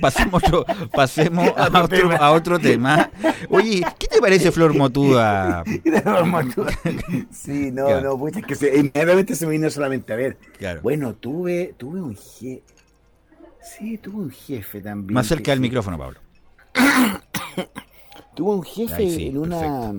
Pasemos, 0.00 0.42
otro- 0.42 0.64
pasemos 0.92 1.48
a, 1.56 1.82
otro, 1.82 2.10
a 2.12 2.32
otro 2.32 2.58
tema. 2.58 3.10
Oye, 3.50 3.84
¿qué 3.98 4.06
te 4.08 4.20
parece 4.20 4.50
Flor 4.52 4.74
Motuda? 4.76 5.62
Sí, 7.30 7.70
no, 7.70 7.86
Claro. 7.86 8.00
no, 8.10 8.18
pucha, 8.18 8.40
es 8.40 8.46
que 8.46 8.54
se, 8.54 8.76
inmediatamente 8.78 9.34
se 9.34 9.46
me 9.46 9.52
vino 9.52 9.70
solamente 9.70 10.12
a 10.12 10.16
ver. 10.16 10.36
Claro. 10.58 10.80
Bueno, 10.82 11.14
tuve, 11.14 11.74
tuve 11.76 12.00
un 12.00 12.16
jefe. 12.16 12.62
Sí, 13.62 13.98
tuve 13.98 14.16
un 14.16 14.30
jefe 14.30 14.80
también. 14.80 15.14
Más 15.14 15.26
cerca 15.26 15.50
del 15.52 15.60
micrófono, 15.60 15.98
Pablo. 15.98 16.18
Tuve 18.34 18.50
un 18.54 18.62
jefe 18.62 19.10
sí, 19.10 19.26
en 19.28 19.38
una 19.38 19.92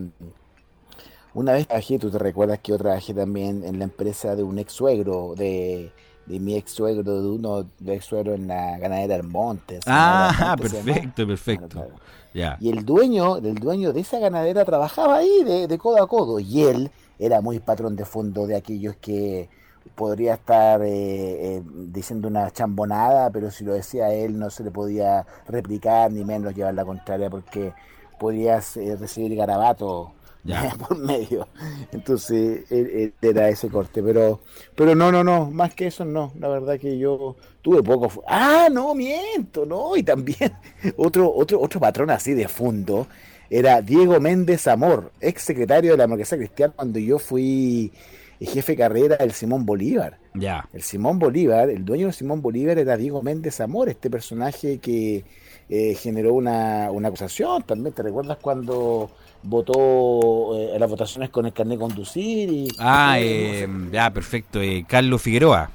Una 1.39 1.53
vez 1.53 1.67
trabajé, 1.67 1.97
tú 1.97 2.11
te 2.11 2.19
recuerdas 2.19 2.59
que 2.59 2.73
yo 2.73 2.77
trabajé 2.77 3.13
también 3.13 3.63
en 3.63 3.79
la 3.79 3.85
empresa 3.85 4.35
de 4.35 4.43
un 4.43 4.59
ex 4.59 4.73
suegro, 4.73 5.35
de, 5.37 5.89
de 6.25 6.37
mi 6.37 6.57
ex 6.57 6.69
suegro, 6.69 7.21
de 7.21 7.29
uno 7.29 7.65
de 7.79 7.95
ex 7.95 8.03
suegro 8.03 8.33
en 8.33 8.45
la 8.49 8.77
ganadera 8.77 9.15
del 9.15 9.25
Monte. 9.25 9.79
Ah, 9.85 10.57
perfecto, 10.59 11.25
perfecto. 11.25 11.87
Ya. 12.33 12.57
Y 12.59 12.69
el 12.69 12.83
dueño, 12.83 13.39
del 13.39 13.55
dueño 13.55 13.93
de 13.93 14.01
esa 14.01 14.19
ganadera 14.19 14.65
trabajaba 14.65 15.19
ahí 15.19 15.45
de, 15.45 15.67
de 15.67 15.77
codo 15.77 16.03
a 16.03 16.07
codo. 16.09 16.41
Y 16.41 16.63
él 16.63 16.91
era 17.17 17.39
muy 17.39 17.59
patrón 17.59 17.95
de 17.95 18.03
fondo 18.03 18.45
de 18.45 18.57
aquellos 18.57 18.97
que 18.97 19.47
podría 19.95 20.33
estar 20.33 20.81
eh, 20.81 20.89
eh, 20.89 21.63
diciendo 21.73 22.27
una 22.27 22.51
chambonada, 22.51 23.29
pero 23.29 23.49
si 23.49 23.63
lo 23.63 23.71
decía 23.71 24.13
él 24.13 24.37
no 24.37 24.49
se 24.49 24.65
le 24.65 24.71
podía 24.71 25.25
replicar 25.47 26.11
ni 26.11 26.25
menos 26.25 26.53
llevar 26.53 26.73
la 26.73 26.83
contraria 26.83 27.29
porque 27.29 27.71
podías 28.19 28.75
eh, 28.75 28.97
recibir 28.99 29.37
garabato 29.37 30.11
Ya. 30.43 30.73
por 30.87 30.97
medio. 30.97 31.47
Entonces 31.91 32.71
él- 32.71 32.89
él 32.93 33.13
era 33.21 33.49
ese 33.49 33.69
corte, 33.69 34.01
pero 34.01 34.41
pero 34.75 34.95
no, 34.95 35.11
no, 35.11 35.23
no, 35.23 35.51
más 35.51 35.73
que 35.73 35.87
eso 35.87 36.05
no. 36.05 36.31
La 36.39 36.47
verdad 36.47 36.79
que 36.79 36.97
yo 36.97 37.35
tuve 37.61 37.83
poco. 37.83 38.23
Ah, 38.27 38.67
no, 38.71 38.95
miento, 38.95 39.65
no. 39.65 39.95
Y 39.97 40.03
también 40.03 40.53
otro 40.97 41.31
otro 41.33 41.59
otro 41.59 41.79
patrón 41.79 42.09
así 42.09 42.33
de 42.33 42.47
fondo 42.47 43.07
era 43.49 43.81
Diego 43.81 44.19
Méndez 44.19 44.67
Amor, 44.67 45.11
ex 45.19 45.41
secretario 45.41 45.91
de 45.91 45.97
la 45.97 46.03
democracia 46.03 46.37
cristiana 46.37 46.73
cuando 46.75 46.99
yo 46.99 47.17
fui 47.19 47.91
jefe 48.39 48.71
de 48.73 48.77
carrera 48.77 49.17
del 49.17 49.31
Simón 49.33 49.65
Bolívar. 49.65 50.17
Ya. 50.35 50.69
El 50.71 50.81
Simón 50.83 51.19
Bolívar, 51.19 51.69
el 51.69 51.83
dueño 51.83 52.07
de 52.07 52.13
Simón 52.13 52.41
Bolívar 52.41 52.77
era 52.77 52.95
Diego 52.95 53.21
Méndez 53.21 53.59
Amor, 53.59 53.89
este 53.89 54.09
personaje 54.09 54.77
que 54.77 55.25
eh, 55.67 55.95
generó 55.95 56.33
una, 56.35 56.89
una 56.91 57.09
acusación 57.09 57.63
también. 57.63 57.93
¿Te 57.93 58.03
recuerdas 58.03 58.37
cuando 58.39 59.09
votó 59.43 60.57
eh, 60.57 60.73
en 60.75 60.79
las 60.79 60.89
votaciones 60.89 61.29
con 61.29 61.45
el 61.45 61.53
carnet 61.53 61.77
de 61.77 61.81
conducir? 61.83 62.49
Y, 62.51 62.67
Ah, 62.77 63.17
eh, 63.19 63.67
ya, 63.91 64.11
perfecto. 64.11 64.61
eh, 64.61 64.85
Carlos 64.87 65.21
Figueroa. 65.21 65.71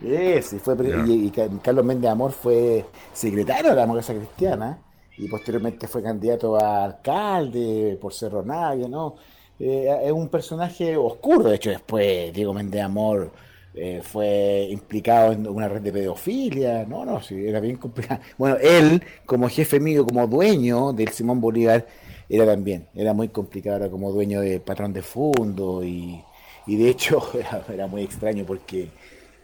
Ese, 0.00 0.58
fue, 0.60 0.76
y, 0.92 1.26
y 1.28 1.30
Ca- 1.30 1.48
Carlos 1.62 1.84
Méndez 1.84 2.10
Amor 2.10 2.32
fue 2.32 2.90
secretario 3.12 3.70
de 3.70 3.76
la 3.76 3.82
democracia 3.82 4.14
cristiana 4.14 4.84
y 5.16 5.28
posteriormente 5.28 5.86
fue 5.88 6.02
candidato 6.02 6.56
a 6.56 6.84
alcalde 6.84 7.96
por 8.00 8.12
Cerro 8.12 8.42
Navia, 8.44 8.88
¿no? 8.88 9.16
Eh, 9.58 9.86
es 10.04 10.12
un 10.12 10.28
personaje 10.28 10.96
oscuro, 10.96 11.48
de 11.48 11.56
hecho 11.56 11.70
después 11.70 12.32
Diego 12.34 12.52
Méndez 12.52 12.82
Amor 12.82 13.32
eh, 13.72 14.02
fue 14.02 14.66
implicado 14.70 15.32
en 15.32 15.46
una 15.48 15.68
red 15.68 15.80
de 15.80 15.92
pedofilia, 15.92 16.84
no, 16.84 17.04
no, 17.04 17.22
sí, 17.22 17.46
era 17.46 17.60
bien 17.60 17.76
complicado. 17.76 18.20
Bueno, 18.36 18.56
él 18.60 19.02
como 19.24 19.48
jefe 19.48 19.78
mío, 19.80 20.04
como 20.04 20.26
dueño 20.26 20.92
del 20.92 21.08
Simón 21.10 21.40
Bolívar, 21.40 21.86
era 22.28 22.46
también, 22.46 22.88
era 22.94 23.12
muy 23.12 23.28
complicado, 23.28 23.76
era 23.76 23.90
como 23.90 24.12
dueño 24.12 24.40
de 24.40 24.60
patrón 24.60 24.92
de 24.92 25.02
fondo 25.02 25.84
y, 25.84 26.22
y 26.66 26.76
de 26.76 26.88
hecho 26.88 27.22
era, 27.38 27.64
era 27.72 27.86
muy 27.86 28.02
extraño 28.02 28.44
porque 28.44 28.88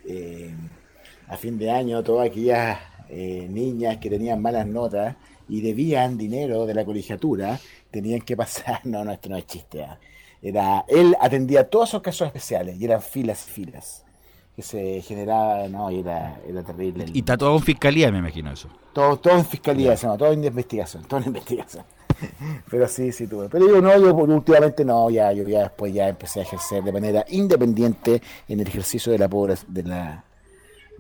eh, 0.07 0.55
a 1.29 1.37
fin 1.37 1.59
de 1.59 1.71
año 1.71 2.03
todas 2.03 2.29
aquellas 2.29 2.79
eh, 3.09 3.47
niñas 3.51 3.99
que 3.99 4.11
tenían 4.11 4.41
malas 4.41 4.67
notas 4.67 5.17
y 5.49 5.61
debían 5.61 6.17
dinero 6.17 6.67
de 6.67 6.75
la 6.75 6.85
colegiatura 6.85 7.59
tenían 7.91 8.21
que 8.21 8.37
pasar, 8.37 8.81
no, 8.85 9.05
no, 9.05 9.13
esto 9.13 9.29
no 9.29 9.37
es 9.37 9.47
chiste, 9.47 9.83
ah. 9.83 9.99
era, 10.41 10.85
él 10.89 11.17
atendía 11.21 11.69
todos 11.69 11.91
esos 11.91 12.03
casos 12.03 12.27
especiales 12.27 12.81
y 12.81 12.85
eran 12.85 13.03
filas 13.03 13.47
y 13.49 13.51
filas 13.51 14.05
que 14.55 14.63
se 14.63 15.01
generaban, 15.03 15.71
no, 15.73 15.91
y 15.91 16.01
era, 16.01 16.41
era 16.47 16.63
terrible. 16.63 17.07
Y 17.13 17.21
está 17.21 17.37
todo 17.37 17.57
en 17.57 17.63
fiscalía, 17.63 18.11
me 18.11 18.19
imagino 18.19 18.53
eso. 18.53 18.69
Todo, 18.93 19.17
todo 19.19 19.37
en 19.39 19.45
fiscalía, 19.45 19.97
se 19.97 20.07
llama, 20.07 20.19
todo 20.19 20.33
en 20.33 20.45
investigación, 20.45 21.05
todo 21.05 21.21
en 21.21 21.27
investigación. 21.29 21.85
Pero 22.71 22.89
sí, 22.89 23.13
sí 23.13 23.27
tuve. 23.27 23.49
Pero 23.49 23.69
yo 23.69 23.81
no, 23.81 23.99
yo 23.99 24.15
últimamente 24.15 24.85
no, 24.85 25.11
ya, 25.11 25.33
yo 25.33 25.45
ya 25.45 25.63
después 25.63 25.93
ya 25.93 26.09
empecé 26.09 26.41
a 26.41 26.43
ejercer 26.43 26.83
de 26.83 26.93
manera 26.93 27.25
independiente 27.29 28.23
en 28.49 28.61
el 28.61 28.67
ejercicio 28.67 29.13
de 29.13 29.19
la 29.19 29.29
pobre, 29.29 29.55
de 29.69 29.83
la 29.83 30.25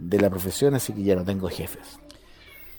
de 0.00 0.18
la 0.18 0.30
profesión, 0.30 0.74
así 0.74 0.92
que 0.92 1.02
ya 1.02 1.14
no 1.14 1.24
tengo 1.24 1.48
jefes. 1.48 1.98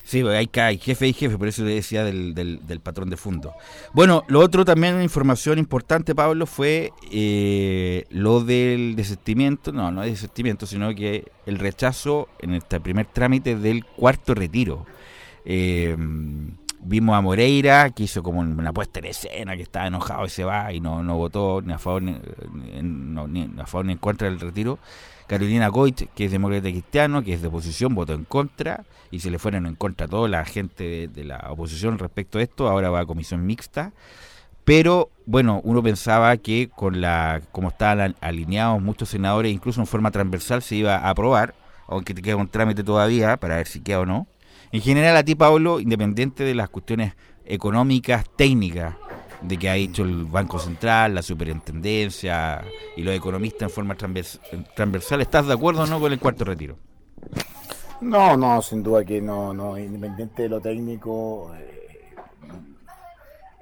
Sí, 0.03 0.23
porque 0.23 0.37
hay, 0.37 0.49
hay 0.55 0.77
jefe 0.77 1.07
y 1.07 1.13
jefe, 1.13 1.37
por 1.37 1.47
eso 1.47 1.63
le 1.63 1.75
decía 1.75 2.03
del, 2.03 2.33
del, 2.33 2.79
patrón 2.81 3.09
de 3.09 3.17
fondo. 3.17 3.53
Bueno, 3.93 4.23
lo 4.27 4.39
otro 4.39 4.65
también, 4.65 5.01
información 5.01 5.59
importante, 5.59 6.15
Pablo, 6.15 6.47
fue 6.47 6.91
eh, 7.11 8.05
lo 8.09 8.43
del 8.43 8.95
desistimiento, 8.95 9.71
no, 9.71 9.91
no 9.91 10.03
es 10.03 10.11
desistimiento, 10.11 10.65
sino 10.65 10.93
que 10.95 11.31
el 11.45 11.59
rechazo 11.59 12.27
en 12.39 12.55
este 12.55 12.79
primer 12.79 13.05
trámite 13.05 13.55
del 13.55 13.85
cuarto 13.85 14.33
retiro. 14.33 14.85
Eh, 15.45 15.95
vimos 16.83 17.15
a 17.15 17.21
Moreira, 17.21 17.89
que 17.91 18.03
hizo 18.03 18.23
como 18.23 18.41
una 18.41 18.73
puesta 18.73 18.99
en 18.99 19.05
escena, 19.05 19.55
que 19.55 19.63
estaba 19.63 19.87
enojado 19.87 20.25
y 20.25 20.29
se 20.29 20.43
va, 20.43 20.73
y 20.73 20.79
no, 20.79 21.03
no 21.03 21.17
votó 21.17 21.61
ni 21.61 21.73
a 21.73 21.79
favor 21.79 22.01
ni, 22.01 22.13
a 23.59 23.65
favor 23.65 23.85
ni 23.85 23.93
en 23.93 23.97
contra 23.97 24.29
del 24.29 24.39
retiro. 24.39 24.79
Carolina 25.27 25.69
Goit, 25.69 26.09
que 26.13 26.25
es 26.25 26.31
demócrata 26.31 26.69
cristiano, 26.69 27.23
que 27.23 27.33
es 27.33 27.41
de 27.41 27.47
oposición, 27.47 27.95
votó 27.95 28.13
en 28.13 28.25
contra 28.25 28.83
y 29.11 29.19
se 29.19 29.31
le 29.31 29.39
fueron 29.39 29.65
en 29.65 29.75
contra 29.75 30.07
toda 30.07 30.27
la 30.27 30.43
gente 30.43 30.83
de, 30.83 31.07
de 31.07 31.23
la 31.23 31.47
oposición 31.49 31.97
respecto 31.99 32.37
a 32.37 32.41
esto. 32.41 32.67
Ahora 32.67 32.89
va 32.89 33.01
a 33.01 33.05
comisión 33.05 33.45
mixta. 33.45 33.93
Pero 34.63 35.09
bueno, 35.25 35.61
uno 35.63 35.81
pensaba 35.81 36.35
que 36.37 36.69
con 36.69 37.01
la 37.01 37.41
como 37.51 37.69
estaban 37.69 38.15
alineados 38.21 38.81
muchos 38.81 39.09
senadores, 39.09 39.51
incluso 39.51 39.79
en 39.81 39.87
forma 39.87 40.11
transversal, 40.11 40.61
se 40.61 40.75
iba 40.75 40.97
a 40.97 41.09
aprobar, 41.09 41.55
aunque 41.87 42.13
te 42.13 42.21
queda 42.21 42.35
un 42.35 42.47
trámite 42.47 42.83
todavía 42.83 43.37
para 43.37 43.55
ver 43.55 43.67
si 43.67 43.79
queda 43.79 44.01
o 44.01 44.05
no. 44.05 44.27
En 44.71 44.81
general, 44.81 45.17
a 45.17 45.23
ti, 45.23 45.35
Pablo, 45.35 45.79
independiente 45.79 46.43
de 46.43 46.55
las 46.55 46.69
cuestiones 46.69 47.13
económicas, 47.45 48.25
técnicas, 48.35 48.95
de 49.41 49.57
que 49.57 49.69
ha 49.69 49.73
dicho 49.73 50.03
el 50.03 50.25
Banco 50.25 50.59
Central, 50.59 51.15
la 51.15 51.21
Superintendencia 51.23 52.63
y 52.95 53.03
los 53.03 53.15
economistas 53.15 53.63
en 53.63 53.69
forma 53.71 53.97
transvers- 53.97 54.39
transversal, 54.75 55.21
¿estás 55.21 55.47
de 55.47 55.53
acuerdo 55.53 55.81
o 55.83 55.87
no 55.87 55.99
con 55.99 56.13
el 56.13 56.19
cuarto 56.19 56.45
retiro? 56.45 56.77
No, 58.01 58.35
no, 58.35 58.61
sin 58.61 58.83
duda 58.83 59.05
que 59.05 59.21
no, 59.21 59.53
no, 59.53 59.77
independiente 59.77 60.43
de 60.43 60.49
lo 60.49 60.59
técnico, 60.59 61.53
eh, 61.55 62.15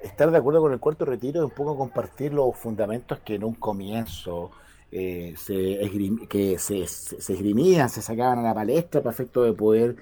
estar 0.02 0.30
de 0.30 0.38
acuerdo 0.38 0.60
con 0.62 0.72
el 0.72 0.80
cuarto 0.80 1.04
retiro 1.04 1.40
es 1.40 1.44
un 1.44 1.54
poco 1.54 1.76
compartir 1.76 2.32
los 2.32 2.56
fundamentos 2.56 3.20
que 3.20 3.34
en 3.34 3.44
un 3.44 3.54
comienzo 3.54 4.50
eh, 4.90 5.34
se, 5.36 5.54
esgrim- 5.82 6.26
que 6.28 6.58
se 6.58 6.82
esgrimían, 6.82 7.88
se 7.90 8.02
sacaban 8.02 8.38
a 8.40 8.42
la 8.42 8.54
palestra 8.54 9.00
para 9.02 9.12
efecto 9.12 9.42
de 9.44 9.52
poder 9.52 9.96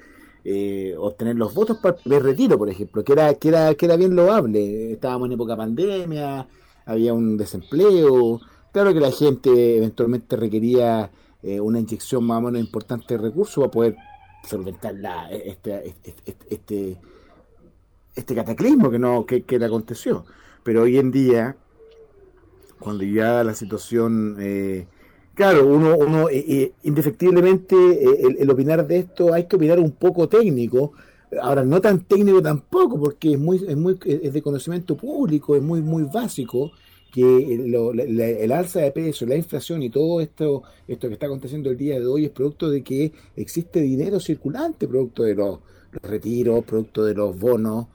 eh, 0.51 0.95
obtener 0.97 1.37
los 1.37 1.53
votos 1.53 1.77
para 1.77 1.99
el 2.07 2.23
retiro, 2.23 2.57
por 2.57 2.71
ejemplo, 2.71 3.05
que 3.05 3.13
era, 3.13 3.35
que 3.35 3.49
era, 3.49 3.75
que 3.75 3.85
era 3.85 3.97
bien 3.97 4.17
loable. 4.17 4.93
Estábamos 4.93 5.27
en 5.27 5.33
época 5.33 5.55
pandemia, 5.59 6.49
había 6.87 7.13
un 7.13 7.37
desempleo, 7.37 8.41
claro 8.73 8.95
que 8.95 9.01
la 9.01 9.13
gente 9.13 9.77
eventualmente 9.77 10.37
requería 10.37 11.11
eh, 11.43 11.61
una 11.61 11.81
inyección 11.81 12.25
más 12.25 12.39
o 12.39 12.41
menos 12.41 12.61
importante 12.63 13.15
de 13.15 13.23
recursos 13.23 13.63
para 13.63 13.71
poder 13.71 13.97
solventar 14.49 14.95
la, 14.95 15.31
este, 15.31 15.87
este, 15.87 16.15
este, 16.25 16.47
este, 16.49 16.97
este 18.15 18.35
cataclismo 18.35 18.91
que, 18.91 18.99
no, 18.99 19.27
que, 19.27 19.43
que 19.43 19.59
le 19.59 19.67
aconteció. 19.67 20.25
Pero 20.63 20.85
hoy 20.85 20.97
en 20.97 21.11
día, 21.11 21.57
cuando 22.79 23.05
ya 23.05 23.45
la 23.45 23.55
situación, 23.55 24.37
eh, 24.41 24.87
claro, 25.39 25.67
uno, 25.67 25.97
uno 25.97 26.29
eh, 26.29 26.45
eh, 26.49 26.73
indefectiblemente 26.83 27.75
eh, 27.77 28.37
el, 28.41 28.51
opinar 28.51 28.87
de 28.87 28.99
esto 28.99 29.33
hay 29.35 29.47
que 29.47 29.57
opinar 29.57 29.79
un 29.79 29.93
poco 29.93 30.29
técnico, 30.29 30.93
ahora 31.41 31.65
no 31.65 31.81
tan 31.81 32.05
técnico 32.05 32.43
tampoco, 32.43 32.99
porque 33.01 33.33
es 33.33 33.39
muy, 33.39 33.57
es 33.67 33.77
muy, 33.77 33.99
es 34.05 34.33
de 34.33 34.43
conocimiento 34.43 34.97
público, 34.97 35.57
es 35.57 35.63
muy, 35.63 35.81
muy 35.83 36.05
básico 36.05 36.73
que 37.13 37.25
lo- 37.67 37.93
el 37.93 38.53
alza 38.53 38.81
de 38.81 38.93
precios, 38.93 39.29
la 39.29 39.37
inflación 39.37 39.83
y 39.83 39.91
todo 39.91 40.21
esto, 40.21 40.63
esto 40.87 41.09
que 41.09 41.15
está 41.15 41.27
aconteciendo 41.27 41.71
el 41.71 41.77
día 41.79 41.99
de 41.99 42.07
hoy 42.07 42.25
es 42.27 42.31
producto 42.31 42.69
de 42.71 42.83
que 42.85 43.13
existe 43.37 43.81
dinero 43.81 44.21
circulante, 44.21 44.87
producto 44.89 45.23
de 45.23 45.35
los, 45.35 45.61
retiros, 46.03 46.65
producto 46.65 47.05
de 47.05 47.15
los 47.15 47.39
bonos, 47.39 47.87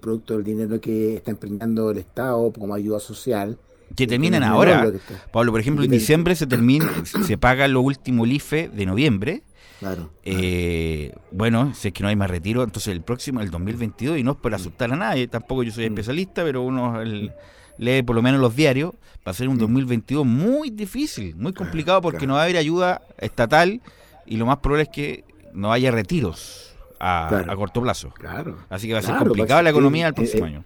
producto 0.00 0.34
del 0.34 0.44
dinero 0.44 0.80
que 0.80 1.16
está 1.16 1.32
emprendiendo 1.32 1.90
el 1.90 1.98
Estado 1.98 2.50
como 2.52 2.74
ayuda 2.74 3.00
social. 3.00 3.58
Que 3.96 4.06
terminan 4.06 4.42
ahora. 4.42 4.90
que 4.90 4.98
Pablo, 5.32 5.52
por 5.52 5.60
ejemplo, 5.60 5.84
en 5.84 5.90
diciembre 5.90 6.34
se 6.34 6.46
termina, 6.46 6.90
se 7.04 7.38
paga 7.38 7.68
lo 7.68 7.80
último 7.80 8.26
IFE 8.26 8.68
de 8.68 8.86
noviembre. 8.86 9.42
Claro. 9.80 10.10
Eh, 10.24 11.12
bueno, 11.30 11.74
si 11.74 11.88
es 11.88 11.94
que 11.94 12.02
no 12.02 12.08
hay 12.08 12.16
más 12.16 12.30
retiro, 12.30 12.62
entonces 12.62 12.92
el 12.92 13.02
próximo, 13.02 13.40
el 13.40 13.50
2022, 13.50 14.18
y 14.18 14.22
no 14.22 14.32
es 14.32 14.36
por 14.38 14.54
asustar 14.54 14.92
a 14.92 14.96
nadie, 14.96 15.28
tampoco 15.28 15.62
yo 15.62 15.70
Mm. 15.70 15.74
soy 15.74 15.84
especialista, 15.84 16.42
pero 16.42 16.62
uno 16.62 17.02
el- 17.02 17.32
lee 17.78 18.02
por 18.02 18.16
lo 18.16 18.22
menos 18.22 18.40
los 18.40 18.54
diarios, 18.56 18.92
va 19.26 19.30
a 19.32 19.34
ser 19.34 19.48
un 19.48 19.58
2022 19.58 20.24
muy 20.24 20.70
difícil, 20.70 21.34
muy 21.36 21.52
complicado 21.52 22.00
porque 22.00 22.18
claro. 22.18 22.28
no 22.28 22.34
va 22.34 22.40
a 22.40 22.44
haber 22.44 22.56
ayuda 22.56 23.02
estatal 23.18 23.80
y 24.26 24.36
lo 24.36 24.46
más 24.46 24.58
probable 24.58 24.84
es 24.84 24.88
que 24.90 25.24
no 25.52 25.72
haya 25.72 25.90
retiros 25.90 26.74
a, 27.00 27.26
Claro. 27.28 27.52
a 27.52 27.56
corto 27.56 27.82
plazo. 27.82 28.10
Claro. 28.14 28.56
Así 28.70 28.86
que 28.86 28.92
va 28.94 29.00
a 29.00 29.02
ser 29.02 29.10
Claro, 29.10 29.26
complicada 29.26 29.62
la 29.62 29.70
economía 29.70 30.06
el 30.06 30.12
eh, 30.12 30.14
próximo 30.14 30.46
eh, 30.46 30.48
año. 30.48 30.64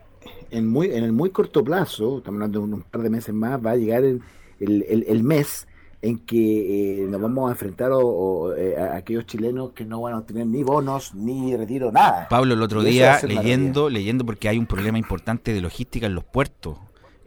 En, 0.50 0.66
muy, 0.66 0.86
en 0.92 1.04
el 1.04 1.12
muy 1.12 1.30
corto 1.30 1.62
plazo, 1.62 2.18
estamos 2.18 2.38
hablando 2.38 2.60
de 2.60 2.64
un, 2.64 2.74
un 2.74 2.82
par 2.82 3.02
de 3.02 3.10
meses 3.10 3.34
más, 3.34 3.64
va 3.64 3.72
a 3.72 3.76
llegar 3.76 4.04
el, 4.04 4.22
el- 4.60 4.84
el- 4.88 5.04
el 5.08 5.22
mes 5.22 5.66
en 6.00 6.18
que 6.20 7.02
eh, 7.02 7.06
nos 7.08 7.20
vamos 7.20 7.48
a 7.48 7.52
enfrentar 7.52 7.90
o- 7.92 7.98
o, 8.06 8.54
eh, 8.54 8.76
a 8.78 8.96
aquellos 8.96 9.26
chilenos 9.26 9.72
que 9.72 9.84
no 9.84 10.00
van 10.00 10.14
a 10.14 10.18
obtener 10.18 10.46
ni 10.46 10.62
bonos, 10.62 11.14
ni 11.14 11.54
retiro, 11.56 11.90
nada. 11.92 12.28
Pablo, 12.30 12.54
el 12.54 12.62
otro 12.62 12.82
día 12.82 13.18
leyendo, 13.26 13.90
leyendo 13.90 14.24
porque 14.24 14.48
hay 14.48 14.58
un 14.58 14.66
problema 14.66 14.96
importante 14.98 15.52
de 15.52 15.60
logística 15.60 16.06
en 16.06 16.14
los 16.14 16.24
puertos. 16.24 16.78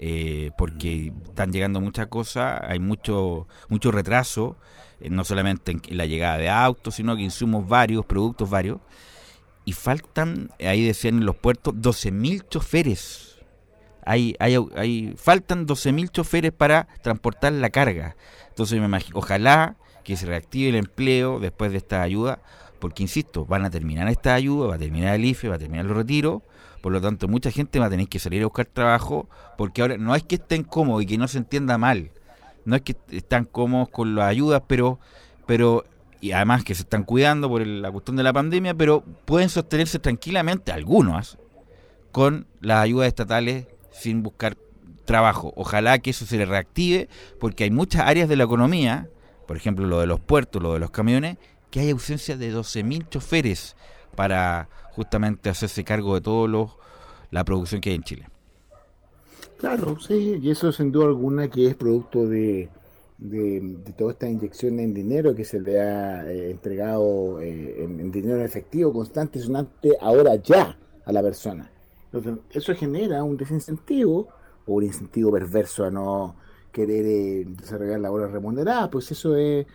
eh, 0.03 0.49
porque 0.57 1.13
están 1.25 1.51
llegando 1.51 1.79
muchas 1.79 2.07
cosas, 2.07 2.59
hay 2.67 2.79
mucho, 2.79 3.47
mucho 3.69 3.91
retraso, 3.91 4.57
eh, 4.99 5.11
no 5.11 5.23
solamente 5.23 5.73
en 5.73 5.81
la 5.95 6.07
llegada 6.07 6.39
de 6.39 6.49
autos, 6.49 6.95
sino 6.95 7.15
que 7.15 7.21
insumos 7.21 7.67
varios, 7.69 8.03
productos 8.07 8.49
varios, 8.49 8.79
y 9.65 9.73
faltan, 9.73 10.49
ahí 10.59 10.85
decían 10.85 11.17
en 11.17 11.25
los 11.25 11.35
puertos, 11.35 11.73
12.000 11.75 12.47
choferes. 12.49 13.39
Hay, 14.03 14.35
hay, 14.39 14.57
hay, 14.75 15.13
faltan 15.15 15.67
12.000 15.67 16.09
choferes 16.09 16.51
para 16.51 16.87
transportar 17.01 17.53
la 17.53 17.69
carga. 17.69 18.15
Entonces 18.49 18.79
me 18.79 18.85
imagino, 18.85 19.19
ojalá 19.19 19.75
que 20.03 20.17
se 20.17 20.25
reactive 20.25 20.69
el 20.69 20.75
empleo 20.75 21.39
después 21.39 21.71
de 21.71 21.77
esta 21.77 22.01
ayuda, 22.01 22.39
porque 22.79 23.03
insisto, 23.03 23.45
van 23.45 23.63
a 23.63 23.69
terminar 23.69 24.07
esta 24.09 24.33
ayuda, 24.33 24.67
va 24.67 24.75
a 24.75 24.79
terminar 24.79 25.15
el 25.15 25.25
IFE, 25.25 25.49
va 25.49 25.55
a 25.55 25.59
terminar 25.59 25.85
los 25.85 25.95
retiros, 25.95 26.41
por 26.81 26.91
lo 26.91 26.99
tanto 26.99 27.27
mucha 27.27 27.51
gente 27.51 27.79
va 27.79 27.85
a 27.85 27.89
tener 27.89 28.07
que 28.07 28.17
salir 28.17 28.41
a 28.41 28.45
buscar 28.45 28.65
trabajo, 28.65 29.29
porque 29.57 29.81
ahora 29.81 29.97
no 29.97 30.15
es 30.15 30.23
que 30.23 30.35
estén 30.35 30.63
cómodos 30.63 31.03
y 31.03 31.05
que 31.05 31.17
no 31.19 31.27
se 31.27 31.37
entienda 31.37 31.77
mal, 31.77 32.09
no 32.65 32.75
es 32.75 32.81
que 32.81 32.95
están 33.11 33.45
cómodos 33.45 33.89
con 33.89 34.15
las 34.15 34.25
ayudas, 34.25 34.63
pero, 34.67 34.99
pero 35.45 35.85
y 36.21 36.33
además 36.33 36.63
que 36.63 36.75
se 36.75 36.83
están 36.83 37.03
cuidando 37.03 37.49
por 37.49 37.65
la 37.65 37.91
cuestión 37.91 38.15
de 38.15 38.23
la 38.23 38.31
pandemia, 38.31 38.75
pero 38.75 39.03
pueden 39.25 39.49
sostenerse 39.49 39.97
tranquilamente 39.97 40.71
algunos 40.71 41.39
con 42.11 42.45
las 42.61 42.83
ayudas 42.83 43.07
estatales 43.07 43.65
sin 43.91 44.21
buscar 44.21 44.55
trabajo. 45.05 45.51
Ojalá 45.55 45.97
que 45.97 46.11
eso 46.11 46.27
se 46.27 46.37
le 46.37 46.45
reactive, 46.45 47.09
porque 47.39 47.63
hay 47.63 47.71
muchas 47.71 48.03
áreas 48.07 48.29
de 48.29 48.35
la 48.35 48.43
economía, 48.43 49.09
por 49.47 49.57
ejemplo 49.57 49.87
lo 49.87 49.99
de 49.99 50.05
los 50.05 50.19
puertos, 50.19 50.61
lo 50.61 50.73
de 50.73 50.79
los 50.79 50.91
camiones, 50.91 51.37
que 51.71 51.79
hay 51.79 51.89
ausencia 51.89 52.37
de 52.37 52.53
12.000 52.53 53.09
choferes 53.09 53.75
para 54.15 54.69
justamente 54.91 55.49
hacerse 55.49 55.83
cargo 55.83 56.19
de 56.19 56.47
los, 56.47 56.77
la 57.31 57.43
producción 57.43 57.81
que 57.81 57.89
hay 57.89 57.95
en 57.95 58.03
Chile. 58.03 58.27
Claro, 59.57 59.99
sí, 59.99 60.39
y 60.41 60.51
eso 60.51 60.71
sin 60.71 60.91
duda 60.91 61.05
alguna 61.05 61.47
que 61.47 61.67
es 61.67 61.75
producto 61.75 62.27
de, 62.27 62.69
de, 63.21 63.61
de 63.85 63.93
toda 63.93 64.11
esta 64.11 64.27
inyección 64.27 64.79
en 64.79 64.93
dinero 64.93 65.35
que 65.35 65.45
se 65.45 65.61
le 65.61 65.79
ha 65.79 66.29
eh, 66.29 66.49
entregado 66.49 67.39
eh, 67.39 67.83
en, 67.83 67.99
en 67.99 68.11
dinero 68.11 68.43
efectivo 68.43 68.91
constante, 68.91 69.39
sonante, 69.39 69.95
ahora 70.01 70.35
ya 70.35 70.77
a 71.05 71.11
la 71.11 71.21
persona. 71.21 71.71
Entonces, 72.11 72.43
eso 72.51 72.75
genera 72.75 73.23
un 73.23 73.37
desincentivo 73.37 74.27
o 74.65 74.73
un 74.73 74.83
incentivo 74.83 75.31
perverso 75.31 75.85
a 75.85 75.91
no 75.91 76.35
querer 76.71 77.05
eh, 77.05 77.45
desarrollar 77.47 77.99
labores 77.99 78.31
remuneradas, 78.31 78.89
pues 78.89 79.11
eso 79.11 79.35
es, 79.35 79.67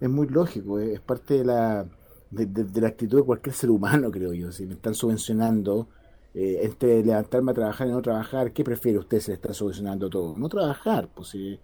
es 0.00 0.08
muy 0.08 0.26
lógico, 0.26 0.78
es, 0.78 0.94
es 0.94 1.00
parte 1.00 1.34
de 1.34 1.44
la, 1.44 1.86
de, 2.30 2.80
la 2.80 2.88
actitud 2.88 3.18
de 3.18 3.24
cualquier 3.24 3.54
ser 3.54 3.70
humano, 3.70 4.10
creo 4.10 4.32
yo. 4.32 4.50
Si 4.50 4.64
me 4.64 4.74
están 4.74 4.94
subvencionando 4.94 5.88
eh, 6.32 6.60
entre 6.62 7.04
levantarme 7.04 7.50
a 7.50 7.54
trabajar 7.54 7.86
y 7.86 7.90
no 7.90 8.00
trabajar, 8.00 8.52
¿qué 8.52 8.64
prefiere 8.64 8.98
usted 8.98 9.20
si 9.20 9.30
le 9.30 9.34
está 9.34 9.52
subvencionando 9.52 10.08
todo? 10.08 10.34
No 10.38 10.48
trabajar, 10.48 11.10
pues 11.14 11.28
sí, 11.28 11.60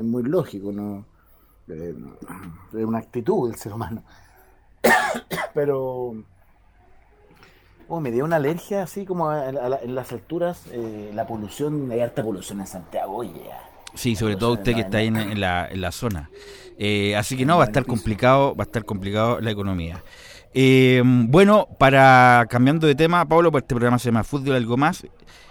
es 0.00 0.06
muy 0.06 0.22
lógico, 0.22 0.72
¿no? 0.72 1.04
Eh, 1.68 1.94
es 2.72 2.84
una 2.84 2.98
actitud 2.98 3.48
del 3.50 3.58
ser 3.58 3.72
humano. 3.72 4.02
Pero 5.54 6.14
oh, 7.88 8.00
me 8.00 8.10
dio 8.10 8.24
una 8.24 8.36
alergia 8.36 8.82
así 8.82 9.04
como 9.04 9.30
a- 9.30 9.40
a 9.48 9.78
en 9.82 9.94
las 9.94 10.12
alturas, 10.12 10.64
eh, 10.72 11.10
la 11.14 11.26
polución, 11.26 11.90
hay 11.90 12.00
harta 12.00 12.22
polución 12.22 12.60
en 12.60 12.66
Santiago, 12.66 13.16
oye. 13.16 13.42
Sí, 13.94 14.14
sobre 14.14 14.36
todo 14.36 14.52
usted 14.52 14.74
que 14.74 14.82
está 14.82 14.98
ahí 14.98 15.08
en, 15.08 15.16
en 15.16 15.40
la, 15.40 15.66
en 15.68 15.80
la 15.80 15.90
zona. 15.90 16.30
Eh, 16.78 17.16
así 17.16 17.36
que 17.36 17.44
no, 17.44 17.58
va 17.58 17.64
a 17.64 17.66
estar 17.66 17.84
complicado, 17.84 18.54
va 18.54 18.62
a 18.62 18.66
estar 18.66 18.84
complicado 18.84 19.40
la 19.40 19.50
economía. 19.50 20.04
Eh, 20.54 21.02
bueno, 21.04 21.66
para 21.78 22.46
cambiando 22.48 22.86
de 22.86 22.94
tema, 22.94 23.26
Pablo, 23.26 23.50
pues 23.50 23.62
este 23.62 23.74
programa 23.74 23.98
se 23.98 24.06
llama 24.06 24.22
Fútbol 24.24 24.54
Algo 24.54 24.76
Más. 24.76 25.04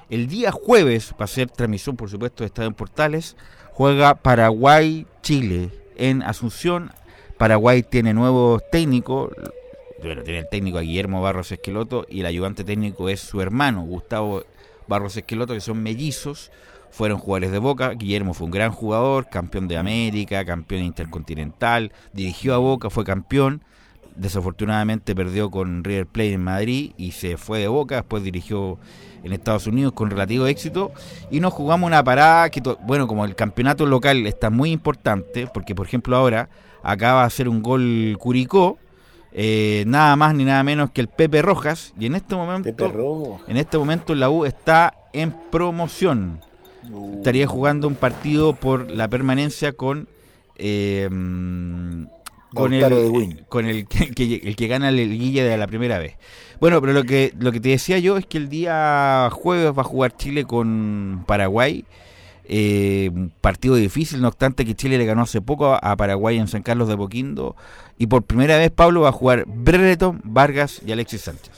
El 0.10 0.28
día 0.28 0.52
jueves, 0.52 1.12
para 1.12 1.26
hacer 1.26 1.52
transmisión, 1.52 1.96
por 1.98 2.10
supuesto, 2.10 2.44
de 2.44 2.48
Estadio 2.48 2.70
en 2.70 2.74
Portales, 2.74 3.36
juega 3.80 4.16
Paraguay-Chile 4.16 5.70
en 5.96 6.22
Asunción. 6.22 6.92
Paraguay 7.38 7.82
tiene 7.82 8.14
nuevos 8.14 8.62
técnicos. 8.74 9.32
Bueno, 10.04 10.22
tiene 10.22 10.40
el 10.40 10.50
técnico 10.50 10.80
a 10.80 10.82
Guillermo 10.82 11.22
Barros 11.22 11.54
Esqueloto 11.54 12.06
y 12.10 12.20
el 12.20 12.26
ayudante 12.26 12.66
técnico 12.66 13.08
es 13.08 13.22
su 13.22 13.40
hermano, 13.40 13.84
Gustavo 13.84 14.44
Barros 14.90 15.16
Esqueloto, 15.16 15.54
que 15.54 15.62
son 15.62 15.82
mellizos. 15.82 16.52
Fueron 16.92 17.20
jugadores 17.20 17.54
de 17.54 17.60
Boca. 17.60 17.92
Guillermo 17.92 18.34
fue 18.34 18.48
un 18.48 18.52
gran 18.52 18.74
jugador, 18.74 19.30
campeón 19.30 19.70
de 19.70 19.78
América, 19.78 20.44
campeón 20.44 20.84
intercontinental. 20.84 21.94
Dirigió 22.12 22.56
a 22.56 22.58
Boca, 22.58 22.90
fue 22.90 23.06
campeón. 23.06 23.64
Desafortunadamente 24.16 25.16
perdió 25.16 25.50
con 25.50 25.84
River 25.84 26.08
Plate 26.08 26.34
en 26.34 26.44
Madrid 26.44 26.92
y 26.98 27.12
se 27.12 27.38
fue 27.38 27.60
de 27.60 27.68
Boca. 27.68 27.96
Después 27.96 28.24
dirigió 28.24 28.78
en 29.24 29.34
Estados 29.34 29.68
Unidos 29.68 29.94
con 29.94 30.10
relativo 30.10 30.48
éxito. 30.48 30.92
Y 31.32 31.40
nos 31.40 31.54
jugamos 31.54 31.88
una 31.88 32.04
parada 32.04 32.50
que, 32.50 32.62
bueno, 32.86 33.08
como 33.08 33.26
el 33.26 33.36
campeonato 33.36 33.86
local 33.86 34.26
está 34.28 34.50
muy 34.50 34.72
importante, 34.72 35.48
porque 35.54 35.76
por 35.76 35.88
ejemplo 35.88 36.16
ahora 36.16 36.50
acaba 36.84 37.22
de 37.22 37.28
hacer 37.28 37.50
un 37.50 37.62
gol 37.62 38.18
Curicó. 38.20 38.78
eh, 39.32 39.84
nada 39.86 40.16
más 40.16 40.34
ni 40.34 40.44
nada 40.44 40.64
menos 40.64 40.92
que 40.92 41.02
el 41.02 41.08
Pepe 41.08 41.42
Rojas. 41.42 41.94
Y 42.00 42.08
en 42.08 42.16
este 42.16 42.36
momento, 42.36 42.70
en 43.48 43.58
este 43.58 43.78
momento 43.78 44.16
la 44.16 44.30
U 44.30 44.46
está 44.46 44.94
en 45.14 45.34
promoción 45.52 46.42
estaría 47.18 47.48
jugando 47.48 47.88
un 47.88 47.96
partido 47.96 48.54
por 48.54 48.90
la 48.90 49.08
permanencia 49.08 49.74
con 49.74 50.08
eh, 50.56 51.10
con 52.54 52.72
de 52.72 52.80
el 52.80 53.10
Win. 53.12 53.46
con 53.50 53.66
el 53.66 53.88
que, 53.88 54.12
que- 54.16 54.42
el 54.44 54.56
que 54.56 54.68
gana 54.68 54.90
el 54.90 55.10
guille 55.18 55.44
de 55.44 55.58
la 55.58 55.68
primera 55.68 55.98
vez. 56.00 56.16
Bueno, 56.60 56.82
pero 56.82 56.94
lo 56.94 57.04
que 57.04 57.34
lo 57.40 57.52
que 57.52 57.60
te 57.60 57.70
decía 57.70 58.00
yo 58.00 58.18
es 58.18 58.26
que 58.26 58.38
el 58.38 58.50
día 58.50 59.30
jueves 59.32 59.72
va 59.78 59.82
a 59.82 59.86
jugar 59.86 60.16
Chile 60.18 60.46
con 60.46 61.24
Paraguay. 61.26 61.86
Eh, 62.52 63.12
un 63.14 63.32
partido 63.42 63.76
difícil, 63.76 64.22
no 64.22 64.28
obstante 64.28 64.66
que 64.66 64.74
Chile 64.74 64.98
le 64.98 65.06
ganó 65.06 65.22
hace 65.22 65.40
poco 65.40 65.78
a, 65.80 65.96
Paraguay 65.96 66.38
en 66.40 66.48
San 66.48 66.64
Carlos 66.64 66.88
de 66.88 66.98
Poquindo. 66.98 67.56
Y 68.00 68.08
por 68.08 68.24
primera 68.24 68.58
vez 68.58 68.72
Pablo 68.72 69.02
va 69.02 69.10
a 69.10 69.12
jugar 69.14 69.46
Brereton, 69.48 70.20
Vargas 70.24 70.82
y 70.86 70.92
Alexis 70.92 71.22
Sánchez. 71.22 71.52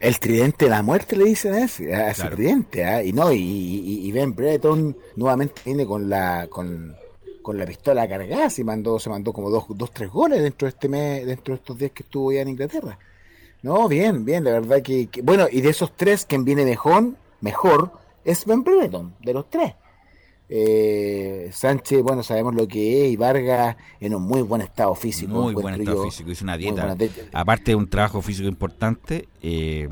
El 0.00 0.18
tridente 0.18 0.64
de 0.66 0.72
la 0.72 0.82
muerte 0.82 1.16
le 1.16 1.24
dicen 1.26 1.54
a 1.54 1.64
ese, 1.64 1.94
a 1.94 2.10
ese 2.10 2.22
Claro. 2.22 2.36
tridente, 2.36 2.84
¿ah? 2.84 3.02
y 3.04 3.12
no, 3.12 3.32
y, 3.32 3.38
y- 3.38 4.00
y 4.06 4.12
Ben 4.12 4.34
Breton 4.34 4.96
nuevamente 5.14 5.62
viene 5.64 5.86
con 5.86 6.10
la 6.10 6.48
con, 6.50 6.94
con 7.46 7.56
la 7.58 7.64
pistola 7.64 8.08
cargada, 8.08 8.50
se 8.50 8.64
mandó, 8.64 8.98
se 8.98 9.08
mandó 9.08 9.32
como 9.32 9.50
dos, 9.50 9.66
dos, 9.68 9.92
tres 9.92 10.10
goles 10.10 10.42
dentro 10.42 10.66
de 10.66 10.70
este 10.70 10.88
mes, 10.88 11.24
dentro 11.24 11.54
de 11.54 11.58
estos 11.60 11.78
días 11.78 11.92
que 11.92 12.02
estuvo 12.02 12.32
ya 12.32 12.40
en 12.40 12.48
Inglaterra. 12.48 12.98
No, 13.62 13.86
bien, 13.86 14.24
bien, 14.24 14.42
la 14.42 14.50
verdad 14.50 14.82
que, 14.82 15.06
que- 15.06 15.22
bueno, 15.22 15.46
y 15.48 15.60
de 15.60 15.68
esos 15.70 15.94
tres, 15.96 16.26
quien 16.26 16.44
viene 16.44 16.64
mejor, 16.64 17.12
mejor, 17.40 17.92
es 18.24 18.44
Ben 18.46 18.64
Breton, 18.64 19.14
de 19.22 19.32
los 19.32 19.48
tres. 19.48 19.74
Eh, 20.48 21.50
Sánchez, 21.52 22.02
bueno, 22.02 22.24
sabemos 22.24 22.52
lo 22.56 22.66
que 22.66 23.06
es, 23.06 23.12
y 23.12 23.16
Vargas 23.16 23.76
en 24.00 24.12
un 24.16 24.22
muy 24.24 24.42
buen 24.42 24.62
estado 24.62 24.92
físico. 24.96 25.32
Muy 25.32 25.54
buen 25.54 25.74
estado 25.80 25.98
yo. 25.98 26.10
físico, 26.10 26.30
hizo 26.32 26.42
una 26.42 26.56
dieta. 26.56 26.96
Aparte 27.32 27.70
de 27.70 27.74
un 27.76 27.88
trabajo 27.88 28.20
físico 28.22 28.48
importante, 28.48 29.28
eh, 29.40 29.88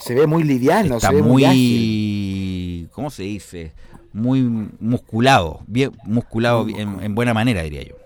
Se 0.00 0.14
ve 0.14 0.26
muy 0.26 0.44
liviano, 0.44 0.96
está 0.96 1.08
se 1.10 1.14
ve 1.16 1.22
muy, 1.22 1.44
ágil. 1.44 2.80
muy, 2.80 2.88
¿cómo 2.92 3.10
se 3.10 3.24
dice? 3.24 3.72
Muy 4.12 4.42
musculado, 4.80 5.60
bien 5.66 5.92
musculado 6.02 6.68
en, 6.68 7.00
en 7.02 7.14
buena 7.14 7.34
manera, 7.34 7.62
diría 7.62 7.82
yo. 7.84 7.96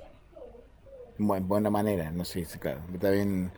Bu- 1.18 1.40
buena 1.46 1.70
manera, 1.70 2.10
no 2.10 2.24
sé, 2.24 2.44
claro. 2.58 2.80
Está 2.92 3.10
bien. 3.10 3.52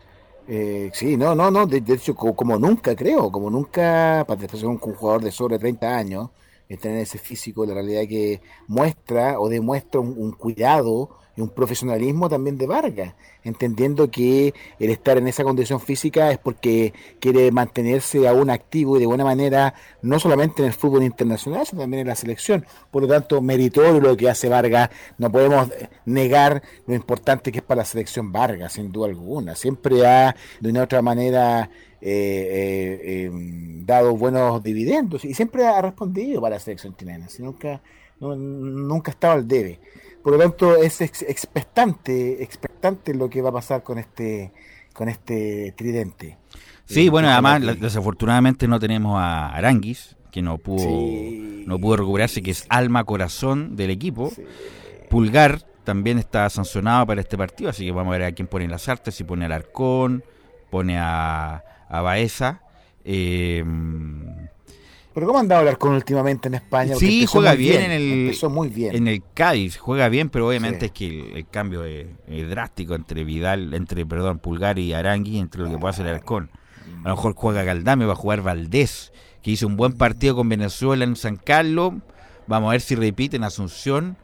eh, 0.47 0.90
sí, 0.92 1.16
no, 1.16 1.34
no, 1.34 1.51
no, 1.51 1.66
de, 1.66 1.80
de 1.80 1.95
hecho, 1.95 2.14
co- 2.14 2.34
como, 2.36 2.59
nunca, 2.59 2.95
creo, 2.97 3.30
como 3.32 3.49
nunca, 3.51 4.24
para 4.26 4.40
después 4.40 4.62
un, 4.62 4.72
un 4.82 4.95
jugador 4.95 5.22
de 5.22 5.30
sobre 5.32 5.59
30 5.59 5.97
años, 5.97 6.30
tener 6.80 6.99
ese 6.99 7.18
físico, 7.18 7.64
la 7.66 7.74
realidad 7.74 8.03
que 8.09 8.42
muestra 8.66 9.38
o 9.40 9.49
demuestra 9.49 10.01
un, 10.01 10.14
un 10.18 10.32
cuidado 10.32 11.11
y 11.37 11.41
un 11.41 11.49
profesionalismo 11.49 12.28
también 12.28 12.57
de 12.59 12.66
Vargas, 12.66 13.14
entendiendo 13.43 14.11
que 14.11 14.55
el 14.78 14.91
estar 14.91 15.18
en 15.18 15.26
esa 15.28 15.43
condición 15.45 15.80
física 15.80 16.30
es 16.30 16.39
porque 16.39 16.93
quiere 17.20 17.51
mantenerse 17.51 18.26
aún 18.28 18.51
activo 18.51 18.97
y 18.97 19.01
de 19.01 19.07
buena 19.07 19.24
manera, 19.24 19.74
no 20.03 20.18
solamente 20.20 20.62
en 20.62 20.68
el 20.68 20.74
fútbol 20.74 21.03
internacional, 21.03 21.66
sino 21.66 21.82
también 21.82 22.03
en 22.03 22.07
la 22.09 22.14
selección. 22.14 22.64
Por 22.91 23.03
lo 23.03 23.09
tanto, 23.09 23.41
meritorio 23.43 24.01
lo 24.01 24.16
que 24.16 24.30
hace 24.30 24.49
Vargas, 24.49 24.91
no 25.18 25.30
podemos 25.32 25.70
eh, 25.70 25.89
negar 26.07 26.62
lo 26.87 26.95
importante 26.95 27.51
que 27.51 27.59
es 27.59 27.64
para 27.64 27.80
la 27.82 27.85
selección 27.85 28.30
Vargas, 28.32 28.74
sin 28.74 28.93
duda 28.93 29.09
alguna. 29.09 29.55
Siempre 29.57 30.07
ha, 30.07 30.37
de 30.61 30.70
una 30.70 30.80
u 30.80 30.85
otra 30.85 31.03
manera, 31.03 31.68
eh, 32.01 32.11
eh, 32.11 33.01
eh, 33.26 33.30
dado 33.85 34.14
buenos 34.16 34.62
dividendos 34.62 35.24
y 35.24 35.35
siempre 35.35 35.66
ha 35.66 35.80
respondido 35.82 36.41
para 36.41 36.57
la 36.57 36.61
selección 36.61 36.95
chilena. 36.97 37.28
Si 37.28 37.43
nunca, 37.43 37.80
no- 38.20 38.37
nunca 38.37 39.11
ha 39.11 39.14
estado 39.14 39.35
al 39.35 39.49
debe. 39.49 39.80
Por 40.24 40.32
lo 40.32 40.38
tanto, 40.40 40.74
es 40.76 41.00
ex- 41.02 41.22
expectante, 41.22 42.42
expectante 42.42 43.14
lo 43.14 43.30
que 43.30 43.42
va 43.42 43.50
a 43.50 43.52
pasar 43.52 43.82
con 43.84 43.98
este, 43.98 44.50
con 44.92 45.08
este 45.08 45.72
tridente. 45.76 46.38
Sí, 46.86 47.06
Eh, 47.06 47.10
bueno, 47.10 47.28
además, 47.28 47.60
que- 47.60 47.74
desafortunadamente 47.74 48.66
no 48.66 48.80
tenemos 48.80 49.20
a 49.20 49.50
Aranguis, 49.54 50.16
que 50.32 50.42
no 50.42 50.58
pudo, 50.58 50.78
Sí. 50.80 51.64
no 51.66 51.78
pudo 51.78 51.98
recuperarse, 51.98 52.42
que 52.42 52.50
es 52.50 52.64
alma 52.70 53.04
corazón 53.04 53.76
del 53.76 53.90
equipo. 53.90 54.30
Sí. 54.34 54.42
Pulgar 55.10 55.60
también 55.84 56.18
está 56.18 56.48
sancionado 56.50 57.06
para 57.06 57.20
este 57.20 57.36
partido, 57.36 57.68
así 57.70 57.84
que 57.84 57.92
vamos 57.92 58.14
a 58.14 58.18
ver 58.18 58.26
a 58.28 58.32
quién 58.32 58.48
pone 58.48 58.66
las 58.66 58.88
artes, 58.88 59.14
si 59.14 59.22
pone 59.24 59.44
al 59.44 59.52
Arcón, 59.52 60.24
pone 60.70 60.96
a, 60.98 61.62
a 61.88 62.00
Baeza. 62.00 62.60
eh, 63.06 63.62
Pero 65.14 65.26
¿cómo 65.26 65.38
ha 65.38 65.42
andado 65.42 65.60
Alarcón 65.62 65.94
últimamente 65.94 66.48
en 66.48 66.54
España? 66.54 66.92
Porque 66.94 67.06
Sí, 67.06 67.24
juega 67.26 67.54
bien, 67.54 67.82
en 67.82 67.90
el 67.92 68.12
Empezó 68.24 68.50
muy 68.50 68.68
bien. 68.68 68.96
en 68.96 69.06
el 69.08 69.22
Cádiz, 69.32 69.76
juega 69.78 70.08
bien, 70.08 70.28
pero 70.28 70.48
obviamente 70.48 70.80
Sí. 70.80 70.84
es 70.86 70.92
que 70.92 71.06
el, 71.06 71.36
el 71.36 71.48
cambio 71.48 71.84
es, 71.84 72.06
es 72.28 72.48
drástico 72.50 72.94
entre 72.96 73.22
Vidal, 73.24 73.72
entre 73.74 74.04
perdón, 74.04 74.40
Pulgar 74.40 74.78
y 74.78 74.92
Arangui, 74.92 75.38
entre 75.38 75.62
lo 75.62 75.70
que 75.70 75.78
puede 75.78 75.90
hacer 75.92 76.06
Alarcón. 76.08 76.50
A 77.04 77.10
lo 77.10 77.16
mejor 77.16 77.34
juega 77.36 77.62
Galdame, 77.62 78.06
va 78.06 78.14
a 78.14 78.16
jugar 78.16 78.42
Valdés, 78.42 79.12
que 79.42 79.52
hizo 79.52 79.66
un 79.66 79.76
buen 79.76 79.92
partido 79.92 80.34
con 80.36 80.48
Venezuela 80.48 81.04
en 81.04 81.16
San 81.16 81.36
Carlos. 81.36 81.94
Vamos 82.46 82.68
a 82.68 82.72
ver 82.72 82.80
si 82.80 82.94
repite 82.94 83.36
en 83.36 83.44
Asunción 83.44 84.16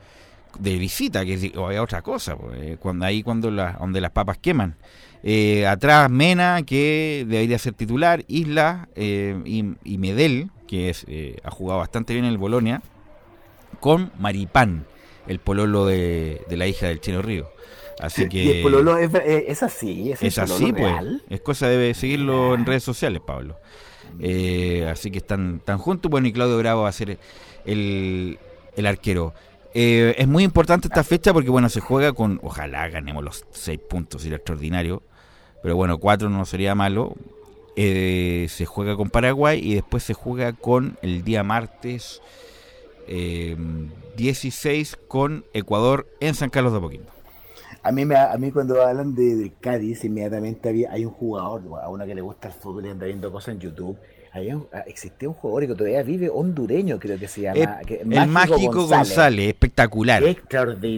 de 0.59 0.77
visita, 0.77 1.25
que 1.25 1.53
o 1.57 1.67
otra 1.81 2.03
cosa, 2.03 2.37
pues, 2.37 2.59
eh, 2.61 2.77
cuando 2.81 3.05
ahí 3.07 3.23
cuando 3.23 3.51
la, 3.53 3.75
donde 3.81 4.01
las 4.01 4.11
papas 4.11 4.39
queman. 4.39 4.75
Eh, 5.23 5.67
atrás 5.67 6.11
Mena, 6.11 6.63
que 6.65 7.25
debería 7.29 7.59
ser 7.59 7.75
titular, 7.75 8.25
Isla 8.27 8.89
eh, 8.97 9.39
y, 9.45 9.65
y 9.85 9.99
Medel, 9.99 10.51
que 10.71 10.89
es, 10.89 11.05
eh, 11.09 11.37
ha 11.43 11.51
jugado 11.51 11.81
bastante 11.81 12.13
bien 12.13 12.25
en 12.25 12.31
el 12.31 12.39
Bolonia, 12.39 12.81
con 13.81 14.13
Maripán, 14.21 14.87
el 15.27 15.41
pololo 15.41 15.85
de, 15.85 16.43
de 16.49 16.57
la 16.57 16.69
hija 16.69 16.87
del 16.87 17.01
Chino 17.01 17.23
Río. 17.23 17.51
Así 17.99 18.29
que 18.29 18.45
Y 18.45 18.51
el 18.51 18.63
pololo 18.63 18.97
es, 18.97 19.13
eh, 19.15 19.47
es 19.49 19.65
así, 19.65 20.13
es, 20.13 20.23
es 20.23 20.39
así, 20.39 20.71
pues. 20.71 20.85
real. 20.85 21.25
Es 21.29 21.41
cosa 21.41 21.69
de 21.69 21.93
seguirlo 21.93 22.55
en 22.55 22.67
redes 22.67 22.85
sociales, 22.85 23.21
Pablo. 23.21 23.59
Eh, 24.21 24.89
así 24.89 25.11
que 25.11 25.19
están, 25.19 25.57
están 25.57 25.79
juntos. 25.79 26.09
Bueno, 26.09 26.29
y 26.29 26.33
Claudio 26.33 26.57
Bravo 26.59 26.83
va 26.83 26.89
a 26.89 26.93
ser 26.93 27.19
el, 27.65 28.39
el 28.77 28.87
arquero. 28.87 29.35
Eh, 29.75 30.15
es 30.19 30.29
muy 30.29 30.45
importante 30.45 30.87
esta 30.87 31.03
fecha 31.03 31.33
porque, 31.33 31.51
bueno, 31.51 31.69
se 31.69 31.81
juega 31.81 32.13
con. 32.13 32.39
Ojalá 32.45 32.89
ganemos 32.89 33.25
los 33.25 33.45
seis 33.51 33.81
puntos, 33.81 34.23
sería 34.23 34.37
extraordinario. 34.37 35.03
Pero 35.65 35.75
bueno, 35.75 35.99
cuatro 35.99 36.31
no 36.31 36.45
sería 36.45 36.77
malo. 36.77 37.17
Eh, 37.83 38.47
se 38.51 38.67
juega 38.67 38.95
con 38.95 39.09
Paraguay 39.09 39.59
y 39.63 39.75
después 39.75 40.03
se 40.03 40.13
juega 40.13 40.53
con 40.53 40.99
el 41.01 41.25
día 41.25 41.43
martes 41.43 42.21
eh, 43.09 43.57
16 44.19 44.99
con 45.09 45.47
Ecuador 45.55 46.07
en 46.21 46.35
San 46.35 46.51
Carlos 46.51 46.73
de 46.73 46.79
Apoquindo. 46.79 47.11
A 47.83 47.91
mí, 47.91 48.05
me, 48.05 48.17
a 48.17 48.37
mí 48.37 48.53
cuando 48.53 48.85
hablan 48.87 49.15
de, 49.15 49.51
Cádiz, 49.61 50.05
inmediatamente 50.05 50.69
había, 50.69 50.93
hay 50.93 51.07
un 51.07 51.13
jugador, 51.13 51.63
a 51.83 51.89
una 51.89 52.05
que 52.05 52.15
le 52.15 52.21
gusta 52.21 52.49
el 52.49 52.55
fútbol 52.55 52.85
y 52.85 52.91
anda 52.91 53.07
viendo 53.07 53.33
cosas 53.33 53.55
en 53.55 53.61
YouTube. 53.61 53.97
Un- 54.35 54.69
ah, 54.75 54.85
existía 54.87 55.31
un 55.31 55.35
jugador 55.35 55.67
que 55.67 55.75
todavía 55.75 56.03
vive 56.03 56.29
hondureño, 56.29 56.99
creo 56.99 57.19
que 57.19 57.29
se 57.29 57.41
llama. 57.41 57.81
Que- 57.87 58.03
el 58.03 58.29
Mágico 58.29 58.87
González, 58.87 59.49
espectacular. 59.49 60.23
Extraordinario. 60.23 60.93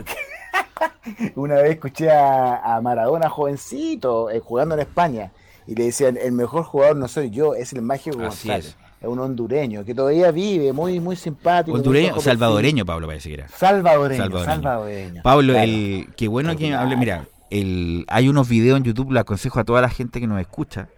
Extraordinario. 0.00 0.04
Una 1.36 1.54
vez 1.54 1.70
escuché 1.70 2.10
a, 2.10 2.76
a 2.76 2.80
Maradona 2.82 3.30
jovencito 3.30 4.28
eh, 4.30 4.40
jugando 4.40 4.74
en 4.74 4.82
España 4.82 5.32
y 5.66 5.74
le 5.74 5.84
decían, 5.84 6.16
el 6.20 6.32
mejor 6.32 6.64
jugador 6.64 6.96
no 6.96 7.08
soy 7.08 7.30
yo, 7.30 7.54
es 7.54 7.72
el 7.72 7.82
Mágico 7.82 8.18
González. 8.18 8.66
es. 8.66 8.76
Es 9.02 9.08
un 9.08 9.18
hondureño 9.18 9.84
que 9.84 9.94
todavía 9.96 10.30
vive, 10.30 10.72
muy 10.72 11.00
muy 11.00 11.16
simpático. 11.16 11.76
Hondureño, 11.76 12.20
salvadoreño, 12.20 12.84
Pablo, 12.86 13.08
parece 13.08 13.28
que 13.30 13.34
era. 13.34 13.48
Salvadoreño, 13.48 14.22
Salvadoreño. 14.22 14.54
salvadoreño. 14.54 15.22
Pablo, 15.24 15.52
Claro. 15.54 15.68
el 15.68 16.06
qué 16.16 16.28
bueno 16.28 16.54
que 16.56 16.72
hable, 16.72 16.96
mira, 16.96 17.26
el, 17.50 18.04
hay 18.06 18.28
unos 18.28 18.48
videos 18.48 18.76
en 18.78 18.84
YouTube, 18.84 19.10
le 19.10 19.18
aconsejo 19.18 19.58
a 19.58 19.64
toda 19.64 19.80
la 19.80 19.88
gente 19.88 20.20
que 20.20 20.28
nos 20.28 20.40
escucha, 20.40 20.88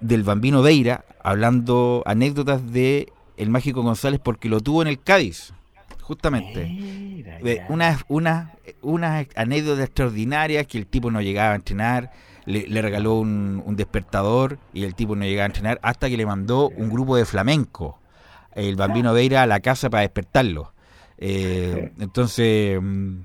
del 0.00 0.22
Bambino 0.22 0.62
Deira, 0.62 1.04
hablando 1.22 2.02
anécdotas 2.06 2.72
de 2.72 3.12
el 3.36 3.50
Mágico 3.50 3.82
González 3.82 4.18
porque 4.22 4.48
lo 4.48 4.60
tuvo 4.60 4.80
en 4.80 4.88
el 4.88 4.98
Cádiz, 4.98 5.52
justamente. 6.00 7.24
Unas 7.68 8.02
unas 8.08 8.48
unas 8.80 9.26
anécdotas 9.36 9.84
extraordinarias 9.84 10.66
que 10.66 10.78
el 10.78 10.86
tipo 10.86 11.10
no 11.10 11.20
llegaba 11.20 11.52
a 11.52 11.56
entrenar, 11.56 12.10
le, 12.50 12.66
le 12.66 12.82
regaló 12.82 13.14
un, 13.14 13.62
un 13.64 13.76
despertador 13.76 14.58
y 14.72 14.84
el 14.84 14.94
tipo 14.94 15.16
no 15.16 15.24
llegaba 15.24 15.44
a 15.44 15.46
entrenar 15.46 15.80
hasta 15.82 16.08
que 16.08 16.16
le 16.16 16.26
mandó 16.26 16.68
un 16.68 16.90
grupo 16.90 17.16
de 17.16 17.24
flamenco, 17.24 17.98
el 18.54 18.76
bambino 18.76 19.12
Veira 19.12 19.42
a 19.42 19.46
la 19.46 19.60
casa 19.60 19.90
para 19.90 20.02
despertarlo. 20.02 20.72
Eh, 21.18 21.92
entonces 22.00 22.80
mm, 22.80 23.20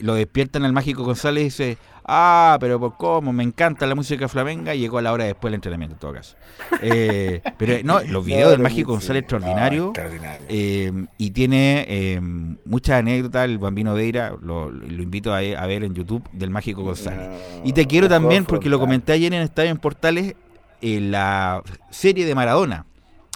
lo 0.00 0.14
despiertan 0.14 0.64
al 0.64 0.72
mágico 0.72 1.04
González 1.04 1.40
y 1.40 1.44
dice, 1.44 1.78
ah, 2.04 2.56
pero 2.60 2.78
por 2.80 2.96
cómo, 2.96 3.32
me 3.32 3.42
encanta 3.42 3.86
la 3.86 3.94
música 3.94 4.28
flamenca 4.28 4.74
y 4.74 4.80
llegó 4.80 4.98
a 4.98 5.02
la 5.02 5.12
hora 5.12 5.24
después 5.24 5.50
del 5.50 5.54
entrenamiento 5.56 5.94
en 5.94 6.00
todo 6.00 6.12
caso. 6.14 6.36
Eh, 6.82 7.42
pero 7.58 7.74
no, 7.84 8.00
los 8.08 8.24
videos 8.24 8.44
No, 8.46 8.50
del 8.52 8.60
mágico 8.60 8.92
González 8.92 9.22
no, 9.22 9.36
extraordinario. 9.36 9.84
extraordinario. 9.88 10.46
Eh, 10.48 10.92
y 11.18 11.30
tiene 11.30 11.84
eh, 11.88 12.20
muchas 12.64 13.00
anécdotas, 13.00 13.44
el 13.44 13.58
Bambino 13.58 13.94
Veira, 13.94 14.34
lo, 14.40 14.70
lo 14.70 15.02
invito 15.02 15.32
a, 15.34 15.38
a 15.38 15.66
ver 15.66 15.84
en 15.84 15.94
YouTube, 15.94 16.22
del 16.32 16.50
Mágico 16.50 16.82
González. 16.82 17.28
y 17.64 17.72
te 17.72 17.86
quiero 17.86 18.08
también, 18.08 18.44
porque 18.44 18.68
lo 18.68 18.78
comenté 18.78 19.12
ayer 19.12 19.32
en 19.34 19.42
Estadio 19.42 19.70
en 19.70 19.78
Portales, 19.78 20.34
la 20.80 21.62
serie 21.90 22.24
de 22.24 22.34
Maradona, 22.34 22.86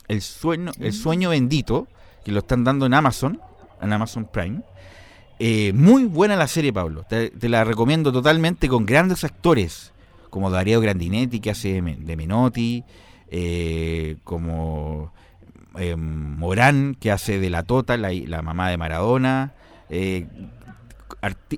El 0.08 0.22
sueño, 0.22 0.70
el 0.78 0.92
sueño 0.92 1.30
Bendito, 1.30 1.88
que 2.24 2.30
lo 2.32 2.38
están 2.38 2.62
dando 2.64 2.86
en 2.86 2.94
Amazon, 2.94 3.40
en 3.80 3.92
Amazon 3.92 4.28
Prime. 4.32 4.62
Eh, 5.44 5.72
muy 5.72 6.04
buena 6.04 6.36
la 6.36 6.46
serie, 6.46 6.72
Pablo. 6.72 7.04
Te, 7.08 7.32
la 7.48 7.64
recomiendo 7.64 8.12
totalmente 8.12 8.68
con 8.68 8.86
grandes 8.86 9.24
actores, 9.24 9.92
como 10.30 10.50
Darío 10.50 10.80
Grandinetti, 10.80 11.40
que 11.40 11.50
hace 11.50 11.72
de, 11.72 11.82
Men- 11.82 12.06
de 12.06 12.16
Menotti, 12.16 12.84
eh, 13.28 14.18
como 14.22 15.12
eh, 15.76 15.96
Morán, 15.96 16.94
que 17.00 17.10
hace 17.10 17.40
de 17.40 17.50
la 17.50 17.64
Tota, 17.64 17.96
la, 17.96 18.12
la 18.12 18.40
mamá 18.42 18.68
de 18.70 18.76
Maradona. 18.76 19.52
eh, 19.90 20.28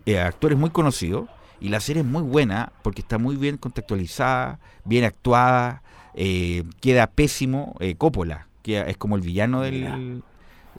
eh, 0.06 0.18
actores 0.18 0.56
muy 0.56 0.70
conocidos. 0.70 1.28
Y 1.60 1.68
la 1.68 1.80
serie 1.80 2.00
es 2.00 2.08
muy 2.08 2.22
buena 2.22 2.72
porque 2.82 3.02
está 3.02 3.18
muy 3.18 3.36
bien 3.36 3.58
contextualizada, 3.58 4.60
bien 4.86 5.04
actuada. 5.04 5.82
eh, 6.14 6.64
queda 6.80 7.06
pésimo 7.06 7.74
Coppola, 7.98 8.46
que 8.62 8.80
es 8.80 8.96
como 8.96 9.16
el 9.16 9.22
villano 9.22 9.60
del, 9.60 10.22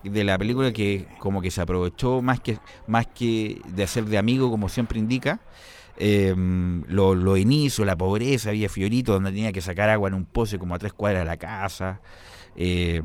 de 0.03 0.23
la 0.23 0.37
película 0.37 0.71
que 0.71 1.07
como 1.19 1.41
que 1.41 1.51
se 1.51 1.61
aprovechó 1.61 2.21
más 2.21 2.39
que 2.39 2.57
más 2.87 3.07
que 3.07 3.61
de 3.67 3.83
hacer 3.83 4.05
de 4.05 4.17
amigo 4.17 4.49
como 4.51 4.69
siempre 4.69 4.99
indica 4.99 5.39
eh, 5.97 6.33
lo, 6.87 7.15
lo 7.15 7.37
inicio, 7.37 7.85
la 7.85 7.95
pobreza, 7.95 8.49
había 8.49 8.67
Fiorito 8.69 9.13
donde 9.13 9.31
tenía 9.31 9.51
que 9.53 9.61
sacar 9.61 9.89
agua 9.89 10.09
en 10.09 10.15
un 10.15 10.25
pozo 10.25 10.59
como 10.59 10.75
a 10.75 10.79
tres 10.79 10.91
cuadras 10.93 11.21
de 11.21 11.25
la 11.25 11.37
casa. 11.37 12.01
eh, 12.55 13.01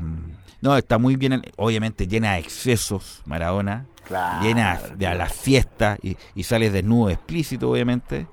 no, 0.61 0.77
está 0.77 0.97
muy 0.99 1.15
bien, 1.15 1.41
obviamente 1.57 2.05
llena 2.07 2.33
de 2.33 2.39
excesos 2.39 3.21
Maradona, 3.25 3.87
Claro, 4.05 4.43
llena 4.45 4.79
de 4.97 5.07
a 5.07 5.15
las 5.15 5.33
fiestas 5.33 5.97
y, 6.03 6.17
y 6.35 6.43
sales 6.43 6.71
desnudo 6.73 7.09
explícito, 7.09 7.71
obviamente. 7.71 8.27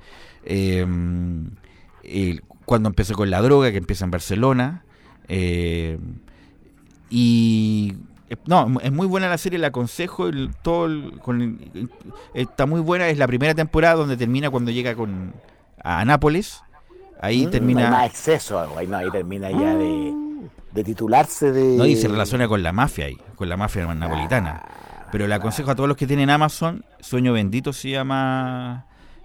Eh, 0.45 0.85
el- 2.03 2.43
cuando 2.67 2.89
empezó 2.91 3.15
con 3.15 3.31
la 3.31 3.41
droga, 3.41 3.71
que 3.71 3.79
empieza 3.79 4.05
en 4.05 4.11
Barcelona. 4.11 4.85
y 7.11 7.95
no, 8.47 8.79
es 8.83 8.93
muy 8.93 9.07
buena 9.07 9.29
la 9.29 9.39
serie, 9.39 9.59
la 9.59 9.69
aconsejo. 9.69 10.27
El, 10.29 10.51
todo 10.63 10.87
el- 10.87 11.19
con 11.21 11.41
el- 11.43 11.91
está 12.35 12.67
muy 12.67 12.81
buena. 12.81 13.09
Es 13.09 13.19
la 13.19 13.27
primera 13.27 13.55
temporada 13.55 13.95
donde 13.95 14.17
termina 14.17 14.51
cuando 14.51 14.71
llega 14.71 14.95
con 14.95 15.33
a 15.83 16.05
Nápoles. 16.05 16.63
Ahí 17.21 17.43
Mm, 17.43 17.47
Hay 17.47 17.51
termina. 17.51 17.91
más 17.91 18.07
exceso, 18.07 18.61
ahí, 18.77 18.87
no, 18.87 18.97
ahí 18.97 19.11
termina 19.11 19.51
ya 19.51 19.75
de, 19.75 20.15
de 20.73 20.85
titularse 20.85 21.51
de. 21.53 21.77
No, 21.77 21.85
y 21.87 21.97
se 21.97 22.07
relaciona 22.09 22.47
con 22.47 22.63
la 22.63 22.73
mafia 22.73 23.07
ahí, 23.07 23.17
con 23.35 23.49
la 23.49 23.57
mafia 23.57 23.93
napolitana. 23.95 24.63
Pero 25.11 25.27
le 25.27 25.35
aconsejo 25.35 25.71
a 25.71 25.75
todos 25.75 25.89
los 25.89 25.97
que 25.97 26.07
tienen 26.07 26.29
Amazon, 26.31 26.85
Sueño 27.01 27.33
Bendito 27.33 27.73
se 27.73 27.91
llama 27.91 28.85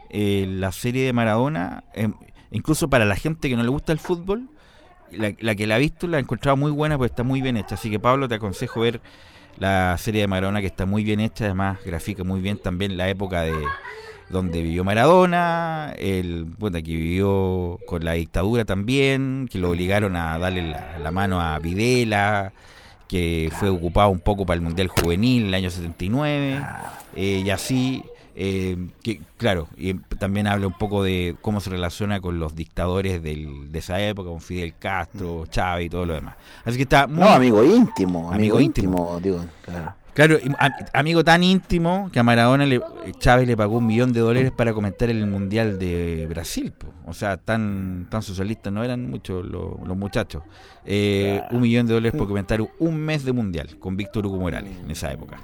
eh, 0.10 0.45
la 0.47 0.72
serie 0.72 1.06
de 1.06 1.14
Maradona. 1.14 1.84
eh, 1.93 2.10
incluso 2.51 2.88
para 2.89 3.04
la 3.06 3.16
gente 3.16 3.49
que 3.49 3.56
no 3.58 3.64
le 3.64 3.70
gusta 3.70 3.91
el 3.91 3.99
fútbol, 3.99 4.47
la, 5.18 5.34
la 5.39 5.55
que 5.55 5.68
la 5.68 5.76
ha 5.76 5.78
visto 5.78 6.07
la 6.07 6.18
ha 6.18 6.20
encontrado 6.20 6.57
muy 6.57 6.72
buena 6.72 6.97
porque 6.97 7.11
está 7.11 7.24
muy 7.24 7.41
bien 7.41 7.57
hecha. 7.57 7.76
Así 7.76 7.89
que 7.89 7.99
Pablo, 7.99 8.28
te 8.28 8.36
aconsejo 8.36 8.82
ver 8.82 9.01
la 9.57 9.97
serie 9.97 10.22
de 10.22 10.28
Maradona 10.28 10.61
que 10.61 10.68
está 10.68 10.86
muy 10.86 11.03
bien 11.03 11.20
hecha, 11.20 11.45
además 11.45 11.80
grafica 11.86 12.24
muy 12.24 12.41
bien 12.41 12.57
también 12.57 12.97
la 12.97 13.09
época 13.09 13.41
de 13.41 13.53
donde 14.30 14.61
vivió 14.61 14.84
Maradona, 14.84 15.93
el 15.97 16.45
bueno, 16.45 16.78
que 16.78 16.91
vivió 16.91 17.80
con 17.86 18.03
la 18.03 18.14
dictadura 18.14 18.66
también, 18.66 19.47
que 19.51 19.59
lo 19.59 19.70
obligaron 19.70 20.16
a 20.16 20.38
darle 20.39 20.70
la, 20.70 20.97
la 20.97 21.11
mano 21.11 21.39
a 21.39 21.59
Videla, 21.59 22.51
que 23.07 23.51
fue 23.59 23.70
ocupado 23.70 24.09
un 24.09 24.20
poco 24.20 24.45
para 24.45 24.55
el 24.55 24.61
Mundial 24.61 24.88
Juvenil 24.88 25.43
en 25.43 25.47
el 25.49 25.53
año 25.53 25.70
79, 25.70 26.61
eh, 27.16 27.43
y 27.45 27.49
así, 27.51 28.03
eh, 28.36 28.77
que 29.03 29.21
claro, 29.38 29.67
y 29.77 29.93
también 30.19 30.47
habla 30.47 30.67
un 30.67 30.73
poco 30.77 31.03
de 31.03 31.36
cómo 31.41 31.59
se 31.59 31.69
relaciona 31.69 32.19
con 32.19 32.39
los 32.39 32.55
dictadores 32.55 33.21
del- 33.21 33.71
de 33.71 33.79
esa 33.79 34.01
época, 34.01 34.29
con 34.29 34.41
Fidel 34.41 34.73
Castro, 34.79 35.45
Chávez 35.47 35.86
y 35.86 35.89
todo 35.89 36.05
lo 36.05 36.13
demás. 36.13 36.36
Así 36.65 36.77
que 36.77 36.84
está 36.84 37.07
muy... 37.07 37.19
No, 37.19 37.29
amigo 37.29 37.63
íntimo. 37.63 38.19
Amigo 38.31 38.55
Amigo, 38.55 38.59
íntimo. 38.59 39.19
íntimo, 39.19 39.19
digo. 39.19 39.45
Claro. 40.13 40.39
Amigo 40.93 41.23
tan 41.23 41.41
íntimo 41.43 42.09
que 42.13 42.19
a 42.19 42.23
Maradona 42.23 42.67
le, 42.67 42.79
Chávez 43.17 43.47
le 43.47 43.57
pagó 43.57 43.77
un 43.79 43.88
millón 43.88 44.13
de 44.13 44.19
dólares 44.19 44.51
para 44.51 44.71
comentar 44.71 45.09
el 45.09 45.25
Mundial 45.25 45.79
de 45.79 46.27
Brasil. 46.29 46.71
po. 46.71 46.88
O 47.07 47.13
sea, 47.15 47.38
tan, 47.38 48.05
tan 48.11 48.21
socialistas 48.21 48.71
no 48.71 48.84
eran 48.84 49.09
muchos 49.09 49.43
los, 49.43 49.79
los 49.88 49.97
muchachos. 49.97 50.43
Eh, 50.86 51.41
un 51.51 51.61
millón 51.61 51.88
de 51.88 51.95
dólares 51.95 52.17
por 52.17 52.27
comentar 52.27 52.59
un 52.79 52.97
mes 52.97 53.25
de 53.25 53.31
Mundial 53.34 53.77
con 53.79 53.97
Víctor 53.97 54.27
Hugo 54.27 54.38
Morales 54.38 54.73
en 54.84 54.91
esa 54.91 55.11
época. 55.11 55.39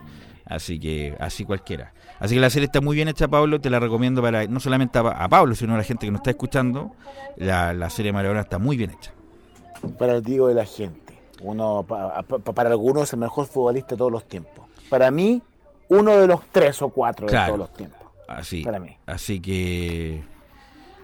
Así 0.45 0.79
que, 0.79 1.15
así 1.19 1.45
cualquiera. 1.45 1.91
Así 2.20 2.36
que 2.36 2.41
la 2.41 2.49
serie 2.49 2.65
está 2.65 2.82
muy 2.82 2.95
bien 2.95 3.07
hecha, 3.07 3.28
Pablo. 3.28 3.59
Te 3.61 3.70
la 3.70 3.80
recomiendo 3.80 4.22
para 4.22 4.45
no 4.47 4.59
solamente 4.59 4.99
a, 4.99 5.03
Pa- 5.03 5.11
a 5.24 5.30
Pablo, 5.30 5.55
sino 5.55 5.74
a 5.76 5.78
la 5.78 5.84
gente 5.84 6.05
que 6.05 6.11
nos 6.11 6.20
está 6.20 6.32
escuchando. 6.32 6.91
La, 7.38 7.74
la 7.74 7.89
serie 7.89 8.11
Maradona 8.11 8.41
está 8.41 8.59
muy 8.59 8.76
bien 8.78 8.91
hecha. 8.91 9.13
Para 9.97 10.13
el 10.15 10.24
digo 10.24 10.47
de 10.47 10.55
la 10.55 10.65
gente. 10.65 11.17
Uno, 11.41 11.86
pa- 11.88 12.22
pa- 12.24 12.39
para 12.39 12.70
algunos 12.70 13.03
es 13.03 13.13
el 13.13 13.20
mejor 13.20 13.45
futbolista 13.47 13.91
de 13.95 13.97
todos 13.97 14.11
los 14.11 14.28
tiempos. 14.28 14.65
Para 14.89 15.09
mí, 15.11 15.41
uno 15.88 16.17
de 16.17 16.28
los 16.28 16.41
tres 16.51 16.82
o 16.82 16.89
cuatro 16.89 17.28
de 17.28 17.34
todos 17.45 17.57
los 17.59 17.72
tiempos. 17.74 17.99
Así, 18.28 18.63
Para 18.63 18.80
mí. 18.80 18.95
así 19.07 19.39
que, 19.39 20.22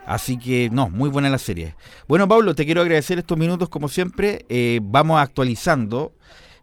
así 0.06 0.38
que, 0.38 0.70
no, 0.72 0.90
muy 0.90 1.10
buena 1.10 1.30
la 1.30 1.38
serie. 1.40 1.76
Bueno, 2.08 2.28
Pablo, 2.28 2.54
te 2.54 2.66
quiero 2.66 2.82
agradecer 2.82 3.18
estos 3.18 3.38
minutos 3.38 3.70
como 3.70 3.88
siempre. 3.88 4.46
Eh, 4.50 4.80
vamos 4.84 5.20
actualizando. 5.20 6.12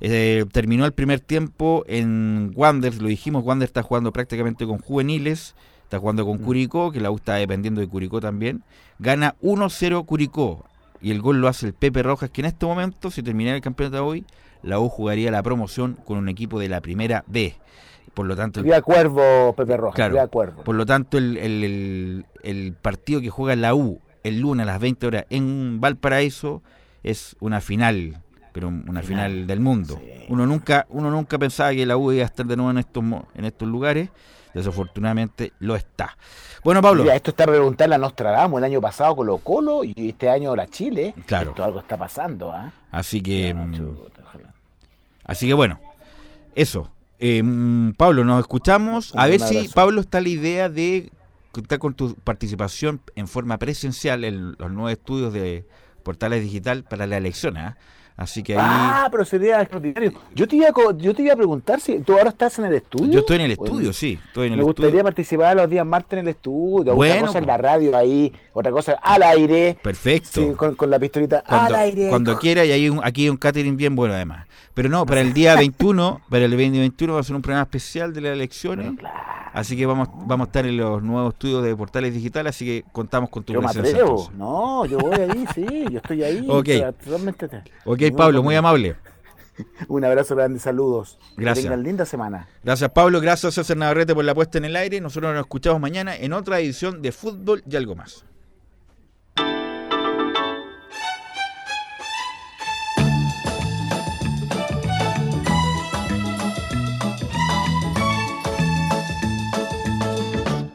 Eh, 0.05 0.45
terminó 0.51 0.85
el 0.85 0.93
primer 0.93 1.21
tiempo 1.21 1.85
en 1.87 2.51
Wander, 2.57 3.01
lo 3.01 3.07
dijimos, 3.07 3.45
Wander 3.45 3.67
está 3.69 3.83
jugando 3.85 4.13
prácticamente 4.13 4.67
con 4.67 4.79
juveniles, 4.79 5.55
está 5.85 6.01
jugando 6.01 6.25
Mm. 6.25 6.27
con 6.27 6.39
Curicó, 6.39 6.91
que 6.91 7.01
la 7.01 7.13
U 7.13 7.17
está 7.17 7.35
dependiendo 7.37 7.81
de 7.81 7.87
Curicó 7.87 8.21
también. 8.21 8.65
Gana 8.99 9.37
1-0 9.41 10.03
Curicó 10.05 10.65
y 11.01 11.13
el 11.13 11.21
gol 11.23 11.41
lo 11.41 11.47
hace 11.47 11.67
el 11.67 11.75
Pepe 11.75 12.03
Rojas, 12.03 12.31
que 12.31 12.41
en 12.41 12.47
este 12.47 12.67
momento, 12.67 13.13
si 13.13 13.23
terminara 13.23 13.55
el 13.57 13.63
campeonato 13.63 14.05
hoy, 14.05 14.25
la 14.65 14.81
U 14.81 14.89
jugaría 14.89 15.31
la 15.31 15.43
promoción 15.43 15.97
con 16.05 16.19
un 16.19 16.29
equipo 16.29 16.59
de 16.59 16.69
la 16.69 16.81
primera 16.81 17.23
B. 17.29 17.55
Por 18.15 18.27
lo 18.27 18.35
tanto, 18.35 18.59
el 18.61 18.67
Pepe 18.67 19.77
Rojas, 19.77 19.95
Claro. 19.95 20.31
por 20.65 20.75
lo 20.75 20.85
tanto, 20.85 21.17
el, 21.17 21.37
el- 21.37 21.63
el- 21.65 22.27
el 22.43 22.73
partido 22.75 23.21
que 23.21 23.31
juega 23.31 23.55
la 23.55 23.75
U 23.77 24.01
el 24.25 24.41
lunes 24.41 24.65
a 24.65 24.67
las 24.67 24.81
20 24.81 25.07
horas 25.07 25.27
en 25.31 25.81
Valparaíso 25.81 26.61
es 27.05 27.37
una 27.41 27.61
final, 27.61 28.21
pero 28.53 28.69
una 28.69 29.03
final, 29.03 29.47
del 29.47 29.61
mundo. 29.61 30.01
Uno 30.29 30.47
nunca 30.47 30.87
uno 30.91 31.11
nunca 31.11 31.39
pensaba 31.39 31.73
que 31.73 31.87
la 31.87 31.97
U 31.97 32.13
iba 32.13 32.23
a 32.23 32.27
estar 32.27 32.47
de 32.47 32.57
nuevo 32.57 32.71
en 32.71 32.79
estos 32.79 33.05
en 33.35 33.45
estos 33.45 33.69
lugares, 33.69 34.11
desafortunadamente 34.55 35.53
lo 35.59 35.75
está. 35.77 36.17
Bueno, 36.63 36.81
Pablo, 36.81 37.03
Mira, 37.03 37.17
esto 37.17 37.31
está 37.31 37.45
preguntarle 37.45 37.97
a 37.97 37.99
Nostradamus 37.99 38.59
el 38.59 38.65
año 38.65 38.81
pasado 38.81 39.17
Colo 39.17 39.39
Colo 39.39 39.83
y 39.83 39.95
este 39.97 40.31
año 40.31 40.55
la 40.55 40.69
Chile. 40.69 41.15
Claro. 41.27 41.51
Esto 41.51 41.65
algo 41.65 41.81
está 41.81 41.97
pasando, 41.97 42.53
¿ah? 42.53 42.73
así 42.93 43.21
que 43.21 43.53
mm, 43.53 43.97
así 45.25 45.49
que 45.49 45.55
bueno, 45.55 45.81
eso. 46.55 46.91
Eh, 47.19 47.43
mm, 47.43 47.93
Pablo, 47.93 48.25
nos 48.25 48.41
escuchamos. 48.41 49.15
A 49.17 49.27
ver 49.27 49.41
si. 49.41 49.69
Pablo 49.69 50.01
está 50.01 50.21
la 50.21 50.29
idea 50.29 50.69
de 50.69 51.11
contar 51.53 51.79
con 51.79 51.95
tu 51.95 52.15
participación 52.15 53.01
en 53.15 53.29
forma 53.29 53.59
presencial 53.59 54.25
en 54.25 54.57
los 54.59 54.71
nuevos 54.71 54.93
estudios 54.93 55.33
de 55.33 55.65
Portales 56.03 56.43
Digital 56.43 56.85
para 56.85 57.07
la 57.07 57.17
elección. 57.17 57.57
¿ah? 57.57 57.77
Así 58.17 58.43
que 58.43 58.55
ahí 58.55 58.61
Ah, 58.63 59.09
pero 59.11 59.25
sería 59.25 59.61
extraordinario. 59.61 60.13
Yo 60.35 60.47
te, 60.47 60.57
iba 60.57 60.69
a, 60.69 60.73
yo 60.99 61.15
te 61.15 61.23
iba 61.23 61.33
a 61.33 61.37
preguntar 61.37 61.81
si 61.81 61.99
tú 62.01 62.13
ahora 62.13 62.29
estás 62.29 62.59
en 62.59 62.67
el 62.67 62.75
estudio. 62.75 63.11
yo 63.11 63.21
estoy 63.21 63.37
en 63.37 63.43
el 63.51 63.57
Bueno, 63.57 63.73
estudio, 63.75 63.93
sí. 63.93 64.19
Estoy 64.27 64.47
en 64.49 64.53
el 64.53 64.59
Me 64.59 64.65
gustaría 64.65 64.89
estudio. 64.89 65.05
participar 65.05 65.57
los 65.57 65.71
días 65.71 65.87
martes 65.87 66.13
en 66.13 66.19
el 66.21 66.29
estudio. 66.29 66.95
Bueno, 66.95 67.15
otra 67.15 67.27
cosa 67.27 67.39
en 67.39 67.45
pues. 67.45 67.47
la 67.47 67.57
radio 67.59 67.97
ahí, 67.97 68.33
otra 68.53 68.71
cosa 68.71 68.93
al 69.03 69.23
aire. 69.23 69.77
Perfecto. 69.83 70.29
Sí, 70.41 70.53
con, 70.57 70.75
con 70.75 70.91
la 70.91 70.99
pistolita 70.99 71.43
Cuando, 71.47 71.67
al 71.67 71.75
aire. 71.83 72.09
cuando 72.11 72.39
quiera, 72.39 72.65
y 72.65 72.71
hay 72.73 72.89
un, 72.89 73.01
aquí 73.03 73.23
hay 73.25 73.29
un 73.31 73.37
catering 73.39 73.77
bien 73.77 73.97
bueno 73.97 74.15
además. 74.15 74.47
Pero 74.75 74.89
no, 74.89 75.05
para 75.07 75.21
el 75.21 75.33
día 75.33 75.55
21, 75.57 76.21
para 76.29 76.45
el 76.45 76.51
2021 76.51 77.15
va 77.15 77.21
a 77.21 77.23
ser 77.23 77.35
un 77.37 77.43
programa 77.43 77.63
especial 77.65 78.13
de 78.13 78.21
las 78.21 78.33
elecciones. 78.35 78.93
Así 79.55 79.77
que 79.77 79.85
vamos, 79.85 80.09
vamos 80.27 80.47
a 80.47 80.49
estar 80.49 80.65
en 80.65 80.79
los 80.79 81.03
nuevos 81.03 81.35
estudios 81.35 81.63
de 81.63 81.77
Portales 81.77 82.15
Digital, 82.15 82.47
así 82.47 82.65
que 82.65 82.85
contamos 82.91 83.29
con 83.29 83.43
tu 83.45 83.53
Yo 83.53 83.61
presencia. 83.61 84.03
No, 84.35 84.87
yo 84.87 84.97
voy 84.99 85.15
ahí, 85.15 85.45
sí, 85.55 85.67
yo 85.91 85.99
estoy 85.99 86.23
ahí. 86.23 86.47
Ok. 86.49 86.69
totalmente 87.05 87.49
te- 87.49 87.63
Ok, 88.11 88.17
Pablo, 88.17 88.43
muy 88.43 88.55
amable. 88.55 88.97
Un 89.89 90.05
abrazo 90.05 90.35
grande, 90.35 90.59
saludos. 90.59 91.19
Gracias. 91.37 91.65
Que 91.65 91.71
tengan 91.71 91.83
linda 91.83 92.05
semana. 92.05 92.49
Gracias, 92.65 92.91
Pablo. 92.91 93.21
Gracias, 93.21 93.55
César 93.55 93.77
Navarrete, 93.77 94.15
por 94.15 94.25
la 94.25 94.35
puesta 94.35 94.59
en 94.59 94.65
el 94.65 94.77
aire. 94.77 95.01
Nosotros 95.01 95.33
nos 95.33 95.43
escuchamos 95.43 95.81
mañana 95.81 96.17
en 96.17 96.33
otra 96.33 96.59
edición 96.61 97.03
de 97.03 97.13
Fútbol 97.13 97.63
y 97.69 97.77
algo 97.77 97.95
más. 97.95 98.25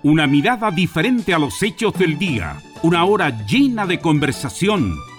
Una 0.03 0.25
mirada 0.25 0.71
diferente 0.71 1.33
a 1.33 1.39
los 1.39 1.61
hechos 1.61 1.93
del 1.95 2.17
día. 2.17 2.61
Una 2.81 3.03
hora 3.03 3.45
llena 3.45 3.85
de 3.85 3.99
conversación, 3.99 4.95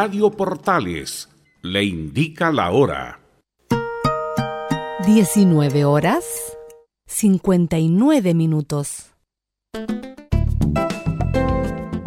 Radio 0.00 0.30
Portales 0.30 1.28
le 1.60 1.82
indica 1.82 2.52
la 2.52 2.70
hora. 2.70 3.18
19 5.04 5.84
horas 5.84 6.24
59 7.08 8.32
minutos. 8.32 9.07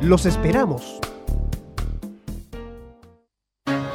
Los 0.00 0.26
esperamos. 0.26 1.00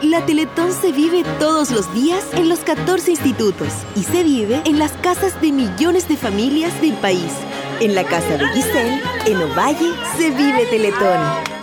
La 0.01 0.25
Teletón 0.25 0.73
se 0.73 0.91
vive 0.91 1.23
todos 1.39 1.71
los 1.71 1.91
días 1.93 2.25
en 2.33 2.49
los 2.49 2.59
14 2.59 3.11
institutos 3.11 3.69
y 3.95 4.03
se 4.03 4.23
vive 4.23 4.61
en 4.65 4.79
las 4.79 4.91
casas 4.91 5.39
de 5.39 5.53
millones 5.53 6.09
de 6.09 6.17
familias 6.17 6.79
del 6.81 6.93
país. 6.95 7.31
En 7.79 7.95
la 7.95 8.03
casa 8.03 8.37
de 8.37 8.45
Giselle, 8.49 9.01
en 9.27 9.37
Ovalle, 9.37 9.93
se 10.17 10.29
vive 10.31 10.65
Teletón. 10.69 11.19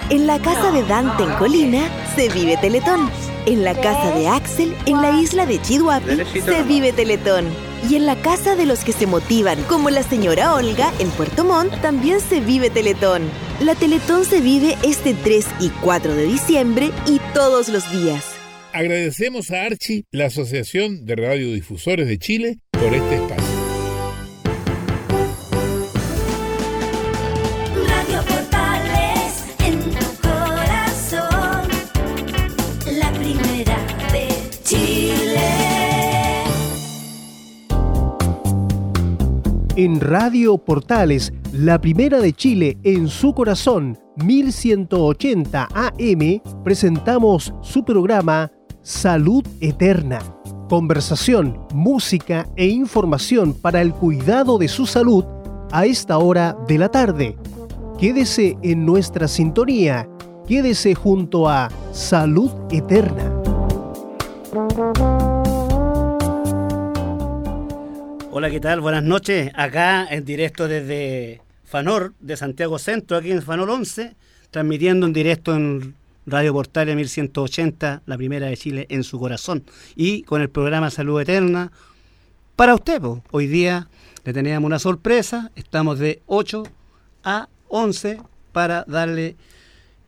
En 0.09 0.27
la 0.27 0.39
casa 0.41 0.73
de 0.73 0.85
Dante 0.85 1.23
en 1.23 1.35
Colina, 1.35 1.83
se 2.17 2.31
vive 2.31 2.57
Teletón. 2.57 3.11
En 3.45 3.63
la 3.63 3.75
casa 3.75 4.11
de 4.15 4.27
Axel, 4.27 4.75
en 4.87 5.03
la 5.03 5.21
isla 5.21 5.45
de 5.45 5.61
Chihuahua, 5.61 6.01
se 6.45 6.63
vive 6.63 6.93
Teletón. 6.95 7.70
Y 7.89 7.97
en 7.97 8.07
la 8.07 8.17
casa 8.21 8.57
de 8.57 8.67
los 8.67 8.85
que 8.85 8.93
se 8.93 9.07
motivan, 9.07 9.63
como 9.65 9.91
la 9.91 10.03
señora 10.03 10.55
Olga 10.55 10.93
en 10.99 11.09
Puerto 11.11 11.45
Montt, 11.45 11.81
también 11.81 12.21
se 12.21 12.41
vive 12.41 12.71
Teletón. 12.71 13.23
La 13.61 13.75
Teletón 13.75 14.25
se 14.25 14.41
vive 14.41 14.77
este 14.85 15.15
3 15.15 15.47
y 15.61 15.69
4 15.83 16.15
de 16.15 16.25
diciembre 16.25 16.91
y 17.07 17.21
todos 17.33 17.69
los 17.69 17.91
días. 17.91 18.25
Agradecemos 18.73 19.51
a 19.51 19.63
Archi, 19.63 20.05
la 20.13 20.27
Asociación 20.27 21.05
de 21.05 21.17
Radiodifusores 21.17 22.07
de 22.07 22.19
Chile, 22.19 22.59
por 22.71 22.95
este 22.95 23.17
espacio. 23.17 23.50
En 39.83 39.99
Radio 39.99 40.59
Portales, 40.59 41.33
la 41.55 41.81
primera 41.81 42.21
de 42.21 42.35
Chile 42.35 42.77
en 42.83 43.09
su 43.09 43.33
corazón, 43.33 43.99
1180 44.17 45.69
AM, 45.73 46.43
presentamos 46.63 47.55
su 47.63 47.83
programa 47.83 48.53
Salud 48.83 49.43
Eterna. 49.63 50.19
Conversación, 50.69 51.67
música 51.73 52.47
e 52.57 52.67
información 52.67 53.55
para 53.55 53.81
el 53.81 53.95
cuidado 53.95 54.59
de 54.59 54.69
su 54.69 54.85
salud 54.85 55.25
a 55.73 55.87
esta 55.87 56.19
hora 56.19 56.59
de 56.69 56.77
la 56.77 56.91
tarde. 56.91 57.39
Quédese 57.99 58.59
en 58.61 58.85
nuestra 58.85 59.29
sintonía, 59.29 60.07
quédese 60.47 60.95
junto 60.95 61.49
a 61.49 61.71
Salud 61.91 62.51
Eterna. 62.71 63.40
Hola, 68.33 68.49
¿qué 68.49 68.61
tal? 68.61 68.81
Buenas 68.81 69.03
noches. 69.03 69.51
Acá 69.57 70.07
en 70.09 70.25
directo 70.25 70.69
desde 70.69 71.43
Fanor 71.65 72.15
de 72.21 72.37
Santiago 72.37 72.79
Centro, 72.79 73.17
aquí 73.17 73.33
en 73.33 73.43
Fanor 73.43 73.69
11, 73.69 74.15
transmitiendo 74.53 75.07
en 75.07 75.13
directo 75.13 75.53
en 75.53 75.97
Radio 76.27 76.53
Portales 76.53 76.95
1180, 76.95 78.03
la 78.07 78.17
primera 78.17 78.47
de 78.47 78.57
Chile 78.57 78.87
en 78.89 79.03
su 79.03 79.19
corazón. 79.19 79.65
Y 79.97 80.23
con 80.23 80.43
el 80.43 80.49
programa 80.49 80.91
Salud 80.91 81.21
Eterna 81.21 81.73
para 82.55 82.77
usted. 82.77 83.01
po. 83.01 83.21
Hoy 83.33 83.49
día 83.49 83.89
le 84.23 84.33
teníamos 84.33 84.69
una 84.69 84.79
sorpresa. 84.79 85.51
Estamos 85.57 85.99
de 85.99 86.23
8 86.27 86.63
a 87.25 87.49
11 87.67 88.21
para 88.53 88.85
darle 88.87 89.35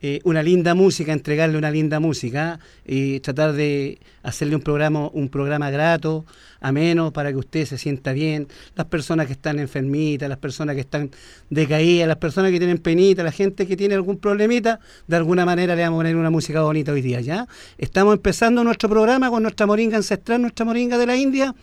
eh, 0.05 0.19
una 0.25 0.43
linda 0.43 0.75
música, 0.75 1.13
entregarle 1.13 1.57
una 1.57 1.71
linda 1.71 2.01
música 2.01 2.59
y 2.85 3.21
tratar 3.21 3.53
de 3.53 3.99
hacerle 4.21 4.57
un 4.57 4.61
programa, 4.61 5.07
un 5.07 5.29
programa 5.29 5.71
grato, 5.71 6.25
ameno, 6.59 7.13
para 7.13 7.31
que 7.31 7.37
usted 7.37 7.65
se 7.65 7.77
sienta 7.77 8.11
bien. 8.11 8.49
Las 8.75 8.87
personas 8.87 9.27
que 9.27 9.31
están 9.31 9.59
enfermitas, 9.59 10.27
las 10.27 10.39
personas 10.39 10.75
que 10.75 10.81
están 10.81 11.09
decaídas, 11.49 12.05
las 12.05 12.17
personas 12.17 12.51
que 12.51 12.57
tienen 12.57 12.79
penita, 12.79 13.23
la 13.23 13.31
gente 13.31 13.65
que 13.65 13.77
tiene 13.77 13.95
algún 13.95 14.17
problemita, 14.17 14.81
de 15.07 15.15
alguna 15.15 15.45
manera 15.45 15.73
le 15.73 15.83
vamos 15.83 15.99
a 15.99 15.99
poner 15.99 16.17
una 16.17 16.29
música 16.29 16.61
bonita 16.61 16.91
hoy 16.91 17.01
día, 17.01 17.21
¿ya? 17.21 17.47
Estamos 17.77 18.13
empezando 18.13 18.61
nuestro 18.65 18.89
programa 18.89 19.29
con 19.29 19.41
nuestra 19.41 19.65
moringa 19.65 19.95
ancestral, 19.95 20.41
nuestra 20.41 20.65
moringa 20.65 20.97
de 20.97 21.05
la 21.05 21.15
India 21.15 21.55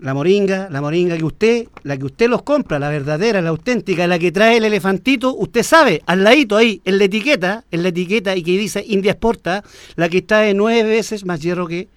la 0.00 0.14
moringa, 0.14 0.68
la 0.70 0.80
moringa 0.80 1.16
que 1.16 1.24
usted, 1.24 1.68
la 1.82 1.96
que 1.96 2.04
usted 2.04 2.28
los 2.28 2.42
compra, 2.42 2.78
la 2.78 2.88
verdadera, 2.88 3.42
la 3.42 3.50
auténtica, 3.50 4.06
la 4.06 4.18
que 4.18 4.32
trae 4.32 4.58
el 4.58 4.64
elefantito, 4.64 5.34
usted 5.34 5.62
sabe, 5.62 6.02
al 6.06 6.22
ladito 6.22 6.56
ahí, 6.56 6.80
en 6.84 6.98
la 6.98 7.04
etiqueta, 7.04 7.64
en 7.70 7.82
la 7.82 7.88
etiqueta 7.88 8.36
y 8.36 8.42
que 8.42 8.52
dice 8.52 8.84
India 8.86 9.12
exporta, 9.12 9.64
la 9.96 10.08
que 10.08 10.22
trae 10.22 10.54
nueve 10.54 10.88
veces 10.88 11.24
más 11.24 11.40
hierro 11.40 11.66
que 11.66 11.88